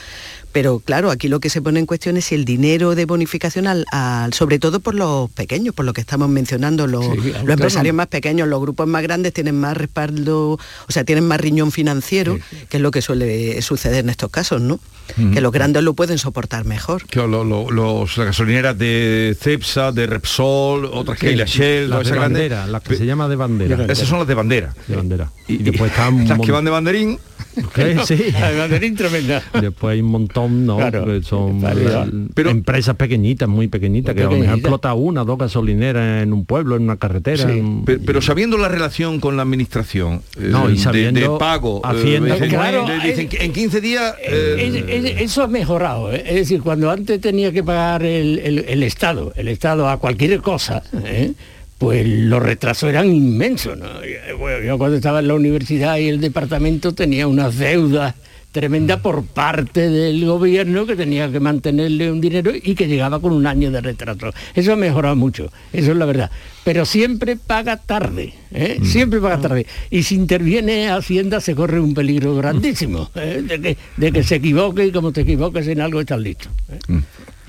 Pero 0.51 0.79
claro, 0.79 1.11
aquí 1.11 1.27
lo 1.27 1.39
que 1.39 1.49
se 1.49 1.61
pone 1.61 1.79
en 1.79 1.85
cuestión 1.85 2.17
es 2.17 2.25
si 2.25 2.35
el 2.35 2.43
dinero 2.43 2.95
de 2.95 3.05
bonificación, 3.05 3.67
al, 3.67 3.85
al- 3.91 4.33
sobre 4.33 4.57
todo 4.57 4.79
por 4.79 4.95
los 4.95 5.29
pequeños, 5.29 5.75
por 5.75 5.85
lo 5.85 5.93
que 5.93 6.01
estamos 6.01 6.27
mencionando, 6.27 6.87
los, 6.87 7.05
Sí, 7.05 7.31
los 7.43 7.49
empresarios 7.53 7.93
más 7.95 8.07
pequeños, 8.07 8.47
los 8.47 8.59
grupos 8.59 8.87
más 8.87 9.03
grandes 9.03 9.31
tienen 9.33 9.59
más 9.59 9.77
respaldo, 9.77 10.53
o 10.53 10.59
sea, 10.91 11.03
tienen 11.03 11.25
más 11.27 11.39
riñón 11.39 11.71
financiero, 11.71 12.39
que 12.69 12.77
es 12.77 12.81
lo 12.81 12.89
que 12.91 13.01
suele 13.03 13.61
suceder 13.61 13.99
en 14.03 14.09
estos 14.09 14.31
casos, 14.31 14.59
¿no? 14.61 14.79
Que 15.33 15.41
los 15.41 15.51
grandes 15.51 15.81
lo 15.83 15.93
pueden 15.95 16.17
soportar 16.19 16.65
mejor. 16.65 17.05
Que 17.07 17.17
lo- 17.19 17.43
lo- 17.43 17.69
los, 17.71 18.15
las 18.17 18.27
gasolineras 18.27 18.77
de 18.77 19.35
Cepsa, 19.39 19.91
de 19.91 20.05
Repsol, 20.07 20.85
otras 20.85 21.17
que 21.19 21.29
hay, 21.29 21.35
la 21.35 21.45
Shell, 21.45 21.89
las 21.89 22.07
de 22.09 22.15
bandera, 22.17 22.67
las 22.67 22.81
que 22.83 22.95
se 22.95 23.05
llama 23.05 23.27
de 23.27 23.35
bandera. 23.35 23.85
Esas 23.87 24.07
son 24.07 24.19
las 24.19 24.27
de 24.27 24.33
bandera. 24.35 24.73
De 24.87 24.95
bandera. 24.95 25.31
Y, 25.47 25.57
después 25.57 25.91
están 25.97 26.27
Las 26.27 26.39
que 26.39 26.51
van 26.51 26.65
de 26.65 26.71
banderín. 26.71 27.19
Sí. 28.05 28.31
La 28.39 28.51
de 28.51 28.57
banderín 28.59 28.95
tremenda. 28.95 29.43
Después 29.59 29.93
hay 29.93 30.01
un 30.01 30.11
montón, 30.11 30.38
¿no? 30.47 30.77
Claro. 30.77 31.05
Que 31.05 31.23
son 31.23 31.61
eh, 31.65 32.31
empresas 32.49 32.95
pequeñitas, 32.95 33.49
muy 33.49 33.67
pequeñitas, 33.67 34.13
que 34.15 34.21
a 34.21 34.25
lo 34.25 34.31
mejor 34.31 34.55
explota 34.59 34.93
una, 34.93 35.23
dos 35.23 35.37
gasolineras 35.37 36.23
en 36.23 36.31
un 36.33 36.45
pueblo, 36.45 36.75
en 36.75 36.83
una 36.83 36.97
carretera. 36.97 37.45
Sí, 37.51 37.59
en- 37.59 37.83
pero, 37.85 37.99
pero 38.05 38.21
sabiendo 38.21 38.57
la 38.57 38.67
relación 38.69 39.19
con 39.19 39.35
la 39.35 39.43
administración 39.43 40.21
eh, 40.37 40.47
No, 40.51 40.69
y 40.69 40.73
de- 40.73 40.79
sabiendo 40.79 41.33
de, 41.33 41.39
pago, 41.39 41.81
eh, 41.93 42.47
Claro, 42.49 42.85
dicen 43.03 43.27
que 43.27 43.43
en 43.43 43.51
15 43.53 43.81
días 43.81 44.15
Eh, 44.21 44.83
es- 44.87 45.05
es- 45.15 45.21
eso 45.21 45.43
ha 45.43 45.47
mejorado. 45.47 46.13
¿eh? 46.13 46.23
Es 46.27 46.35
decir, 46.35 46.61
cuando 46.61 46.89
antes 46.91 47.19
tenía 47.19 47.51
que 47.51 47.63
pagar 47.63 48.03
el, 48.03 48.39
el- 48.39 48.59
el 48.67 48.83
Estado, 48.83 49.33
el 49.35 49.47
Estado 49.47 49.89
a 49.89 49.97
cualquier 49.97 50.39
cosa, 50.41 50.83
¿eh? 51.05 51.33
pues 51.77 52.05
los 52.07 52.41
retrasos 52.43 52.89
eran 52.89 53.13
inmensos. 53.13 53.77
¿no? 53.77 53.85
Y, 54.05 54.09
eh, 54.09 54.33
bueno, 54.37 54.63
yo 54.65 54.77
cuando 54.77 54.97
estaba 54.97 55.19
en 55.19 55.27
la 55.29 55.33
universidad 55.35 55.97
y 55.97 56.09
el 56.09 56.19
departamento 56.19 56.93
tenía 56.93 57.27
unas 57.27 57.57
deudas 57.57 58.15
tremenda 58.51 59.01
por 59.01 59.25
parte 59.25 59.89
del 59.89 60.25
gobierno 60.25 60.85
que 60.85 60.95
tenía 60.95 61.31
que 61.31 61.39
mantenerle 61.39 62.11
un 62.11 62.19
dinero 62.19 62.51
y 62.55 62.75
que 62.75 62.87
llegaba 62.87 63.19
con 63.19 63.33
un 63.33 63.45
año 63.45 63.71
de 63.71 63.81
retraso. 63.81 64.31
Eso 64.55 64.73
ha 64.73 64.75
mejorado 64.75 65.15
mucho, 65.15 65.51
eso 65.71 65.91
es 65.91 65.97
la 65.97 66.05
verdad. 66.05 66.31
Pero 66.63 66.85
siempre 66.85 67.35
paga 67.35 67.77
tarde, 67.77 68.33
¿eh? 68.51 68.79
siempre 68.83 69.19
paga 69.19 69.39
tarde. 69.39 69.65
Y 69.89 70.03
si 70.03 70.15
interviene 70.15 70.89
Hacienda 70.89 71.41
se 71.41 71.55
corre 71.55 71.79
un 71.79 71.93
peligro 71.93 72.35
grandísimo 72.35 73.09
¿eh? 73.15 73.43
de, 73.45 73.61
que, 73.61 73.77
de 73.97 74.11
que 74.11 74.23
se 74.23 74.35
equivoque 74.35 74.85
y 74.85 74.91
como 74.91 75.11
te 75.11 75.21
equivoques 75.21 75.67
en 75.67 75.81
algo 75.81 76.01
estás 76.01 76.19
listo. 76.19 76.49
¿eh? 76.69 77.01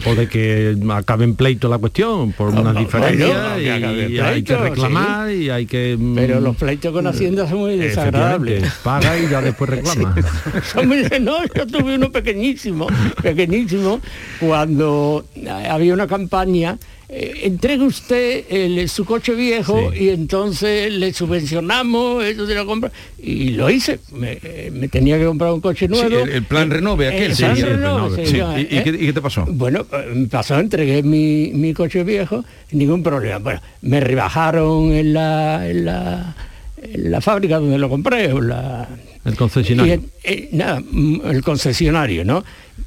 O 0.07 0.15
de 0.15 0.29
que 0.29 0.77
acabe 0.91 1.25
en 1.25 1.35
pleito 1.35 1.69
la 1.69 1.79
cuestión 1.79 2.33
por 2.33 2.49
una 2.49 2.73
diferencia 2.73 3.59
y, 3.59 4.19
hay 4.19 4.43
que 4.43 4.57
reclamar 4.57 5.31
y 5.31 5.51
hay 5.51 5.67
que 5.67 5.99
pero 6.15 6.41
los 6.41 6.57
pleitos 6.57 6.93
con 6.93 7.07
Hacienda 7.07 7.49
son 7.49 7.59
muy 7.59 7.77
desagradables. 7.77 8.65
paga 8.83 9.19
y 9.19 9.29
ya 9.29 9.41
después 9.41 9.71
reclama. 9.71 10.15
Muy, 10.85 11.05
no 11.21 11.45
yo 11.55 11.67
tuve 11.67 11.95
uno 11.97 12.11
pequeñísimo 12.11 12.87
pequeñísimo 13.23 14.01
cuando 14.39 15.25
había 15.69 15.95
una 15.95 16.07
campaña 16.07 16.79
eh, 17.13 17.41
entregue 17.43 17.85
usted 17.85 18.45
el, 18.49 18.89
su 18.89 19.05
coche 19.05 19.35
viejo 19.35 19.93
y 19.93 20.11
entonces 20.11 20.93
le 20.93 21.13
subvencionamos 21.13 22.25
eso 22.25 22.47
de 22.47 22.55
la 22.55 22.65
compra 22.65 22.93
y 23.21 23.51
lo 23.51 23.69
hice 23.69 23.99
me, 24.13 24.39
me 24.73 24.87
tenía 24.89 25.19
que 25.19 25.25
comprar 25.25 25.53
un 25.53 25.61
coche 25.61 25.89
nuevo 25.89 26.09
Sí, 26.09 26.15
el, 26.15 26.29
el 26.31 26.45
plan 26.45 26.71
renove 26.71 27.09
aquel 27.09 27.35
sí, 27.35 27.45
renove, 27.45 28.23
¿Y, 28.23 28.37
¿eh? 28.37 28.69
y 28.71 28.83
qué, 28.85 28.91
y 28.91 29.07
qué 29.07 29.13
te 29.13 29.21
pasó? 29.21 29.45
Bueno, 29.49 29.87
eh, 29.93 30.13
me 30.15 30.27
pasó, 30.29 30.59
entregué 30.59 31.03
mi, 31.03 31.51
mi 31.53 31.75
coche 31.75 32.05
viejo, 32.05 32.45
ningún 32.71 33.03
problema. 33.03 33.39
Bueno, 33.39 33.61
me 33.83 34.01
rebajaron 34.01 34.93
en 34.93 35.13
la, 35.13 35.69
en 35.69 35.85
la, 35.85 36.37
en 36.83 37.11
la 37.11 37.21
fábrica 37.21 37.59
donde 37.59 37.79
lo 37.79 37.89
compré, 37.89 38.33
o 38.33 38.41
la, 38.41 38.89
el 39.25 39.37
concesionario 39.37 40.01
eh, 40.25 40.49
nada, 40.53 40.81
mm, 40.81 41.21
el 41.31 41.43
concesionario, 41.43 42.25
¿no? 42.25 42.43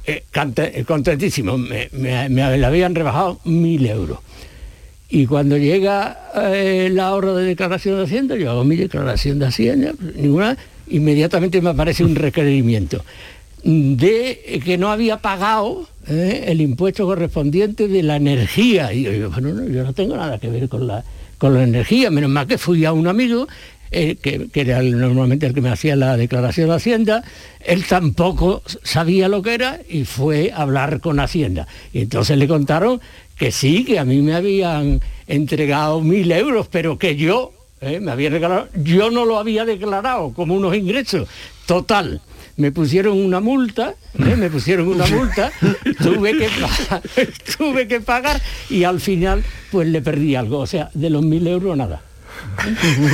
Eh, 0.06 0.24
eh, 0.34 0.84
contentísimo, 0.86 1.56
me, 1.56 1.88
me- 1.92 2.28
me 2.28 2.42
habían 2.64 2.94
rebajado 2.94 3.38
mil 3.44 3.86
euros. 3.86 4.18
Y 5.08 5.26
cuando 5.26 5.56
llega 5.56 6.30
eh, 6.34 6.88
la 6.92 7.14
hora 7.14 7.34
de 7.34 7.44
declaración 7.44 7.98
de 7.98 8.04
Hacienda, 8.04 8.36
yo 8.36 8.50
hago 8.50 8.64
mi 8.64 8.74
declaración 8.74 9.38
de 9.38 9.46
Hacienda, 9.46 9.92
ninguna, 10.16 10.56
inmediatamente 10.88 11.60
me 11.60 11.70
aparece 11.70 12.02
un 12.04 12.16
requerimiento 12.16 13.04
de 13.62 14.60
que 14.64 14.76
no 14.76 14.90
había 14.92 15.18
pagado 15.18 15.88
eh, 16.08 16.44
el 16.48 16.60
impuesto 16.60 17.06
correspondiente 17.06 17.88
de 17.88 18.02
la 18.02 18.16
energía. 18.16 18.92
Y 18.92 19.04
yo 19.04 19.30
bueno, 19.30 19.52
no, 19.54 19.66
yo 19.68 19.84
no 19.84 19.92
tengo 19.92 20.16
nada 20.16 20.38
que 20.38 20.48
ver 20.48 20.68
con 20.68 20.86
la, 20.86 21.04
con 21.38 21.54
la 21.54 21.62
energía, 21.62 22.10
menos 22.10 22.30
mal 22.30 22.46
que 22.46 22.58
fui 22.58 22.84
a 22.84 22.92
un 22.92 23.06
amigo 23.06 23.48
eh, 23.90 24.16
que, 24.16 24.48
que 24.52 24.60
era 24.60 24.80
el- 24.80 24.98
normalmente 24.98 25.46
el 25.46 25.54
que 25.54 25.60
me 25.60 25.70
hacía 25.70 25.96
la 25.96 26.16
declaración 26.16 26.68
de 26.68 26.74
Hacienda, 26.76 27.24
él 27.60 27.84
tampoco 27.86 28.62
sabía 28.82 29.28
lo 29.28 29.42
que 29.42 29.54
era 29.54 29.80
y 29.88 30.04
fue 30.04 30.50
a 30.52 30.62
hablar 30.62 31.00
con 31.00 31.20
Hacienda. 31.20 31.66
Y 31.92 32.00
entonces 32.02 32.36
le 32.38 32.48
contaron 32.48 33.00
que 33.36 33.50
sí, 33.52 33.84
que 33.84 33.98
a 33.98 34.04
mí 34.04 34.20
me 34.22 34.34
habían 34.34 35.00
entregado 35.26 36.00
mil 36.00 36.30
euros, 36.32 36.68
pero 36.70 36.98
que 36.98 37.16
yo 37.16 37.52
eh, 37.80 38.00
me 38.00 38.10
había 38.12 38.30
regalado, 38.30 38.68
yo 38.82 39.10
no 39.10 39.24
lo 39.24 39.38
había 39.38 39.64
declarado 39.64 40.32
como 40.32 40.54
unos 40.54 40.74
ingresos. 40.76 41.28
Total. 41.66 42.20
Me 42.56 42.70
pusieron 42.70 43.18
una 43.18 43.40
multa, 43.40 43.94
eh, 44.16 44.36
me 44.36 44.48
pusieron 44.48 44.86
una 44.86 45.04
multa, 45.08 45.50
tuve 46.02 46.38
que, 46.38 46.48
pagar, 46.60 47.02
tuve 47.58 47.88
que 47.88 48.00
pagar 48.00 48.40
y 48.70 48.84
al 48.84 49.00
final 49.00 49.42
pues 49.72 49.88
le 49.88 50.00
perdí 50.00 50.36
algo, 50.36 50.60
o 50.60 50.66
sea, 50.68 50.88
de 50.94 51.10
los 51.10 51.24
mil 51.24 51.44
euros 51.48 51.76
nada. 51.76 52.00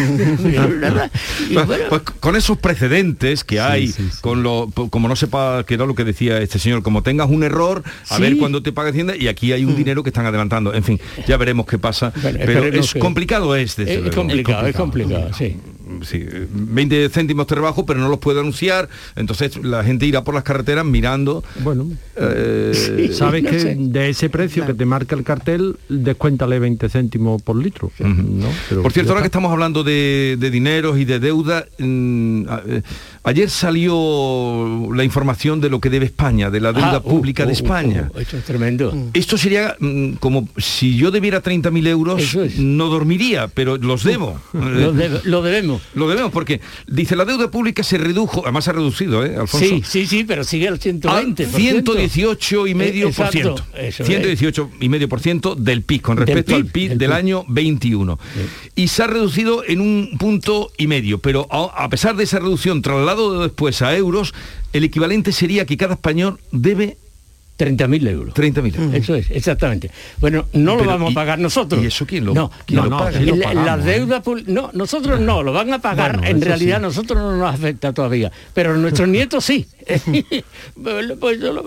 Y 1.50 1.54
Pues- 1.54 1.66
bueno, 1.66 1.84
pues 1.88 2.02
con 2.20 2.36
esos 2.36 2.58
precedentes 2.58 3.44
que 3.44 3.60
hay, 3.60 3.92
con 4.20 4.42
lo, 4.42 4.70
como 4.90 5.08
no 5.08 5.16
sepa 5.16 5.64
que 5.64 5.74
era 5.74 5.86
lo 5.86 5.94
que 5.94 6.04
decía 6.04 6.38
este 6.40 6.58
señor, 6.58 6.82
como 6.82 7.02
tengas 7.02 7.28
un 7.30 7.42
error, 7.42 7.82
a 8.08 8.16
Sí. 8.16 8.22
ver 8.22 8.36
cuándo 8.38 8.62
te 8.62 8.72
paga 8.72 8.90
Hacienda 8.90 9.16
y 9.16 9.28
aquí 9.28 9.52
hay 9.52 9.64
un 9.64 9.76
dinero 9.76 10.02
que 10.02 10.10
están 10.10 10.26
adelantando. 10.26 10.74
En 10.74 10.82
fin, 10.84 11.00
ya 11.26 11.36
veremos 11.36 11.66
qué 11.66 11.78
pasa. 11.78 12.12
pero 12.22 12.64
es 12.64 12.92
que- 12.92 12.98
complicado 13.00 13.54
es, 13.56 13.76
desde 13.76 14.08
es 14.08 14.14
complicado, 14.14 14.66
es 14.66 14.76
complicado, 14.76 15.30
sí. 15.34 15.56
Sí, 16.02 16.24
20 16.52 17.08
céntimos 17.10 17.46
te 17.46 17.54
rebajo, 17.54 17.84
pero 17.86 18.00
no 18.00 18.08
los 18.08 18.18
puedo 18.18 18.40
anunciar. 18.40 18.88
Entonces 19.16 19.56
la 19.64 19.82
gente 19.84 20.06
irá 20.06 20.24
por 20.24 20.34
las 20.34 20.44
carreteras 20.44 20.84
mirando. 20.84 21.42
Bueno, 21.60 21.88
eh, 22.16 23.10
sabes 23.14 23.42
no 23.42 23.50
que 23.50 23.60
sé. 23.60 23.76
de 23.78 24.08
ese 24.10 24.30
precio 24.30 24.66
que 24.66 24.74
te 24.74 24.84
marca 24.84 25.14
el 25.16 25.24
cartel 25.24 25.76
descuéntale 25.88 26.58
20 26.58 26.88
céntimos 26.88 27.42
por 27.42 27.56
litro 27.56 27.90
¿no? 27.98 28.48
Pero 28.68 28.82
Por 28.82 28.92
cierto, 28.92 29.12
ahora 29.12 29.22
que 29.22 29.26
estamos 29.26 29.50
hablando 29.52 29.82
de, 29.84 30.36
de 30.38 30.50
dineros 30.50 30.98
y 30.98 31.04
de 31.04 31.18
deuda, 31.18 31.66
mm, 31.78 32.48
a- 32.48 32.62
eh, 32.66 32.82
ayer 33.24 33.50
salió 33.50 34.88
la 34.94 35.04
información 35.04 35.60
de 35.60 35.68
lo 35.70 35.80
que 35.80 35.90
debe 35.90 36.06
España, 36.06 36.50
de 36.50 36.60
la 36.60 36.72
deuda 36.72 36.90
Ah, 36.96 37.02
uh, 37.04 37.08
pública 37.08 37.44
de 37.44 37.50
uh, 37.50 37.52
España. 37.52 38.10
uh, 38.14 38.18
esto 38.18 38.36
es 38.36 38.44
tremendo. 38.44 38.92
Esto 39.14 39.36
sería 39.38 39.76
mm, 39.78 40.12
como 40.14 40.48
si 40.56 40.96
yo 40.96 41.10
debiera 41.10 41.42
30.000 41.42 41.86
euros, 41.88 42.36
no 42.58 42.86
dormiría, 42.88 43.48
pero 43.48 43.76
los 43.76 44.04
debo. 44.04 44.40
Lo, 44.52 44.92
lo 45.24 45.42
debemos. 45.42 45.82
Lo 45.94 46.08
debemos 46.08 46.32
porque 46.32 46.60
dice 46.86 47.16
la 47.16 47.24
deuda 47.24 47.50
pública 47.50 47.82
se 47.82 47.98
redujo, 47.98 48.42
además 48.44 48.64
se 48.64 48.70
ha 48.70 48.72
reducido, 48.74 49.24
¿eh, 49.24 49.36
Alfonso? 49.36 49.58
Sí, 49.66 49.82
sí, 49.84 50.06
sí, 50.06 50.24
pero 50.24 50.42
sigue 50.44 50.68
al 50.68 50.78
120. 50.78 51.44
Al 51.44 51.50
118 51.50 52.66
y 52.66 52.74
medio 52.74 53.02
por 53.12 53.26
Exacto, 53.26 53.32
ciento. 53.32 53.64
eso 53.74 54.02
es. 54.02 54.06
118 54.08 54.70
y 54.80 54.88
medio 54.88 55.08
por 55.08 55.20
ciento 55.20 55.54
del 55.54 55.82
PIB 55.82 56.00
con 56.02 56.16
Del 56.16 56.26
respecto 56.26 56.54
al 56.56 56.66
PIB, 56.66 56.88
del 56.90 56.98
del 56.98 57.08
PIB. 57.10 57.16
año 57.16 57.44
21. 57.48 58.18
Y 58.76 58.88
se 58.88 59.02
ha 59.02 59.06
reducido 59.06 59.62
en 59.66 59.80
un 59.80 60.16
punto 60.18 60.70
y 60.78 60.86
medio, 60.86 61.18
pero 61.18 61.46
a, 61.50 61.84
a 61.84 61.88
pesar 61.88 62.16
de 62.16 62.24
esa 62.24 62.38
reducción, 62.38 62.82
trasladado 63.10 63.42
después 63.42 63.82
a 63.82 63.96
euros, 63.96 64.34
el 64.72 64.84
equivalente 64.84 65.32
sería 65.32 65.64
que 65.66 65.76
cada 65.76 65.94
español 65.94 66.38
debe 66.52 66.96
30.000 67.58 68.08
euros. 68.08 68.34
30.000 68.34 68.74
euros. 68.76 68.94
Eso 68.94 69.14
es, 69.14 69.30
exactamente. 69.30 69.90
Bueno, 70.18 70.46
no 70.54 70.76
lo 70.76 70.84
vamos 70.84 71.10
¿y- 71.10 71.12
a 71.12 71.14
pagar 71.14 71.38
nosotros. 71.38 71.82
¿y 71.82 71.86
eso 71.86 72.06
quién 72.06 72.24
lo- 72.24 72.32
no, 72.32 72.50
quién 72.64 72.78
no, 72.78 72.84
lo 72.84 72.90
no, 72.90 72.98
paga? 72.98 73.18
sí 73.18 73.24
lo 73.26 73.36
La- 73.36 73.44
pagamos, 73.44 73.66
la 73.66 73.76
la 73.76 73.82
deuda 73.84 74.22
pública- 74.22 74.50
no, 74.50 74.70
nosotros 74.72 75.20
no, 75.20 75.42
lo 75.42 75.52
van 75.52 75.72
a 75.74 75.78
pagar. 75.78 76.16
Bueno, 76.18 76.28
en 76.30 76.40
realidad 76.40 76.76
sí. 76.78 76.82
nosotros 76.82 77.18
no 77.18 77.36
nos 77.36 77.54
afecta 77.54 77.92
todavía, 77.92 78.32
pero 78.54 78.76
nuestros 78.78 79.08
nietos 79.16 79.44
sí. 79.44 79.66
Pues 81.20 81.38
yo, 81.40 81.52
lo- 81.52 81.64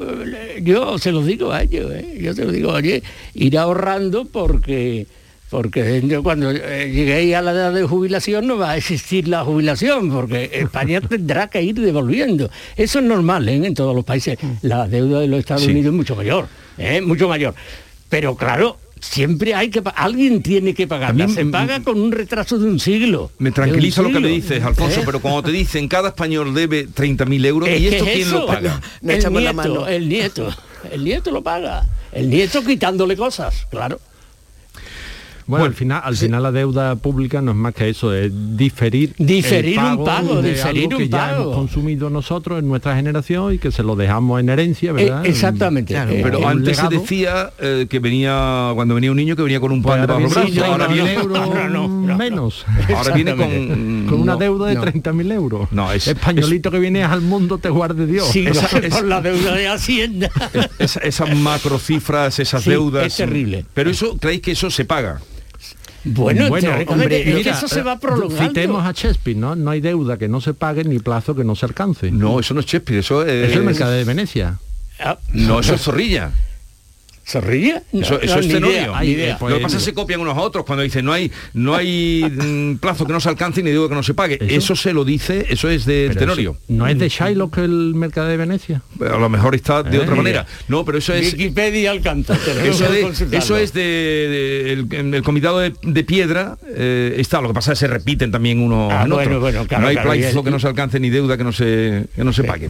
yo 0.62 0.98
se 0.98 1.12
los 1.12 1.26
digo 1.28 1.52
a 1.52 1.62
ellos, 1.62 1.92
¿eh? 1.94 2.18
yo 2.22 2.34
se 2.34 2.44
los 2.46 2.54
digo, 2.54 2.72
oye, 2.72 3.04
ir 3.36 3.58
ahorrando 3.58 4.26
porque 4.26 5.06
porque 5.54 6.02
yo 6.04 6.24
cuando 6.24 6.50
eh, 6.50 6.90
llegué 6.92 7.36
a 7.36 7.44
la 7.44 7.52
edad 7.52 7.72
de 7.72 7.84
jubilación 7.84 8.48
no 8.48 8.58
va 8.58 8.72
a 8.72 8.78
existir 8.78 9.28
la 9.28 9.44
jubilación, 9.46 10.10
porque 10.10 10.50
España 10.52 11.00
tendrá 11.08 11.48
que 11.48 11.62
ir 11.62 11.76
devolviendo. 11.80 12.50
Eso 12.76 12.98
es 12.98 13.06
normal 13.06 13.48
¿eh? 13.48 13.64
en 13.64 13.76
todos 13.76 13.96
los 13.96 14.04
países. 14.04 14.40
La 14.64 14.88
deuda 14.88 15.20
de 15.20 15.28
los 15.28 15.38
Estados 15.38 15.62
Sí. 15.62 15.70
Unidos 15.70 15.92
es 15.94 15.96
mucho 15.96 16.16
mayor, 16.16 16.48
¿eh? 16.80 17.02
mucho 17.02 17.28
mayor. 17.30 17.54
Pero 18.10 18.36
claro, 18.36 18.80
siempre 19.00 19.54
hay 19.54 19.70
que 19.70 19.84
alguien 19.96 20.42
tiene 20.42 20.74
que 20.74 20.88
pagar. 20.88 21.16
Se 21.30 21.44
mm, 21.46 21.52
paga 21.52 21.84
con 21.84 22.02
un 22.02 22.12
retraso 22.12 22.58
de 22.58 22.66
un 22.66 22.80
siglo. 22.80 23.30
Me 23.38 23.52
tranquiliza 23.52 24.02
lo 24.02 24.12
que 24.12 24.20
me 24.22 24.30
dices, 24.30 24.64
Alfonso, 24.64 25.02
¿Eh? 25.02 25.04
pero 25.06 25.20
cuando 25.20 25.44
te 25.44 25.52
dicen 25.52 25.88
cada 25.88 26.10
español 26.10 26.56
debe 26.56 26.88
30.000 26.88 27.46
euros, 27.46 27.70
Es 27.70 27.80
¿y 27.80 27.88
esto 27.90 28.06
es 28.06 28.12
quién 28.12 28.28
eso. 28.28 28.40
lo 28.40 28.48
paga? 28.48 28.82
No 29.04 29.12
el 29.12 29.22
la 29.22 29.30
nieto, 29.30 29.54
mano. 29.54 29.88
el 29.88 30.10
nieto, 30.10 30.50
el 30.92 31.04
nieto 31.04 31.30
lo 31.30 31.44
paga. 31.44 31.86
El 32.12 32.32
nieto 32.32 32.64
quitándole 32.64 33.16
cosas, 33.16 33.68
claro. 33.70 34.00
Bueno, 35.48 35.66
al 35.66 35.74
final, 35.74 36.02
al 36.04 36.16
final 36.16 36.44
la 36.44 36.52
deuda 36.52 36.96
pública 36.96 37.42
no 37.42 37.52
es 37.52 37.58
más 37.58 37.74
que 37.74 37.90
eso, 37.90 38.14
es 38.14 38.32
diferir, 38.58 39.14
Diferir 39.18 39.78
el 39.80 39.98
un 40.00 40.06
pago, 40.06 40.42
de 40.42 40.52
diferir 40.54 40.84
algo 40.86 40.98
que 40.98 41.04
un 41.06 41.10
ya 41.10 41.18
pago. 41.18 41.44
hemos 41.44 41.56
consumido 41.56 42.10
nosotros 42.10 42.60
en 42.60 42.68
nuestra 42.68 42.96
generación 42.96 43.54
y 43.54 43.58
que 43.58 43.72
se 43.72 43.84
lo 43.84 43.96
dejamos 43.96 44.40
en 44.40 44.50
herencia, 44.50 44.92
¿verdad? 44.94 45.26
Eh, 45.26 45.30
exactamente. 45.30 45.94
Claro, 45.94 46.12
Eh, 46.12 46.22
Pero 46.24 46.40
un 46.40 46.46
antes 46.46 46.78
se 46.78 46.88
decía 46.88 47.52
eh, 47.60 47.88
que 47.90 48.00
venía, 48.00 48.72
cuando 48.76 48.96
venía 48.96 49.12
un 49.12 49.18
niño, 49.18 49.36
que 49.36 49.42
venía 49.44 49.60
con 49.60 49.72
un 49.72 49.82
pan 49.82 50.06
Pues 50.08 50.18
viene, 50.18 50.34
brazo. 50.34 50.50
no, 50.60 50.66
ahora 50.66 50.88
no, 50.88 50.94
viene, 50.94 51.14
no, 51.16 51.22
euros 51.22 51.50
no, 51.72 51.88
no, 51.88 52.18
menos. 52.18 52.66
ahora 52.96 53.14
viene 53.14 53.32
Exactamente. 53.32 53.68
con... 53.74 54.06
Con 54.08 54.22
una 54.22 54.34
no, 54.34 54.40
deuda 54.40 54.68
de 54.68 54.76
no. 54.76 54.84
30.000 54.84 55.32
euros. 55.34 55.68
No, 55.72 55.92
es- 55.92 56.08
Españolito 56.08 56.70
que 56.72 56.80
viene 56.80 57.04
al 57.04 57.22
mundo 57.22 57.58
te 57.58 57.70
guarde 57.70 58.06
Dios. 58.06 58.28
Sí, 58.30 58.46
Esa- 58.46 58.68
por 58.68 58.86
es- 58.86 59.02
la 59.04 59.22
deuda 59.22 59.54
de 59.56 59.68
Hacienda. 59.68 60.30
Esa- 60.80 61.00
esas 61.02 61.36
macrocifras, 61.36 62.40
esas 62.40 62.64
Sí, 62.64 62.70
deudas. 62.70 63.06
es 63.08 63.16
terrible. 63.18 63.66
Pero 63.74 63.90
eso, 63.90 64.18
¿creéis 64.18 64.42
que 64.42 64.52
eso 64.52 64.70
se 64.70 64.86
paga? 64.86 65.20
Bueno, 66.06 66.48
hombre, 66.88 67.38
es 67.38 67.44
que 67.44 67.50
eso 67.50 67.68
se 67.68 67.82
va 67.82 67.94
eh, 67.94 67.98
prolongando. 68.00 68.48
Citemos 68.48 68.86
a 68.86 68.92
Shakespeare, 68.92 69.38
¿no? 69.38 69.56
No 69.56 69.72
hay 69.72 69.82
deuda 69.82 70.18
que 70.18 70.28
no 70.28 70.42
se 70.42 70.54
pague 70.54 70.84
ni 70.84 71.00
plazo 71.00 71.36
que 71.36 71.44
no 71.44 71.56
se 71.56 71.66
alcance. 71.66 72.12
No, 72.12 72.40
eso 72.40 72.54
no 72.54 72.60
es 72.60 72.66
Shakespeare, 72.66 73.00
eso 73.00 73.26
es... 73.26 73.50
Es 73.50 73.56
el 73.56 73.64
mercado 73.64 73.92
de 73.92 74.04
Venecia. 74.04 74.58
Ah, 75.00 75.18
No, 75.34 75.60
eso 75.60 75.76
es 75.76 75.82
Zorrilla. 75.82 76.32
¿Se 77.26 77.40
ríe? 77.40 77.82
Eso, 77.94 78.16
No, 78.16 78.20
eso 78.20 78.36
no, 78.36 78.40
es 78.42 78.46
idea, 78.48 79.04
idea. 79.06 79.38
Lo 79.40 79.48
que 79.48 79.62
pasa 79.62 79.78
es 79.78 79.84
que 79.84 79.90
se 79.92 79.94
copian 79.94 80.20
unos 80.20 80.38
a 80.38 80.42
otros 80.42 80.66
cuando 80.66 80.84
dicen 80.84 81.06
no 81.06 81.14
hay 81.14 81.32
no 81.54 81.74
hay 81.74 82.22
mm, 82.30 82.76
plazo 82.78 83.06
que 83.06 83.14
no 83.14 83.20
se 83.22 83.30
alcance 83.30 83.64
ni 83.64 83.72
digo 83.72 83.88
que 83.88 83.96
no 83.96 84.04
se 84.04 84.14
pague. 84.14 84.38
Eso, 84.42 84.76
se 84.76 84.92
lo 84.92 85.06
dice, 85.06 85.46
eso 85.50 85.70
es 85.70 85.86
de 85.86 86.06
Pero 86.10 86.20
tenorio. 86.20 86.52
eso- 86.52 86.60
¿No 86.74 86.86
es 86.88 87.00
de 87.00 87.08
Shylock 87.08 87.60
el 87.60 87.96
mercado 87.96 88.28
de 88.28 88.36
Venecia? 88.38 88.82
A 89.00 89.18
lo 89.18 89.30
mejor 89.30 89.56
está 89.56 89.84
de 89.84 89.96
Eh, 89.98 90.00
otra 90.02 90.12
ni 90.12 90.18
manera. 90.18 90.46
No, 90.68 90.84
pero 90.84 90.98
eso 90.98 91.14
es 91.14 91.32
Wikipedia 91.34 91.92
alcanza. 91.92 92.38
tenemos 92.38 92.82
eso, 93.32 93.56
de- 93.56 93.64
es 93.64 93.74
de, 93.74 93.82
de- 93.82 94.74
el, 94.74 94.88
en 94.94 95.14
el 95.14 95.24
comitado 95.24 95.60
de, 95.60 95.74
de 95.82 96.04
piedra 96.04 96.58
eh, 96.76 97.16
está. 97.18 97.40
Lo 97.42 97.48
que 97.48 97.54
pasa 97.54 97.72
es 97.74 97.80
que 97.80 97.86
se 97.86 97.92
repiten 97.94 98.32
también 98.32 98.60
unos 98.60 98.92
Ah, 98.92 99.04
en 99.04 99.10
bueno, 99.12 99.24
otros. 99.38 99.42
bueno, 99.42 99.66
claro, 99.68 99.82
no 99.84 99.88
hay 99.88 99.96
claro, 99.96 100.12
plazo 100.12 100.44
que 100.44 100.52
no 100.52 100.60
se 100.60 100.68
alcance 100.68 101.00
ni 101.00 101.10
deuda 101.10 101.38
que 101.38 101.44
no 101.46 101.54
se 101.54 102.06
que 102.16 102.24
no 102.24 102.34
se 102.34 102.44
pague. 102.44 102.70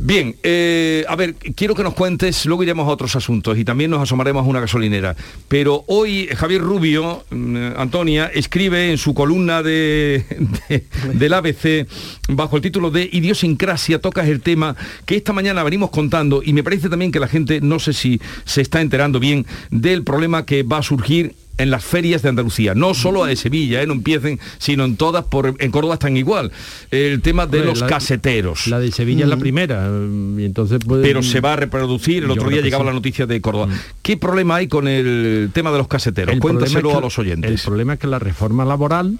Bien, 0.00 0.34
eh, 0.42 1.04
a 1.08 1.14
ver, 1.16 1.34
quiero 1.34 1.74
que 1.74 1.82
nos 1.82 1.94
cuentes, 1.94 2.46
luego 2.46 2.62
iremos 2.62 2.86
a 2.88 2.90
otros 2.90 3.14
asuntos 3.16 3.56
y 3.58 3.64
también 3.66 3.90
nos 3.90 4.00
asomaremos 4.00 4.46
a 4.46 4.48
una 4.48 4.60
gasolinera. 4.60 5.14
Pero 5.48 5.84
hoy 5.88 6.28
Javier 6.34 6.62
Rubio, 6.62 7.24
mm, 7.28 7.56
Antonia, 7.76 8.30
escribe 8.32 8.90
en 8.90 8.96
su 8.96 9.12
columna 9.12 9.62
de, 9.62 10.24
de- 10.70 10.86
del 11.12 11.34
ABC, 11.34 11.86
bajo 12.30 12.56
el 12.56 12.62
título 12.62 12.90
de 12.90 13.06
Idiosincrasia, 13.12 14.00
tocas 14.00 14.26
el 14.28 14.40
tema 14.40 14.74
que 15.04 15.16
esta 15.16 15.34
mañana 15.34 15.62
venimos 15.62 15.90
contando 15.90 16.42
y 16.42 16.54
me 16.54 16.62
parece 16.64 16.88
también 16.88 17.12
que 17.12 17.20
la 17.20 17.28
gente, 17.28 17.60
no 17.60 17.78
sé 17.78 17.92
si 17.92 18.20
se 18.46 18.62
está 18.62 18.80
enterando 18.80 19.20
bien 19.20 19.44
del 19.70 20.02
problema 20.02 20.46
que 20.46 20.62
va 20.62 20.78
a 20.78 20.82
surgir 20.82 21.34
en 21.58 21.70
las 21.70 21.84
ferias 21.84 22.22
de 22.22 22.28
Andalucía, 22.28 22.74
no 22.74 22.92
solo 22.94 23.24
de 23.24 23.36
Sevilla, 23.36 23.82
eh, 23.82 23.86
no 23.86 23.94
empiecen, 23.94 24.38
sino 24.58 24.84
en 24.84 24.96
todas, 24.96 25.24
por, 25.24 25.54
en 25.58 25.70
Córdoba 25.70 25.94
están 25.94 26.16
igual. 26.16 26.52
El 26.90 27.22
tema 27.22 27.46
de 27.46 27.64
los 27.64 27.80
la- 27.80 27.86
caseteros. 27.86 28.66
La 28.66 28.78
de 28.78 28.90
Sevilla 28.92 29.24
es 29.24 29.28
la 29.30 29.36
Mm. 29.36 29.40
primera. 29.40 29.88
mm, 29.90 30.40
Y 30.40 30.44
entonces 30.44 30.80
pues, 30.86 31.00
pero 31.02 31.22
se 31.22 31.40
va 31.40 31.54
a 31.54 31.56
reproducir. 31.56 32.22
El 32.24 32.28
Yo 32.28 32.34
otro 32.34 32.50
día 32.50 32.60
llegaba 32.60 32.82
sí. 32.82 32.84
Mm. 32.84 32.88
la 32.88 32.92
noticia 32.94 33.26
de 33.26 33.40
Córdoba. 33.40 33.68
¿Qué 34.02 34.16
problema 34.16 34.56
hay 34.56 34.68
con 34.68 34.86
el 34.88 35.50
tema 35.52 35.70
de 35.72 35.78
los 35.78 35.88
caseteros? 35.88 36.32
El 36.34 36.40
Cuéntaselo 36.40 36.88
es 36.88 36.94
que- 36.94 36.98
a 36.98 37.00
los 37.00 37.18
oyentes. 37.18 37.50
El 37.50 37.58
problema 37.64 37.94
es 37.94 37.98
que 38.00 38.06
la 38.06 38.18
reforma 38.18 38.64
laboral 38.64 39.18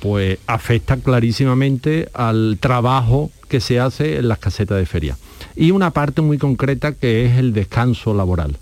pues 0.00 0.38
afecta 0.46 0.96
clarísimamente 0.96 2.08
al 2.14 2.56
trabajo 2.60 3.30
que 3.48 3.60
se 3.60 3.78
hace 3.80 4.16
en 4.18 4.28
las 4.28 4.38
casetas 4.38 4.78
de 4.78 4.86
feria. 4.86 5.16
Y 5.56 5.72
una 5.72 5.90
parte 5.90 6.22
muy 6.22 6.38
concreta 6.38 6.92
que 6.92 7.26
es 7.26 7.36
el 7.38 7.52
descanso 7.52 8.14
laboral. 8.14 8.56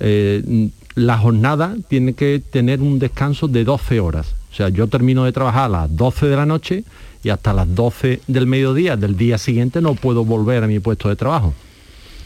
Eh, 0.00 0.70
la 0.94 1.18
jornada 1.18 1.76
tiene 1.88 2.14
que 2.14 2.40
tener 2.50 2.80
un 2.80 2.98
descanso 2.98 3.48
de 3.48 3.64
12 3.64 4.00
horas. 4.00 4.34
O 4.52 4.54
sea, 4.54 4.68
yo 4.68 4.86
termino 4.86 5.24
de 5.24 5.32
trabajar 5.32 5.64
a 5.64 5.68
las 5.68 5.96
12 5.96 6.26
de 6.26 6.36
la 6.36 6.46
noche 6.46 6.84
y 7.24 7.30
hasta 7.30 7.52
las 7.52 7.74
12 7.74 8.20
del 8.26 8.46
mediodía 8.46 8.96
del 8.96 9.16
día 9.16 9.38
siguiente 9.38 9.80
no 9.80 9.94
puedo 9.94 10.24
volver 10.24 10.62
a 10.62 10.66
mi 10.66 10.78
puesto 10.78 11.08
de 11.08 11.16
trabajo. 11.16 11.54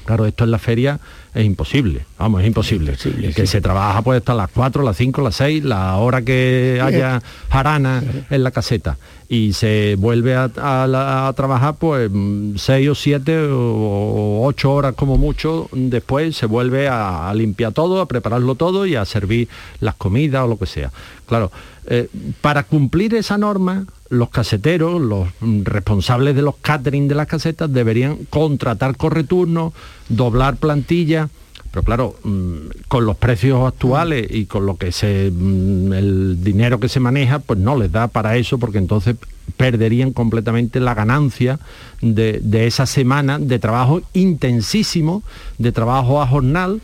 Claro, 0.09 0.25
esto 0.25 0.45
en 0.45 0.51
la 0.51 0.59
feria 0.59 0.99
es 1.35 1.45
imposible, 1.45 2.07
vamos, 2.19 2.41
es 2.41 2.47
imposible. 2.47 2.93
que 3.35 3.47
se 3.47 3.61
trabaja 3.61 4.01
pues 4.01 4.17
hasta 4.21 4.35
las 4.35 4.49
4, 4.49 4.83
las 4.83 4.97
5, 4.97 5.21
las 5.21 5.35
6, 5.37 5.65
la 5.65 5.97
hora 5.97 6.23
que 6.23 6.81
haya 6.83 7.21
jarana 7.51 8.03
en 8.31 8.43
la 8.43 8.51
caseta. 8.51 8.97
Y 9.29 9.53
se 9.53 9.97
vuelve 9.99 10.35
a, 10.35 10.45
a 10.57 10.87
la- 10.87 11.29
a 11.29 11.33
trabajar 11.35 11.75
pues 11.79 12.11
6 12.57 12.89
o 12.89 12.95
7 12.95 13.39
o 13.51 14.41
8 14.47 14.73
horas 14.73 14.95
como 14.95 15.19
mucho, 15.19 15.69
después 15.73 16.35
se 16.37 16.47
vuelve 16.47 16.89
a, 16.89 17.29
a 17.29 17.35
limpiar 17.35 17.73
todo, 17.73 18.01
a 18.01 18.09
prepararlo 18.09 18.55
todo 18.55 18.87
y 18.87 18.95
a 18.97 19.05
servir 19.05 19.47
las 19.81 19.95
comidas 19.97 20.45
o 20.45 20.49
lo 20.49 20.59
que 20.59 20.65
sea. 20.65 20.91
Claro, 21.27 21.53
eh, 21.87 22.09
para 22.41 22.63
cumplir 22.63 23.15
esa 23.15 23.37
norma, 23.37 23.85
los 24.11 24.31
caseteros, 24.31 25.01
los 25.01 25.29
responsables 25.65 26.35
de 26.35 26.43
los 26.43 26.57
catering 26.57 27.09
de 27.09 27.15
las 27.15 27.27
casetas 27.27 27.73
deberían 27.73 28.17
contratar 28.31 28.97
correturnos, 28.97 29.73
doblar 30.09 30.57
plantilla, 30.57 31.29
pero 31.71 31.83
claro, 31.83 32.17
mm, 32.25 32.87
con 32.89 33.05
los 33.05 33.17
precios 33.17 33.67
actuales 33.67 34.27
y 34.31 34.47
con 34.47 34.65
lo 34.65 34.77
que 34.77 34.93
se 34.93 35.31
mm, 35.31 35.93
el 35.93 36.43
dinero 36.43 36.81
que 36.81 36.89
se 36.89 37.01
maneja, 37.01 37.39
pues 37.41 37.59
no 37.59 37.77
les 37.77 37.93
da 37.93 38.09
para 38.09 38.37
eso, 38.37 38.59
porque 38.59 38.79
entonces 38.79 39.17
perderían 39.57 40.13
completamente 40.13 40.81
la 40.81 40.95
ganancia 40.95 41.59
de, 42.01 42.41
de 42.43 42.67
esa 42.67 42.87
semana 42.87 43.39
de 43.39 43.59
trabajo 43.59 44.03
intensísimo, 44.15 45.23
de 45.59 45.73
trabajo 45.73 46.23
a 46.23 46.27
jornal, 46.27 46.81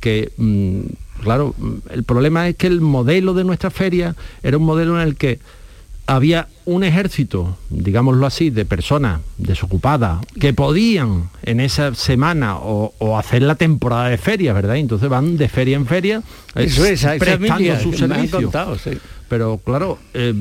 que 0.00 0.32
mm, 0.36 0.80
claro, 1.22 1.54
el 1.90 2.04
problema 2.04 2.48
es 2.48 2.56
que 2.56 2.66
el 2.66 2.80
modelo 2.80 3.34
de 3.34 3.44
nuestra 3.44 3.70
feria 3.70 4.16
era 4.42 4.58
un 4.58 4.64
modelo 4.64 5.00
en 5.00 5.06
el 5.06 5.16
que 5.16 5.38
había 6.06 6.48
un 6.66 6.84
ejército, 6.84 7.56
digámoslo 7.70 8.26
así, 8.26 8.50
de 8.50 8.64
personas 8.64 9.20
desocupadas 9.38 10.20
que 10.40 10.52
podían 10.52 11.30
en 11.42 11.60
esa 11.60 11.94
semana 11.94 12.56
o, 12.56 12.92
o 12.98 13.18
hacer 13.18 13.42
la 13.42 13.54
temporada 13.54 14.08
de 14.08 14.18
feria, 14.18 14.52
¿verdad? 14.52 14.76
Entonces 14.76 15.08
van 15.08 15.36
de 15.36 15.48
feria 15.48 15.76
en 15.76 15.86
feria 15.86 16.22
eh, 16.54 16.64
Eso 16.64 16.84
es, 16.84 17.02
prestando 17.04 17.46
familia 17.48 17.80
su 17.80 17.90
que 17.90 17.98
me 17.98 18.04
han 18.04 18.10
servicio. 18.12 18.42
contado, 18.42 18.78
sí. 18.78 18.90
Pero 19.28 19.58
claro, 19.64 19.98
eh, 20.12 20.34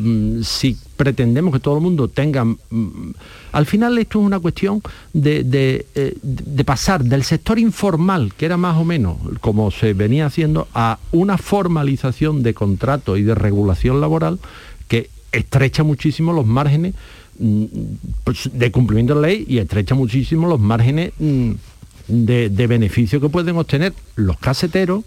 si 0.43 0.77
pretendemos 0.97 1.53
que 1.53 1.59
todo 1.59 1.75
el 1.77 1.81
mundo 1.81 2.09
tenga... 2.09 2.43
mm, 2.43 3.13
al 3.53 3.65
final 3.65 3.97
esto 3.97 4.19
es 4.19 4.25
una 4.25 4.39
cuestión 4.39 4.81
de, 5.13 5.43
de, 5.43 5.85
eh, 5.95 6.15
de 6.21 6.65
pasar 6.65 7.03
del 7.03 7.23
sector 7.23 7.57
informal, 7.57 8.33
que 8.35 8.45
era 8.45 8.57
más 8.57 8.77
o 8.77 8.83
menos 8.83 9.17
como 9.39 9.71
se 9.71 9.93
venía 9.93 10.25
haciendo, 10.25 10.67
a 10.73 10.99
una 11.11 11.37
formalización 11.37 12.43
de 12.43 12.53
contrato 12.53 13.15
y 13.15 13.23
de 13.23 13.35
regulación 13.35 14.01
laboral 14.01 14.39
estrecha 15.33 15.83
muchísimo 15.83 16.31
los 16.31 16.45
márgenes 16.45 16.93
mm, 17.39 17.65
pues, 18.23 18.49
de 18.53 18.71
cumplimiento 18.71 19.15
de 19.15 19.21
la 19.21 19.27
ley 19.27 19.45
y 19.47 19.57
estrecha 19.57 19.95
muchísimo 19.95 20.47
los 20.47 20.59
márgenes 20.59 21.11
mm, 21.19 21.51
de, 22.07 22.49
de 22.49 22.67
beneficio 22.67 23.19
que 23.19 23.29
pueden 23.29 23.57
obtener 23.57 23.93
los 24.15 24.37
caseteros 24.37 25.03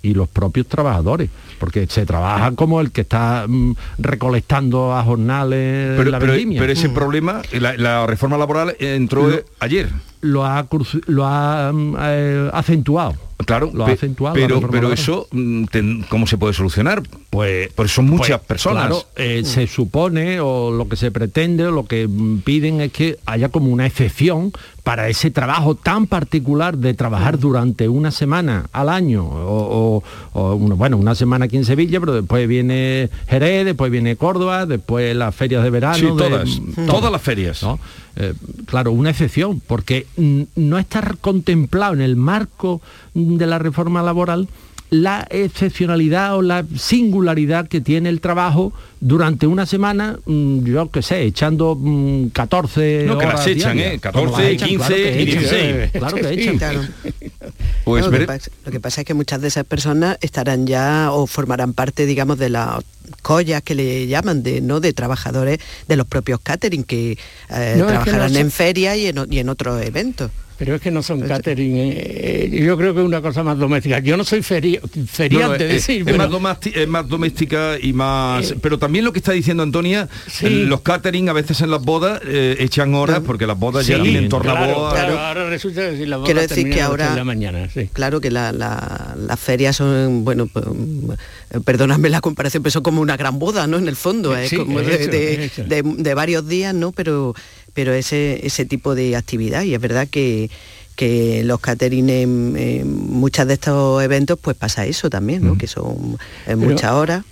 y 0.00 0.14
los 0.14 0.28
propios 0.28 0.66
trabajadores, 0.68 1.28
porque 1.58 1.86
se 1.88 2.06
trabaja 2.06 2.52
como 2.52 2.80
el 2.80 2.92
que 2.92 3.00
está 3.00 3.46
mm, 3.48 3.72
recolectando 3.98 4.94
a 4.94 5.02
jornales 5.02 5.96
Pero, 5.96 6.10
la 6.10 6.18
pero- 6.18 6.34
ese 6.72 6.88
problema, 6.90 7.42
la, 7.52 7.76
la 7.76 8.06
reforma 8.06 8.38
laboral 8.38 8.76
entró 8.78 9.28
ayer. 9.60 9.90
Lo 10.20 10.44
ha, 10.44 10.66
lo 11.06 11.24
ha 11.26 11.72
mm, 11.72 11.96
eh, 12.00 12.50
acentuado. 12.52 13.14
Claro, 13.46 13.70
lo 13.72 13.86
ha 13.86 13.90
acentuado. 13.92 14.34
pero, 14.34 14.60
pero 14.68 14.92
eso, 14.92 15.28
mm, 15.30 15.64
¿cómo 16.08 16.26
se 16.26 16.36
puede 16.36 16.52
solucionar? 16.54 17.02
Pues, 17.30 17.68
pues 17.74 17.92
son 17.92 18.06
muchas 18.06 18.38
Pues, 18.38 18.48
personas. 18.48 18.86
Claro, 18.88 19.04
eh, 19.14 19.42
se 19.44 19.68
supone 19.68 20.40
o 20.40 20.72
lo 20.72 20.88
que 20.88 20.96
se 20.96 21.12
pretende 21.12 21.64
o 21.66 21.70
lo 21.70 21.86
que 21.86 22.08
mm, 22.08 22.40
piden 22.40 22.80
es 22.80 22.90
que 22.92 23.16
haya 23.26 23.48
como 23.48 23.68
una 23.70 23.86
excepción 23.86 24.52
para 24.82 25.08
ese 25.08 25.30
trabajo 25.30 25.76
tan 25.76 26.06
particular 26.08 26.78
de 26.78 26.94
trabajar 26.94 27.38
durante 27.38 27.88
una 27.88 28.10
semana 28.10 28.66
al 28.72 28.88
año 28.88 29.24
o, 29.24 30.02
o- 30.32 30.40
o, 30.40 30.54
una- 30.56 30.74
bueno 30.74 30.96
una 30.96 31.14
semana 31.14 31.44
aquí 31.44 31.58
en 31.58 31.64
Sevilla 31.66 32.00
pero 32.00 32.14
después 32.14 32.48
viene 32.48 33.10
Jerez 33.28 33.66
después 33.66 33.92
viene 33.92 34.16
Córdoba 34.16 34.64
después 34.64 35.14
las 35.14 35.34
ferias 35.34 35.62
de 35.62 35.68
verano 35.70 35.94
Sí, 35.96 36.06
de- 36.06 36.10
todas, 36.12 36.48
mm, 36.60 36.86
todas 36.86 37.12
las 37.12 37.20
ferias. 37.22 37.62
¿no? 37.62 37.78
Eh, 38.20 38.32
claro, 38.66 38.90
una 38.90 39.10
excepción, 39.10 39.60
porque 39.64 40.06
mm, 40.07 40.07
no 40.16 40.78
está 40.78 41.02
contemplado 41.20 41.94
en 41.94 42.00
el 42.00 42.16
marco 42.16 42.80
mm, 43.14 43.36
de 43.36 43.46
la 43.46 43.58
reforma 43.58 44.02
laboral 44.02 44.48
la 44.90 45.26
excepcionalidad 45.30 46.36
o 46.36 46.42
la 46.42 46.64
singularidad 46.76 47.68
que 47.68 47.80
tiene 47.80 48.08
el 48.08 48.20
trabajo 48.20 48.72
durante 49.00 49.46
una 49.46 49.66
semana, 49.66 50.18
mm, 50.26 50.64
yo 50.64 50.90
qué 50.90 51.02
sé, 51.02 51.22
echando 51.22 51.76
mm, 51.78 52.28
14 52.28 53.04
No, 53.06 53.18
que 53.18 53.26
horas 53.26 53.38
las 53.40 53.46
echan, 53.46 53.76
diarias. 53.76 53.94
¿eh? 53.94 54.00
Como 54.12 54.32
14, 54.32 54.42
las 54.42 54.52
echan, 54.52 54.68
15 54.68 54.86
claro 54.86 55.04
echan. 55.04 55.24
16. 55.24 55.90
Claro 55.92 56.16
que 56.16 56.30
echan. 56.30 56.58
Claro. 56.58 56.80
Pues 57.84 58.04
lo, 58.04 58.10
que 58.10 58.20
pasa, 58.26 58.50
lo 58.64 58.72
que 58.72 58.80
pasa 58.80 59.00
es 59.02 59.06
que 59.06 59.14
muchas 59.14 59.40
de 59.40 59.48
esas 59.48 59.64
personas 59.64 60.18
estarán 60.20 60.66
ya 60.66 61.10
o 61.12 61.26
formarán 61.26 61.72
parte, 61.72 62.06
digamos, 62.06 62.38
de 62.38 62.48
las 62.50 62.82
collas 63.22 63.62
que 63.62 63.74
le 63.74 64.06
llaman 64.06 64.42
de 64.42 64.60
no 64.60 64.80
de 64.80 64.92
trabajadores 64.92 65.58
de 65.86 65.96
los 65.96 66.06
propios 66.06 66.40
catering 66.42 66.84
que 66.84 67.12
eh, 67.50 67.74
No, 67.76 67.84
es 67.84 67.98
que 67.98 68.04
trabajarán 68.04 68.32
no 68.32 68.38
en 68.38 68.50
ferias 68.50 68.96
y 68.96 69.06
en, 69.06 69.26
y 69.30 69.38
en 69.38 69.48
otros 69.48 69.82
eventos. 69.82 70.30
Pero 70.58 70.74
es 70.74 70.80
que 70.80 70.90
no 70.90 71.04
son 71.04 71.20
catering, 71.20 71.76
eh, 71.76 72.48
eh, 72.52 72.62
yo 72.66 72.76
creo 72.76 72.92
que 72.92 72.98
es 73.00 73.06
una 73.06 73.22
cosa 73.22 73.44
más 73.44 73.56
doméstica. 73.58 74.00
Yo 74.00 74.16
no 74.16 74.24
soy 74.24 74.40
feri- 74.40 74.80
feriante, 75.06 75.46
No, 75.46 75.48
no, 75.50 75.54
es, 75.54 75.72
decir, 75.86 76.00
es 76.00 76.04
pero- 76.04 76.18
más 76.18 76.28
domasti- 76.30 76.72
es 76.74 76.88
más 76.88 77.08
doméstica 77.08 77.76
y 77.80 77.92
más... 77.92 78.54
pero 78.60 78.76
también 78.76 79.04
lo 79.04 79.12
que 79.12 79.20
está 79.20 79.30
diciendo 79.30 79.62
Antonia, 79.62 80.08
eh, 80.42 80.50
los 80.50 80.80
catering 80.80 81.28
a 81.28 81.32
veces 81.32 81.60
en 81.60 81.70
las 81.70 81.80
bodas 81.82 82.20
eh, 82.26 82.56
echan 82.58 82.92
horas 82.94 83.20
porque 83.24 83.46
las 83.46 83.56
bodas 83.56 83.86
ya 83.86 83.96
Sí, 83.98 84.02
tienen 84.02 84.28
tornaboda. 84.28 84.90
claro, 84.90 85.12
claro, 85.14 85.18
ahora 85.20 85.48
resulta 85.48 85.90
que 85.90 85.96
si 85.96 86.06
la 86.06 86.16
boda 86.16 86.26
Quiero 86.26 86.40
decir 86.40 86.64
que 86.68 86.74
a 86.74 86.76
las 86.78 86.88
ahora, 86.88 87.14
la 87.14 87.24
mañana, 87.24 87.68
sí. 87.72 87.88
claro 87.92 88.20
que 88.20 88.32
la- 88.32 88.50
la- 88.50 89.14
las 89.16 89.38
ferias 89.38 89.76
son, 89.76 90.24
bueno, 90.24 90.48
pues, 90.52 90.64
perdóname 91.64 92.08
la 92.08 92.20
comparación, 92.20 92.62
pero 92.62 92.72
son 92.72 92.82
como 92.82 93.00
una 93.00 93.16
gran 93.16 93.38
boda, 93.38 93.66
¿no? 93.68 93.78
En 93.78 93.88
el 93.88 93.96
fondo, 93.96 94.30
como 94.56 94.80
es 94.80 94.86
de, 94.86 94.94
eso, 95.02 95.10
de- 95.10 95.44
es 95.44 95.52
eso. 95.58 95.64
de- 95.64 95.82
de 95.82 96.14
varios 96.14 96.46
días, 96.48 96.74
¿no? 96.74 96.92
Pero, 96.92 97.34
pero 97.78 97.92
ese, 97.92 98.44
ese 98.44 98.64
tipo 98.64 98.96
de 98.96 99.14
actividad, 99.14 99.62
y 99.62 99.72
es 99.72 99.80
verdad 99.80 100.08
que 100.10 100.50
que 100.96 101.44
los 101.44 101.60
catering 101.60 102.10
en, 102.10 102.56
en 102.58 102.92
muchos 103.06 103.46
de 103.46 103.54
estos 103.54 104.02
eventos 104.02 104.36
pues 104.42 104.56
pasa 104.56 104.84
eso 104.84 105.08
también, 105.08 105.44
¿no? 105.46 105.56
Que 105.56 105.68
son 105.68 106.18
en 106.44 106.58
muchas 106.58 106.90
horas. 106.90 107.22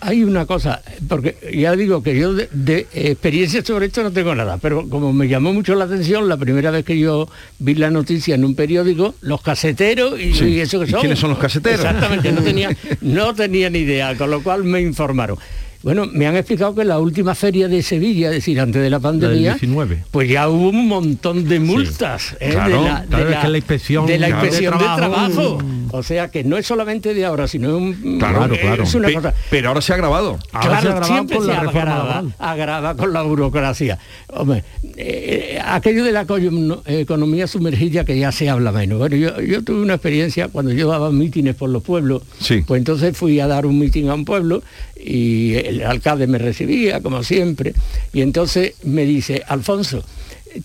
hay 0.00 0.24
una 0.24 0.44
cosa, 0.44 0.82
porque 1.08 1.36
ya 1.54 1.76
digo 1.76 2.02
que 2.02 2.18
yo 2.18 2.34
de, 2.34 2.48
de 2.50 2.88
experiencia 2.92 3.64
sobre 3.64 3.86
esto 3.86 4.02
no 4.02 4.10
tengo 4.10 4.34
nada, 4.34 4.58
pero 4.58 4.88
como 4.88 5.12
me 5.12 5.28
llamó 5.28 5.52
mucho 5.52 5.76
la 5.76 5.84
atención 5.84 6.28
la 6.28 6.36
primera 6.36 6.72
vez 6.72 6.84
que 6.84 6.98
yo 6.98 7.28
vi 7.60 7.76
la 7.76 7.92
noticia 7.92 8.34
en 8.34 8.44
un 8.44 8.56
periódico, 8.56 9.14
los 9.20 9.40
caseteros 9.40 10.18
y, 10.18 10.34
Sí. 10.34 10.46
y 10.46 10.58
eso 10.58 10.80
que 10.80 10.86
¿Y 10.86 10.90
son. 10.90 10.98
quiénes 11.02 11.20
son 11.20 11.30
los 11.30 11.38
caseteros? 11.38 11.78
Exactamente, 11.84 12.32
no 12.32 12.42
tenía, 12.42 12.76
no 13.02 13.32
tenía 13.36 13.70
ni 13.70 13.78
idea, 13.86 14.16
con 14.16 14.32
lo 14.32 14.42
cual 14.42 14.64
me 14.64 14.80
informaron. 14.80 15.38
Bueno, 15.82 16.06
me 16.12 16.26
han 16.28 16.36
explicado 16.36 16.74
que 16.76 16.82
en 16.82 16.88
la 16.88 17.00
última 17.00 17.34
feria 17.34 17.66
de 17.66 17.82
Sevilla, 17.82 18.28
es 18.28 18.34
decir, 18.36 18.60
antes 18.60 18.80
de 18.80 18.88
la 18.88 19.00
pandemia, 19.00 19.54
19. 19.54 20.04
pues 20.12 20.28
ya 20.30 20.48
hubo 20.48 20.68
un 20.68 20.86
montón 20.86 21.48
de 21.48 21.58
multas 21.58 22.36
¿eh? 22.38 22.50
Claro, 22.52 22.82
de 22.84 22.88
la, 22.88 23.04
claro, 23.04 23.24
de 23.26 23.32
es 23.32 23.38
que 23.40 23.48
la 23.48 23.56
inspección 23.58 24.06
de 24.06 24.18
la 24.18 24.26
de 24.28 24.32
inspección 24.32 24.78
de 24.78 24.84
trabajo- 24.84 24.96
trabajo. 25.32 25.58
O 25.92 26.02
sea 26.02 26.28
que 26.30 26.42
no 26.44 26.56
es 26.56 26.66
solamente 26.66 27.14
de 27.14 27.24
ahora, 27.24 27.46
sino 27.46 27.76
un, 27.76 28.18
Claro, 28.18 28.54
eh, 28.54 28.58
claro. 28.60 28.82
es 28.84 28.94
una 28.94 29.08
Pe- 29.08 29.14
cosa. 29.14 29.34
pero 29.50 29.68
ahora 29.68 29.80
se 29.80 29.92
ha 29.92 29.96
grabado. 29.96 30.38
Claro, 30.60 31.04
siempre 31.04 31.40
se 31.40 31.52
agrava, 31.52 32.24
agrava 32.38 32.96
con 32.96 33.12
la 33.12 33.22
burocracia. 33.22 33.98
Hombre, 34.28 34.64
eh, 34.96 35.60
aquello 35.64 36.04
de 36.04 36.12
la 36.12 36.26
co- 36.26 36.38
economía 36.86 37.46
sumergida 37.46 38.04
que 38.04 38.18
ya 38.18 38.32
se 38.32 38.48
habla 38.48 38.72
menos. 38.72 38.98
Bueno, 38.98 39.16
yo, 39.16 39.40
yo 39.40 39.62
tuve 39.62 39.82
una 39.82 39.94
experiencia 39.94 40.48
cuando 40.48 40.72
yo 40.72 40.88
daba 40.88 41.10
mítines 41.10 41.54
por 41.54 41.70
los 41.70 41.82
pueblos. 41.82 42.22
Pues 42.66 42.78
entonces 42.78 43.16
fui 43.16 43.38
a 43.40 43.46
dar 43.46 43.66
un 43.66 43.78
mítin 43.78 44.08
a 44.08 44.14
un 44.14 44.24
pueblo 44.24 44.62
y 44.96 45.54
el 45.54 45.84
alcalde 45.84 46.26
me 46.26 46.38
recibía, 46.38 47.00
como 47.00 47.22
siempre. 47.22 47.74
Y 48.12 48.20
entonces 48.22 48.74
me 48.84 49.04
dice, 49.04 49.42
Alfonso, 49.46 50.04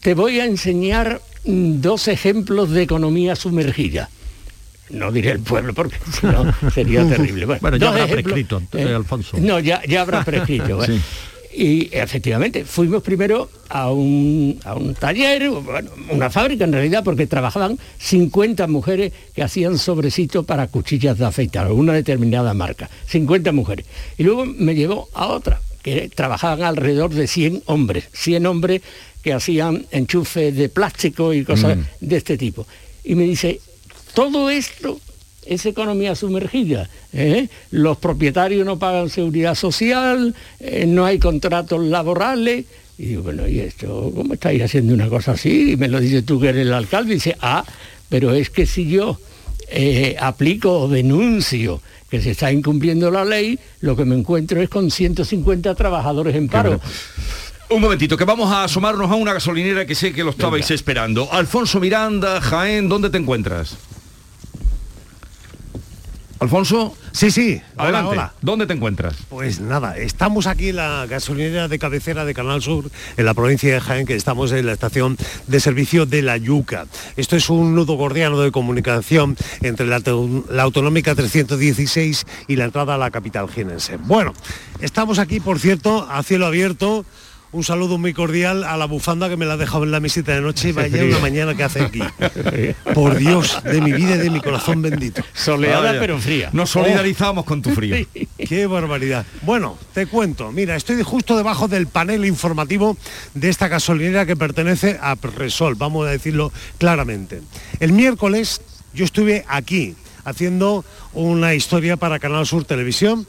te 0.01 0.13
voy 0.13 0.39
a 0.39 0.45
enseñar 0.45 1.21
mm, 1.45 1.81
dos 1.81 2.07
ejemplos 2.07 2.71
de 2.71 2.83
economía 2.83 3.35
sumergida. 3.35 4.09
No 4.89 5.11
diré 5.11 5.31
el 5.31 5.39
pueblo 5.39 5.73
porque 5.73 5.97
si 6.11 6.25
no 6.25 6.53
sería 6.73 7.07
terrible. 7.07 7.45
Bueno, 7.61 7.77
ya 7.77 7.89
habrá 7.89 8.03
ejemplos, 8.05 8.23
prescrito, 8.23 8.61
eh, 8.73 8.93
Alfonso. 8.95 9.37
No, 9.39 9.59
ya, 9.59 9.81
ya 9.87 10.01
habrá 10.01 10.23
prescrito. 10.25 10.83
Sí. 10.85 10.99
Y 11.59 11.89
efectivamente, 11.91 12.65
fuimos 12.65 13.01
primero 13.01 13.49
a 13.69 13.91
un, 13.91 14.59
a 14.63 14.75
un 14.75 14.93
taller, 14.93 15.49
bueno, 15.49 15.89
una 16.11 16.29
fábrica 16.29 16.65
en 16.65 16.71
realidad, 16.73 17.03
porque 17.03 17.25
trabajaban 17.25 17.79
50 17.97 18.67
mujeres 18.67 19.11
que 19.33 19.41
hacían 19.41 19.79
sobrecitos 19.79 20.45
para 20.45 20.67
cuchillas 20.67 21.17
de 21.17 21.25
afeitar, 21.25 21.71
una 21.71 21.93
determinada 21.93 22.53
marca. 22.53 22.89
50 23.07 23.51
mujeres. 23.53 23.87
Y 24.19 24.23
luego 24.23 24.45
me 24.45 24.75
llevó 24.75 25.09
a 25.15 25.27
otra, 25.27 25.59
que 25.81 26.09
trabajaban 26.13 26.61
alrededor 26.61 27.11
de 27.13 27.25
100 27.27 27.63
hombres. 27.65 28.07
100 28.13 28.45
hombres 28.45 28.81
que 29.23 29.33
hacían 29.33 29.85
enchufes 29.89 30.55
de 30.55 30.69
plástico 30.69 31.33
y 31.33 31.43
cosas 31.43 31.75
Mm. 31.77 31.81
de 32.01 32.17
este 32.17 32.37
tipo. 32.37 32.67
Y 33.03 33.15
me 33.15 33.23
dice, 33.23 33.59
todo 34.13 34.49
esto 34.49 34.99
es 35.45 35.65
economía 35.65 36.15
sumergida. 36.15 36.89
¿eh? 37.13 37.47
Los 37.71 37.97
propietarios 37.97 38.65
no 38.65 38.77
pagan 38.77 39.09
seguridad 39.09 39.55
social, 39.55 40.35
eh, 40.59 40.85
no 40.87 41.05
hay 41.05 41.19
contratos 41.19 41.83
laborales. 41.83 42.65
Y 42.97 43.05
digo, 43.05 43.23
bueno, 43.23 43.47
¿y 43.47 43.59
esto 43.59 44.11
cómo 44.15 44.33
estáis 44.33 44.61
haciendo 44.63 44.93
una 44.93 45.07
cosa 45.07 45.33
así? 45.33 45.71
Y 45.71 45.77
me 45.77 45.87
lo 45.87 45.99
dice 45.99 46.23
tú 46.23 46.39
que 46.39 46.49
eres 46.49 46.63
el 46.63 46.73
alcalde. 46.73 47.11
Y 47.11 47.15
dice, 47.15 47.37
ah, 47.41 47.63
pero 48.09 48.33
es 48.33 48.49
que 48.49 48.65
si 48.65 48.89
yo 48.89 49.19
eh, 49.69 50.15
aplico 50.19 50.79
o 50.79 50.87
denuncio 50.87 51.81
que 52.09 52.21
se 52.21 52.31
está 52.31 52.51
incumpliendo 52.51 53.11
la 53.11 53.25
ley, 53.25 53.59
lo 53.81 53.95
que 53.95 54.05
me 54.05 54.15
encuentro 54.15 54.61
es 54.61 54.69
con 54.69 54.89
150 54.89 55.75
trabajadores 55.75 56.35
en 56.35 56.47
paro. 56.47 56.79
Un 57.69 57.81
momentito, 57.81 58.15
que 58.15 58.23
vamos 58.23 58.49
a 58.49 58.63
asomarnos 58.63 59.11
a 59.11 59.15
una 59.15 59.33
gasolinera 59.33 59.85
que 59.85 59.93
sé 59.93 60.13
que 60.13 60.23
lo 60.23 60.29
estabais 60.29 60.71
esperando. 60.71 61.27
Alfonso 61.31 61.81
Miranda, 61.81 62.39
Jaén, 62.39 62.87
¿dónde 62.87 63.09
te 63.09 63.17
encuentras? 63.17 63.77
Alfonso. 66.39 66.95
Sí, 67.11 67.31
sí. 67.31 67.61
Hola, 67.75 67.83
Adelante. 67.83 68.11
hola. 68.11 68.33
¿Dónde 68.41 68.67
te 68.67 68.73
encuentras? 68.73 69.15
Pues 69.29 69.59
nada, 69.59 69.97
estamos 69.97 70.45
aquí 70.45 70.69
en 70.69 70.75
la 70.75 71.05
gasolinera 71.07 71.67
de 71.67 71.79
cabecera 71.79 72.25
de 72.25 72.33
Canal 72.33 72.61
Sur, 72.61 72.89
en 73.17 73.25
la 73.25 73.33
provincia 73.33 73.73
de 73.73 73.81
Jaén, 73.81 74.05
que 74.05 74.15
estamos 74.15 74.51
en 74.51 74.65
la 74.65 74.73
estación 74.73 75.17
de 75.47 75.59
servicio 75.59 76.05
de 76.05 76.21
La 76.21 76.37
Yuca. 76.37 76.85
Esto 77.15 77.35
es 77.35 77.49
un 77.49 77.73
nudo 77.73 77.95
gordiano 77.95 78.39
de 78.39 78.51
comunicación 78.51 79.35
entre 79.61 79.87
la 79.87 80.01
autonómica 80.61 81.15
316 81.15 82.25
y 82.47 82.55
la 82.55 82.65
entrada 82.65 82.95
a 82.95 82.97
la 82.97 83.09
capital 83.09 83.49
jienense. 83.49 83.97
Bueno, 83.97 84.33
estamos 84.79 85.19
aquí, 85.19 85.39
por 85.39 85.59
cierto, 85.59 86.07
a 86.09 86.21
cielo 86.23 86.45
abierto. 86.45 87.03
Un 87.53 87.63
saludo 87.63 87.97
muy 87.97 88.13
cordial 88.13 88.65
a 88.65 88.75
la 88.75 88.85
bufanda 88.85 89.29
que 89.29 89.37
me 89.37 89.45
la 89.45 89.53
ha 89.53 89.57
dejado 89.57 89.85
en 89.85 89.91
la 89.91 90.01
mesita 90.01 90.33
de 90.35 90.41
noche. 90.41 90.73
Vaya 90.73 91.03
una 91.05 91.19
mañana 91.19 91.55
que 91.55 91.63
hace 91.63 91.81
aquí. 91.81 92.01
Por 92.93 93.15
Dios, 93.17 93.63
de 93.63 93.79
mi 93.81 93.93
vida 93.93 94.15
y 94.15 94.17
de 94.17 94.29
mi 94.29 94.41
corazón 94.41 94.81
bendito. 94.81 95.23
Soleada, 95.33 95.93
pero 95.97 96.19
fría. 96.19 96.49
Nos 96.51 96.69
solidarizamos 96.71 97.45
con 97.45 97.61
tu 97.61 97.71
frío. 97.71 98.05
Qué 98.37 98.67
barbaridad. 98.67 99.25
Bueno, 99.43 99.77
te 99.93 100.07
cuento. 100.07 100.51
Mira, 100.51 100.75
estoy 100.75 101.01
justo 101.03 101.37
debajo 101.37 101.69
del 101.69 101.87
panel 101.87 102.25
informativo 102.25 102.97
de 103.33 103.47
esta 103.49 103.69
gasolinera 103.69 104.25
que 104.25 104.35
pertenece 104.35 104.99
a 105.01 105.15
Resol, 105.15 105.75
vamos 105.75 106.05
a 106.05 106.11
decirlo 106.11 106.51
claramente. 106.77 107.41
El 107.79 107.93
miércoles 107.93 108.61
yo 108.93 109.05
estuve 109.05 109.45
aquí 109.47 109.95
haciendo 110.25 110.83
una 111.13 111.53
historia 111.53 111.95
para 111.95 112.19
Canal 112.19 112.45
Sur 112.45 112.65
Televisión 112.65 113.25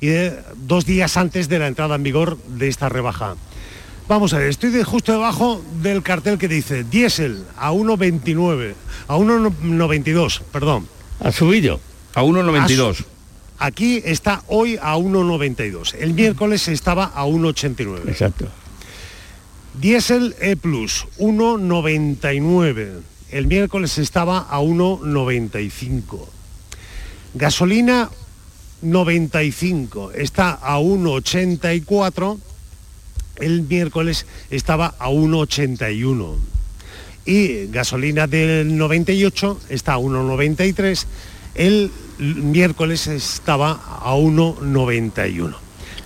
y 0.00 0.08
de- 0.08 0.36
dos 0.56 0.84
días 0.86 1.16
antes 1.16 1.48
de 1.48 1.60
la 1.60 1.68
entrada 1.68 1.94
en 1.94 2.02
vigor 2.02 2.36
de 2.48 2.66
esta 2.68 2.88
rebaja. 2.88 3.36
Vamos 4.10 4.32
a 4.32 4.38
ver, 4.38 4.48
estoy 4.48 4.70
de- 4.70 4.82
justo 4.82 5.12
debajo 5.12 5.62
del 5.82 6.02
cartel 6.02 6.36
que 6.36 6.48
dice 6.48 6.82
diésel 6.82 7.44
a 7.56 7.70
1,29, 7.70 8.74
a 9.06 9.16
1,92, 9.16 10.40
perdón. 10.50 10.88
Ha 11.20 11.30
subido. 11.30 11.78
A 12.16 12.24
1,92. 12.24 13.04
Aquí 13.60 14.02
está 14.04 14.42
hoy 14.48 14.76
a 14.82 14.96
1,92. 14.96 15.94
El 15.94 16.14
miércoles 16.14 16.66
estaba 16.66 17.04
a 17.04 17.24
1,89. 17.24 18.08
Exacto. 18.10 18.48
Diésel 19.80 20.34
E 20.40 20.56
Plus, 20.56 21.06
1,99. 21.18 23.02
El 23.30 23.46
miércoles 23.46 23.96
estaba 23.98 24.38
a 24.40 24.58
1,95. 24.60 26.26
Gasolina 27.34 28.10
95, 28.82 30.10
está 30.16 30.50
a 30.54 30.80
1,84. 30.80 32.38
El 33.40 33.62
miércoles 33.62 34.26
estaba 34.50 34.94
a 34.98 35.08
1,81. 35.10 36.36
Y 37.26 37.66
gasolina 37.66 38.26
del 38.26 38.76
98 38.76 39.60
está 39.68 39.94
a 39.94 39.98
1,93. 39.98 41.04
El 41.54 41.90
miércoles 42.18 43.06
estaba 43.06 43.72
a 44.02 44.14
1,91. 44.14 45.54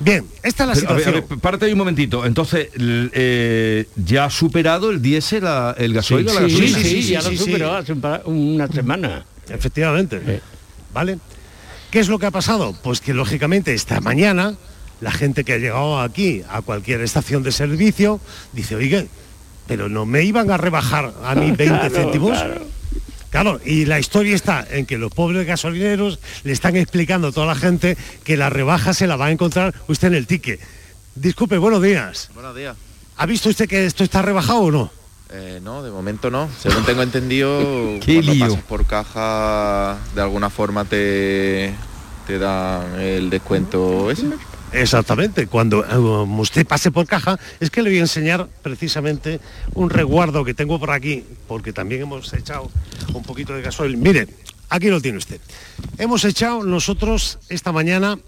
Bien, 0.00 0.24
esta 0.42 0.64
es 0.64 0.68
la 0.68 0.74
Pero, 0.74 0.88
a 0.90 0.92
ver, 0.94 1.02
situación. 1.04 1.14
a 1.24 1.26
ver, 1.28 1.38
párate 1.40 1.66
ahí 1.66 1.72
un 1.72 1.78
momentito. 1.78 2.26
Entonces, 2.26 2.68
eh, 2.76 3.86
¿ya 3.96 4.24
ha 4.24 4.30
superado 4.30 4.90
el 4.90 5.00
diésel 5.00 5.46
a- 5.46 5.74
el 5.78 5.94
gasoil? 5.94 6.28
a 6.28 6.34
la 6.34 6.48
sí, 6.48 6.54
gasolina? 6.60 6.78
sí, 6.80 7.02
ya 7.02 7.22
lo 7.22 7.36
superó 7.36 7.72
hace 7.74 7.92
una 8.24 8.66
semana. 8.68 9.24
Efectivamente. 9.48 10.40
¿Vale? 10.92 11.18
¿Qué 11.90 12.00
es 12.00 12.08
lo 12.08 12.18
que 12.18 12.26
ha 12.26 12.30
pasado? 12.32 12.76
Pues 12.82 13.00
que 13.00 13.14
lógicamente 13.14 13.72
esta 13.72 14.00
mañana 14.00 14.54
la 15.04 15.12
gente 15.12 15.44
que 15.44 15.52
ha 15.52 15.58
llegado 15.58 16.00
aquí 16.00 16.42
a 16.48 16.62
cualquier 16.62 17.02
estación 17.02 17.42
de 17.42 17.52
servicio 17.52 18.20
dice, 18.54 18.74
oiga, 18.74 19.04
pero 19.66 19.88
no 19.90 20.06
me 20.06 20.22
iban 20.24 20.50
a 20.50 20.56
rebajar 20.56 21.12
a 21.22 21.34
mí 21.34 21.50
20 21.56 21.64
Claro, 21.66 21.90
céntimos. 21.94 22.30
claro. 22.38 22.66
Claro, 23.30 23.60
y 23.64 23.84
la 23.84 23.98
historia 23.98 24.34
está 24.36 24.64
en 24.70 24.86
que 24.86 24.96
los 24.96 25.10
pobres 25.12 25.44
gasolineros 25.46 26.20
le 26.44 26.52
están 26.52 26.76
explicando 26.76 27.28
a 27.28 27.32
toda 27.32 27.46
la 27.46 27.56
gente 27.56 27.96
que 28.22 28.36
la 28.36 28.48
rebaja 28.48 28.94
se 28.94 29.06
la 29.08 29.16
va 29.16 29.26
a 29.26 29.30
encontrar 29.32 29.74
usted 29.88 30.08
en 30.08 30.14
el 30.14 30.26
ticket. 30.28 30.60
Disculpe, 31.16 31.58
buenos 31.58 31.82
días. 31.82 32.30
Buenos 32.32 32.54
días. 32.56 32.76
¿Ha 33.16 33.26
visto 33.26 33.48
usted 33.48 33.68
que 33.68 33.86
esto 33.86 34.04
está 34.04 34.22
rebajado 34.22 34.60
o 34.60 34.70
no? 34.70 34.90
Eh, 35.30 35.58
no, 35.64 35.82
de 35.82 35.90
momento 35.90 36.30
no. 36.30 36.48
Según 36.60 36.84
tengo 36.84 37.02
entendido, 37.02 37.58
Qué 38.04 38.14
cuando 38.22 38.32
lío. 38.34 38.46
pasas 38.48 38.62
por 38.64 38.86
caja, 38.86 39.98
de 40.14 40.20
alguna 40.22 40.48
forma 40.48 40.84
te, 40.84 41.74
te 42.28 42.38
dan 42.38 43.00
el 43.00 43.30
descuento 43.30 44.12
ese. 44.12 44.26
Exactamente, 44.74 45.46
cuando 45.46 45.84
eh, 45.84 45.96
usted 46.40 46.66
pase 46.66 46.90
por 46.90 47.06
caja, 47.06 47.38
es 47.60 47.70
que 47.70 47.80
le 47.80 47.90
voy 47.90 47.98
a 47.98 48.02
enseñar 48.02 48.48
precisamente 48.60 49.40
un 49.74 49.88
resguardo 49.88 50.44
que 50.44 50.52
tengo 50.52 50.80
por 50.80 50.90
aquí, 50.90 51.22
porque 51.46 51.72
también 51.72 52.02
hemos 52.02 52.32
echado 52.34 52.68
un 53.12 53.22
poquito 53.22 53.54
de 53.54 53.62
gasoil. 53.62 53.96
Mire, 53.96 54.26
aquí 54.70 54.88
lo 54.88 55.00
tiene 55.00 55.18
usted. 55.18 55.40
Hemos 55.96 56.24
echado 56.24 56.64
nosotros 56.64 57.38
esta 57.48 57.70
mañana 57.70 58.18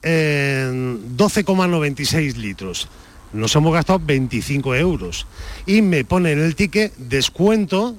en 0.00 1.18
12,96 1.18 2.36
litros. 2.36 2.88
Nos 3.34 3.54
hemos 3.54 3.74
gastado 3.74 4.00
25 4.02 4.74
euros. 4.74 5.26
Y 5.66 5.82
me 5.82 6.06
pone 6.06 6.32
en 6.32 6.40
el 6.40 6.54
ticket 6.54 6.94
descuento 6.96 7.94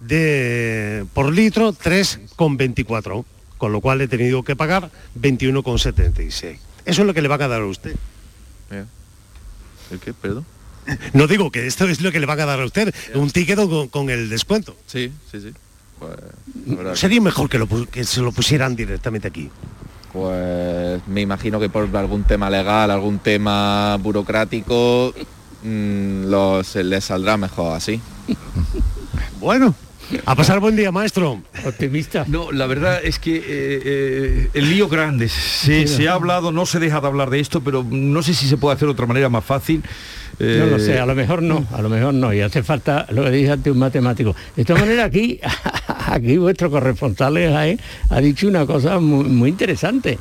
de 0.00 1.06
por 1.14 1.32
litro 1.32 1.72
3,24, 1.72 3.24
con 3.62 3.70
lo 3.70 3.80
cual 3.80 4.00
he 4.00 4.08
tenido 4.08 4.42
que 4.42 4.56
pagar 4.56 4.90
21,76. 5.20 6.58
Eso 6.84 7.02
es 7.02 7.06
lo 7.06 7.14
que 7.14 7.22
le 7.22 7.28
va 7.28 7.36
a 7.36 7.46
dar 7.46 7.62
a 7.62 7.64
usted. 7.66 7.94
¿El 8.72 10.00
qué? 10.00 10.12
Perdón. 10.12 10.44
No 11.12 11.28
digo 11.28 11.52
que 11.52 11.68
esto 11.68 11.84
es 11.86 12.00
lo 12.00 12.10
que 12.10 12.18
le 12.18 12.26
va 12.26 12.32
a 12.32 12.44
dar 12.44 12.60
a 12.60 12.64
usted, 12.64 12.92
un 13.14 13.30
ticket 13.30 13.54
con, 13.54 13.86
con 13.86 14.10
el 14.10 14.28
descuento. 14.28 14.74
Sí, 14.88 15.12
sí, 15.30 15.40
sí. 15.40 15.52
Pues, 16.00 16.16
que- 16.90 16.96
Sería 16.96 17.20
mejor 17.20 17.48
que, 17.48 17.60
lo 17.60 17.68
que 17.86 18.02
se 18.02 18.20
lo 18.20 18.32
pusieran 18.32 18.74
directamente 18.74 19.28
aquí. 19.28 19.48
Pues 20.12 21.00
me 21.06 21.20
imagino 21.20 21.60
que 21.60 21.68
por 21.68 21.88
algún 21.96 22.24
tema 22.24 22.50
legal, 22.50 22.90
algún 22.90 23.20
tema 23.20 23.96
burocrático, 23.98 25.14
mm, 25.62 26.24
los, 26.24 26.74
les 26.74 27.04
saldrá 27.04 27.36
mejor 27.36 27.76
así. 27.76 28.00
Bueno, 29.38 29.72
a 30.26 30.34
pasar 30.34 30.60
buen 30.60 30.76
día, 30.76 30.92
maestro. 30.92 31.40
Optimista. 31.64 32.24
No, 32.28 32.52
la 32.52 32.66
verdad 32.66 33.00
es 33.02 33.18
que 33.18 33.36
eh, 33.36 33.42
eh, 33.48 34.48
el 34.54 34.70
lío 34.70 34.88
grande. 34.88 35.28
Se, 35.28 35.86
se 35.86 36.08
ha 36.08 36.14
hablado, 36.14 36.52
no 36.52 36.66
se 36.66 36.78
deja 36.78 37.00
de 37.00 37.06
hablar 37.06 37.30
de 37.30 37.40
esto, 37.40 37.60
pero 37.62 37.84
no 37.88 38.22
sé 38.22 38.34
si 38.34 38.46
se 38.46 38.56
puede 38.56 38.76
hacer 38.76 38.86
de 38.88 38.92
otra 38.92 39.06
manera 39.06 39.28
más 39.28 39.44
fácil. 39.44 39.82
No 40.38 40.66
lo 40.66 40.78
sé, 40.78 40.94
Eh, 40.94 40.98
a 40.98 41.06
lo 41.06 41.14
mejor 41.14 41.42
no, 41.42 41.66
a 41.72 41.82
lo 41.82 41.88
mejor 41.88 42.14
no, 42.14 42.32
y 42.32 42.40
hace 42.40 42.62
falta 42.62 43.06
lo 43.10 43.22
que 43.24 43.30
dije 43.30 43.50
antes 43.52 43.72
un 43.72 43.78
matemático. 43.78 44.34
De 44.56 44.64
todas 44.64 44.82
maneras 44.82 45.06
aquí, 45.06 45.38
aquí 46.06 46.36
vuestro 46.38 46.70
corresponsal 46.70 47.34
Jaén 47.36 47.78
ha 48.08 48.20
dicho 48.20 48.48
una 48.48 48.66
cosa 48.66 48.98
muy, 48.98 49.24
muy 49.24 49.50
interesante. 49.50 50.18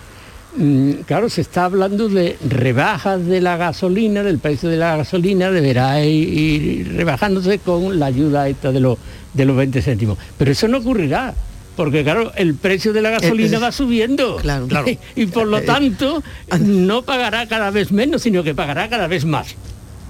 Mm, 0.58 0.92
Claro, 1.08 1.30
se 1.30 1.42
está 1.42 1.66
hablando 1.66 2.10
de 2.10 2.38
rebajas 2.48 3.26
de 3.26 3.40
la 3.42 3.56
gasolina, 3.56 4.22
del 4.22 4.38
precio 4.40 4.70
de 4.70 4.78
la 4.78 4.98
gasolina, 4.98 5.50
deberá 5.50 6.04
ir, 6.04 6.28
ir 6.34 6.94
rebajándose 6.94 7.60
con 7.60 7.98
la 7.98 8.08
ayuda 8.08 8.50
esta 8.50 8.72
de 8.72 8.82
los, 8.82 8.98
de 9.34 9.46
los 9.46 9.56
20 9.56 9.82
céntimos. 9.82 10.18
Pero 10.38 10.52
eso 10.52 10.68
no 10.68 10.80
ocurrirá. 10.80 11.34
Porque 11.76 12.04
claro, 12.04 12.32
el 12.36 12.56
precio 12.56 12.92
de 12.94 13.02
la 13.02 13.12
gasolina 13.12 13.60
va 13.60 13.72
subiendo. 13.72 14.38
Claro, 14.38 14.68
claro. 14.70 14.88
Y 15.16 15.26
por 15.28 15.48
lo 15.48 15.62
tanto, 15.62 16.22
no 16.60 17.02
pagará 17.04 17.48
cada 17.48 17.72
vez 17.72 17.92
menos, 17.92 18.24
sino 18.24 18.44
que 18.44 18.54
pagará 18.54 18.90
cada 18.90 19.08
vez 19.08 19.26
más. 19.26 19.56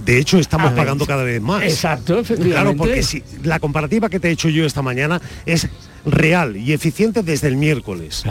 De 0.03 0.17
hecho, 0.17 0.39
estamos 0.39 0.73
pagando 0.73 1.05
cada 1.05 1.23
vez 1.23 1.39
más. 1.39 1.63
Exacto, 1.63 2.19
efectivamente. 2.19 2.61
Claro, 2.61 2.75
porque 2.75 3.03
si 3.03 3.23
la 3.43 3.59
comparativa 3.59 4.09
que 4.09 4.19
te 4.19 4.29
he 4.29 4.31
hecho 4.31 4.49
yo 4.49 4.65
esta 4.65 4.81
mañana 4.81 5.21
es 5.45 5.67
real 6.05 6.57
y 6.57 6.73
eficiente 6.73 7.21
desde 7.21 7.47
el 7.47 7.57
miércoles. 7.57 8.23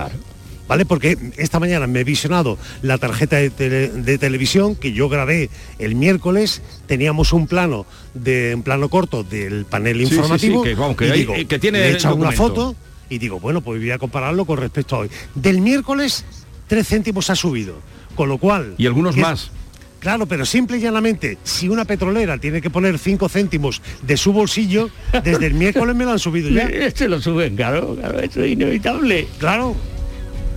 ¿Vale? 0.71 0.85
Porque 0.85 1.19
esta 1.37 1.59
mañana 1.59 1.89
me 1.89 1.99
he 1.99 2.05
visionado 2.05 2.57
la 2.83 2.97
tarjeta 2.97 3.39
de, 3.39 3.51
tele- 3.51 3.89
de 3.91 4.19
televisión 4.19 4.77
que 4.77 4.93
yo 4.93 5.09
grabé 5.09 5.51
el 5.81 5.97
miércoles. 5.97 6.63
Teníamos 6.87 7.33
un 7.33 7.49
plano 7.49 7.87
de 8.15 8.55
un 8.55 8.63
plano 8.63 8.89
corto 8.89 9.25
del 9.25 9.65
panel 9.65 9.99
Sí, 9.99 10.07
sí, 10.07 10.15
informativo. 10.15 10.63
sí, 10.63 10.69
que, 10.71 10.75
vamos, 10.77 10.97
que 10.97 11.09
y 11.09 11.11
hay- 11.11 11.19
digo, 11.19 11.35
que 11.49 11.59
tiene 11.59 11.81
he 11.81 11.89
el 11.89 11.95
echado 11.97 12.15
una 12.15 12.31
foto 12.31 12.77
y 13.09 13.19
digo, 13.19 13.41
bueno, 13.41 13.63
pues 13.63 13.81
voy 13.81 13.91
a 13.91 13.99
compararlo 13.99 14.45
con 14.45 14.59
respecto 14.59 14.95
a 14.95 14.99
hoy. 15.01 15.11
Del 15.35 15.61
miércoles, 15.61 16.25
tres 16.69 16.87
céntimos 16.87 17.29
ha 17.31 17.35
subido. 17.35 17.75
Con 18.15 18.29
lo 18.29 18.39
cual. 18.39 18.75
Y 18.79 18.87
algunos 18.87 19.17
es- 19.17 19.23
más. 19.23 19.51
Claro, 19.99 20.27
pero 20.27 20.47
simple 20.47 20.79
y 20.79 20.81
llanamente, 20.83 21.37
si 21.43 21.69
una 21.69 21.85
petrolera 21.85 22.39
tiene 22.39 22.63
que 22.63 22.71
poner 22.71 22.97
5 22.97 23.29
céntimos 23.29 23.83
de 24.03 24.17
su 24.17 24.33
bolsillo, 24.33 24.89
desde 25.25 25.47
el 25.47 25.55
miércoles 25.55 25.97
me 25.97 26.05
lo 26.05 26.13
han 26.13 26.19
subido 26.21 26.49
ya. 26.49 26.63
Este 26.73 27.09
lo 27.09 27.21
suben, 27.21 27.57
claro, 27.57 27.97
claro, 27.97 28.21
eso 28.21 28.41
es 28.45 28.53
inevitable. 28.53 29.27
Claro. 29.39 29.75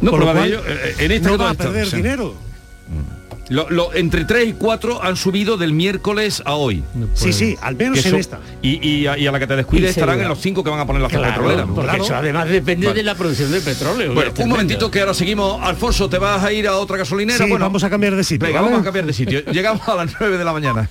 No, 0.03 0.11
lo 0.11 0.17
pero 0.25 0.33
cual, 0.33 0.47
ello, 0.47 0.61
eh, 0.67 0.95
en 0.99 1.11
este 1.11 1.29
no 1.29 1.37
va 1.37 1.49
a 1.51 1.53
perder 1.53 1.89
dinero. 1.91 2.33
Lo- 3.49 3.69
lo- 3.69 3.93
entre 3.93 4.23
3 4.23 4.47
y 4.47 4.53
4 4.53 5.03
han 5.03 5.17
subido 5.17 5.57
del 5.57 5.73
miércoles 5.73 6.41
a 6.45 6.53
hoy. 6.53 6.81
Sí, 7.13 7.33
sí, 7.33 7.57
al 7.61 7.75
menos 7.75 7.95
Que 8.01 8.07
en 8.07 8.15
eso- 8.15 8.17
esta. 8.17 8.39
Y, 8.61 8.87
y 8.87 9.05
a, 9.05 9.17
y 9.17 9.27
a 9.27 9.31
la 9.33 9.39
que 9.39 9.45
te 9.47 9.55
descuides 9.57 9.89
estarán 9.91 10.19
en 10.21 10.29
los 10.29 10.39
5 10.39 10.63
que 10.63 10.69
van 10.69 10.79
a 10.79 10.87
poner 10.87 11.01
la 11.01 11.09
Claro, 11.09 11.25
petrolera. 11.43 11.65
porque 11.67 11.97
eso 11.97 12.15
además 12.15 12.47
depende 12.47 12.87
Vale. 12.87 12.99
de 12.99 13.03
la 13.03 13.15
producción 13.15 13.51
de 13.51 13.59
petróleo. 13.59 14.13
Bueno, 14.13 14.31
un 14.37 14.49
momentito 14.49 14.89
que 14.89 15.01
ahora 15.01 15.13
seguimos. 15.13 15.61
Alfonso, 15.61 16.09
¿te 16.09 16.17
vas 16.19 16.41
a 16.43 16.53
ir 16.53 16.67
a 16.67 16.77
otra 16.77 16.97
gasolinera? 16.97 17.37
Sí, 17.43 17.49
bueno, 17.49 17.65
vamos 17.65 17.83
a 17.83 17.89
cambiar 17.89 18.15
de 18.15 18.23
sitio. 18.23 18.47
Venga, 18.47 18.61
¿vale? 18.61 18.71
vamos 18.71 18.81
a 18.81 18.85
cambiar 18.85 19.05
de 19.05 19.13
sitio. 19.13 19.43
Llegamos 19.51 19.87
a 19.89 19.95
las 19.95 20.13
9 20.19 20.37
de 20.37 20.45
la 20.45 20.53
mañana. 20.53 20.89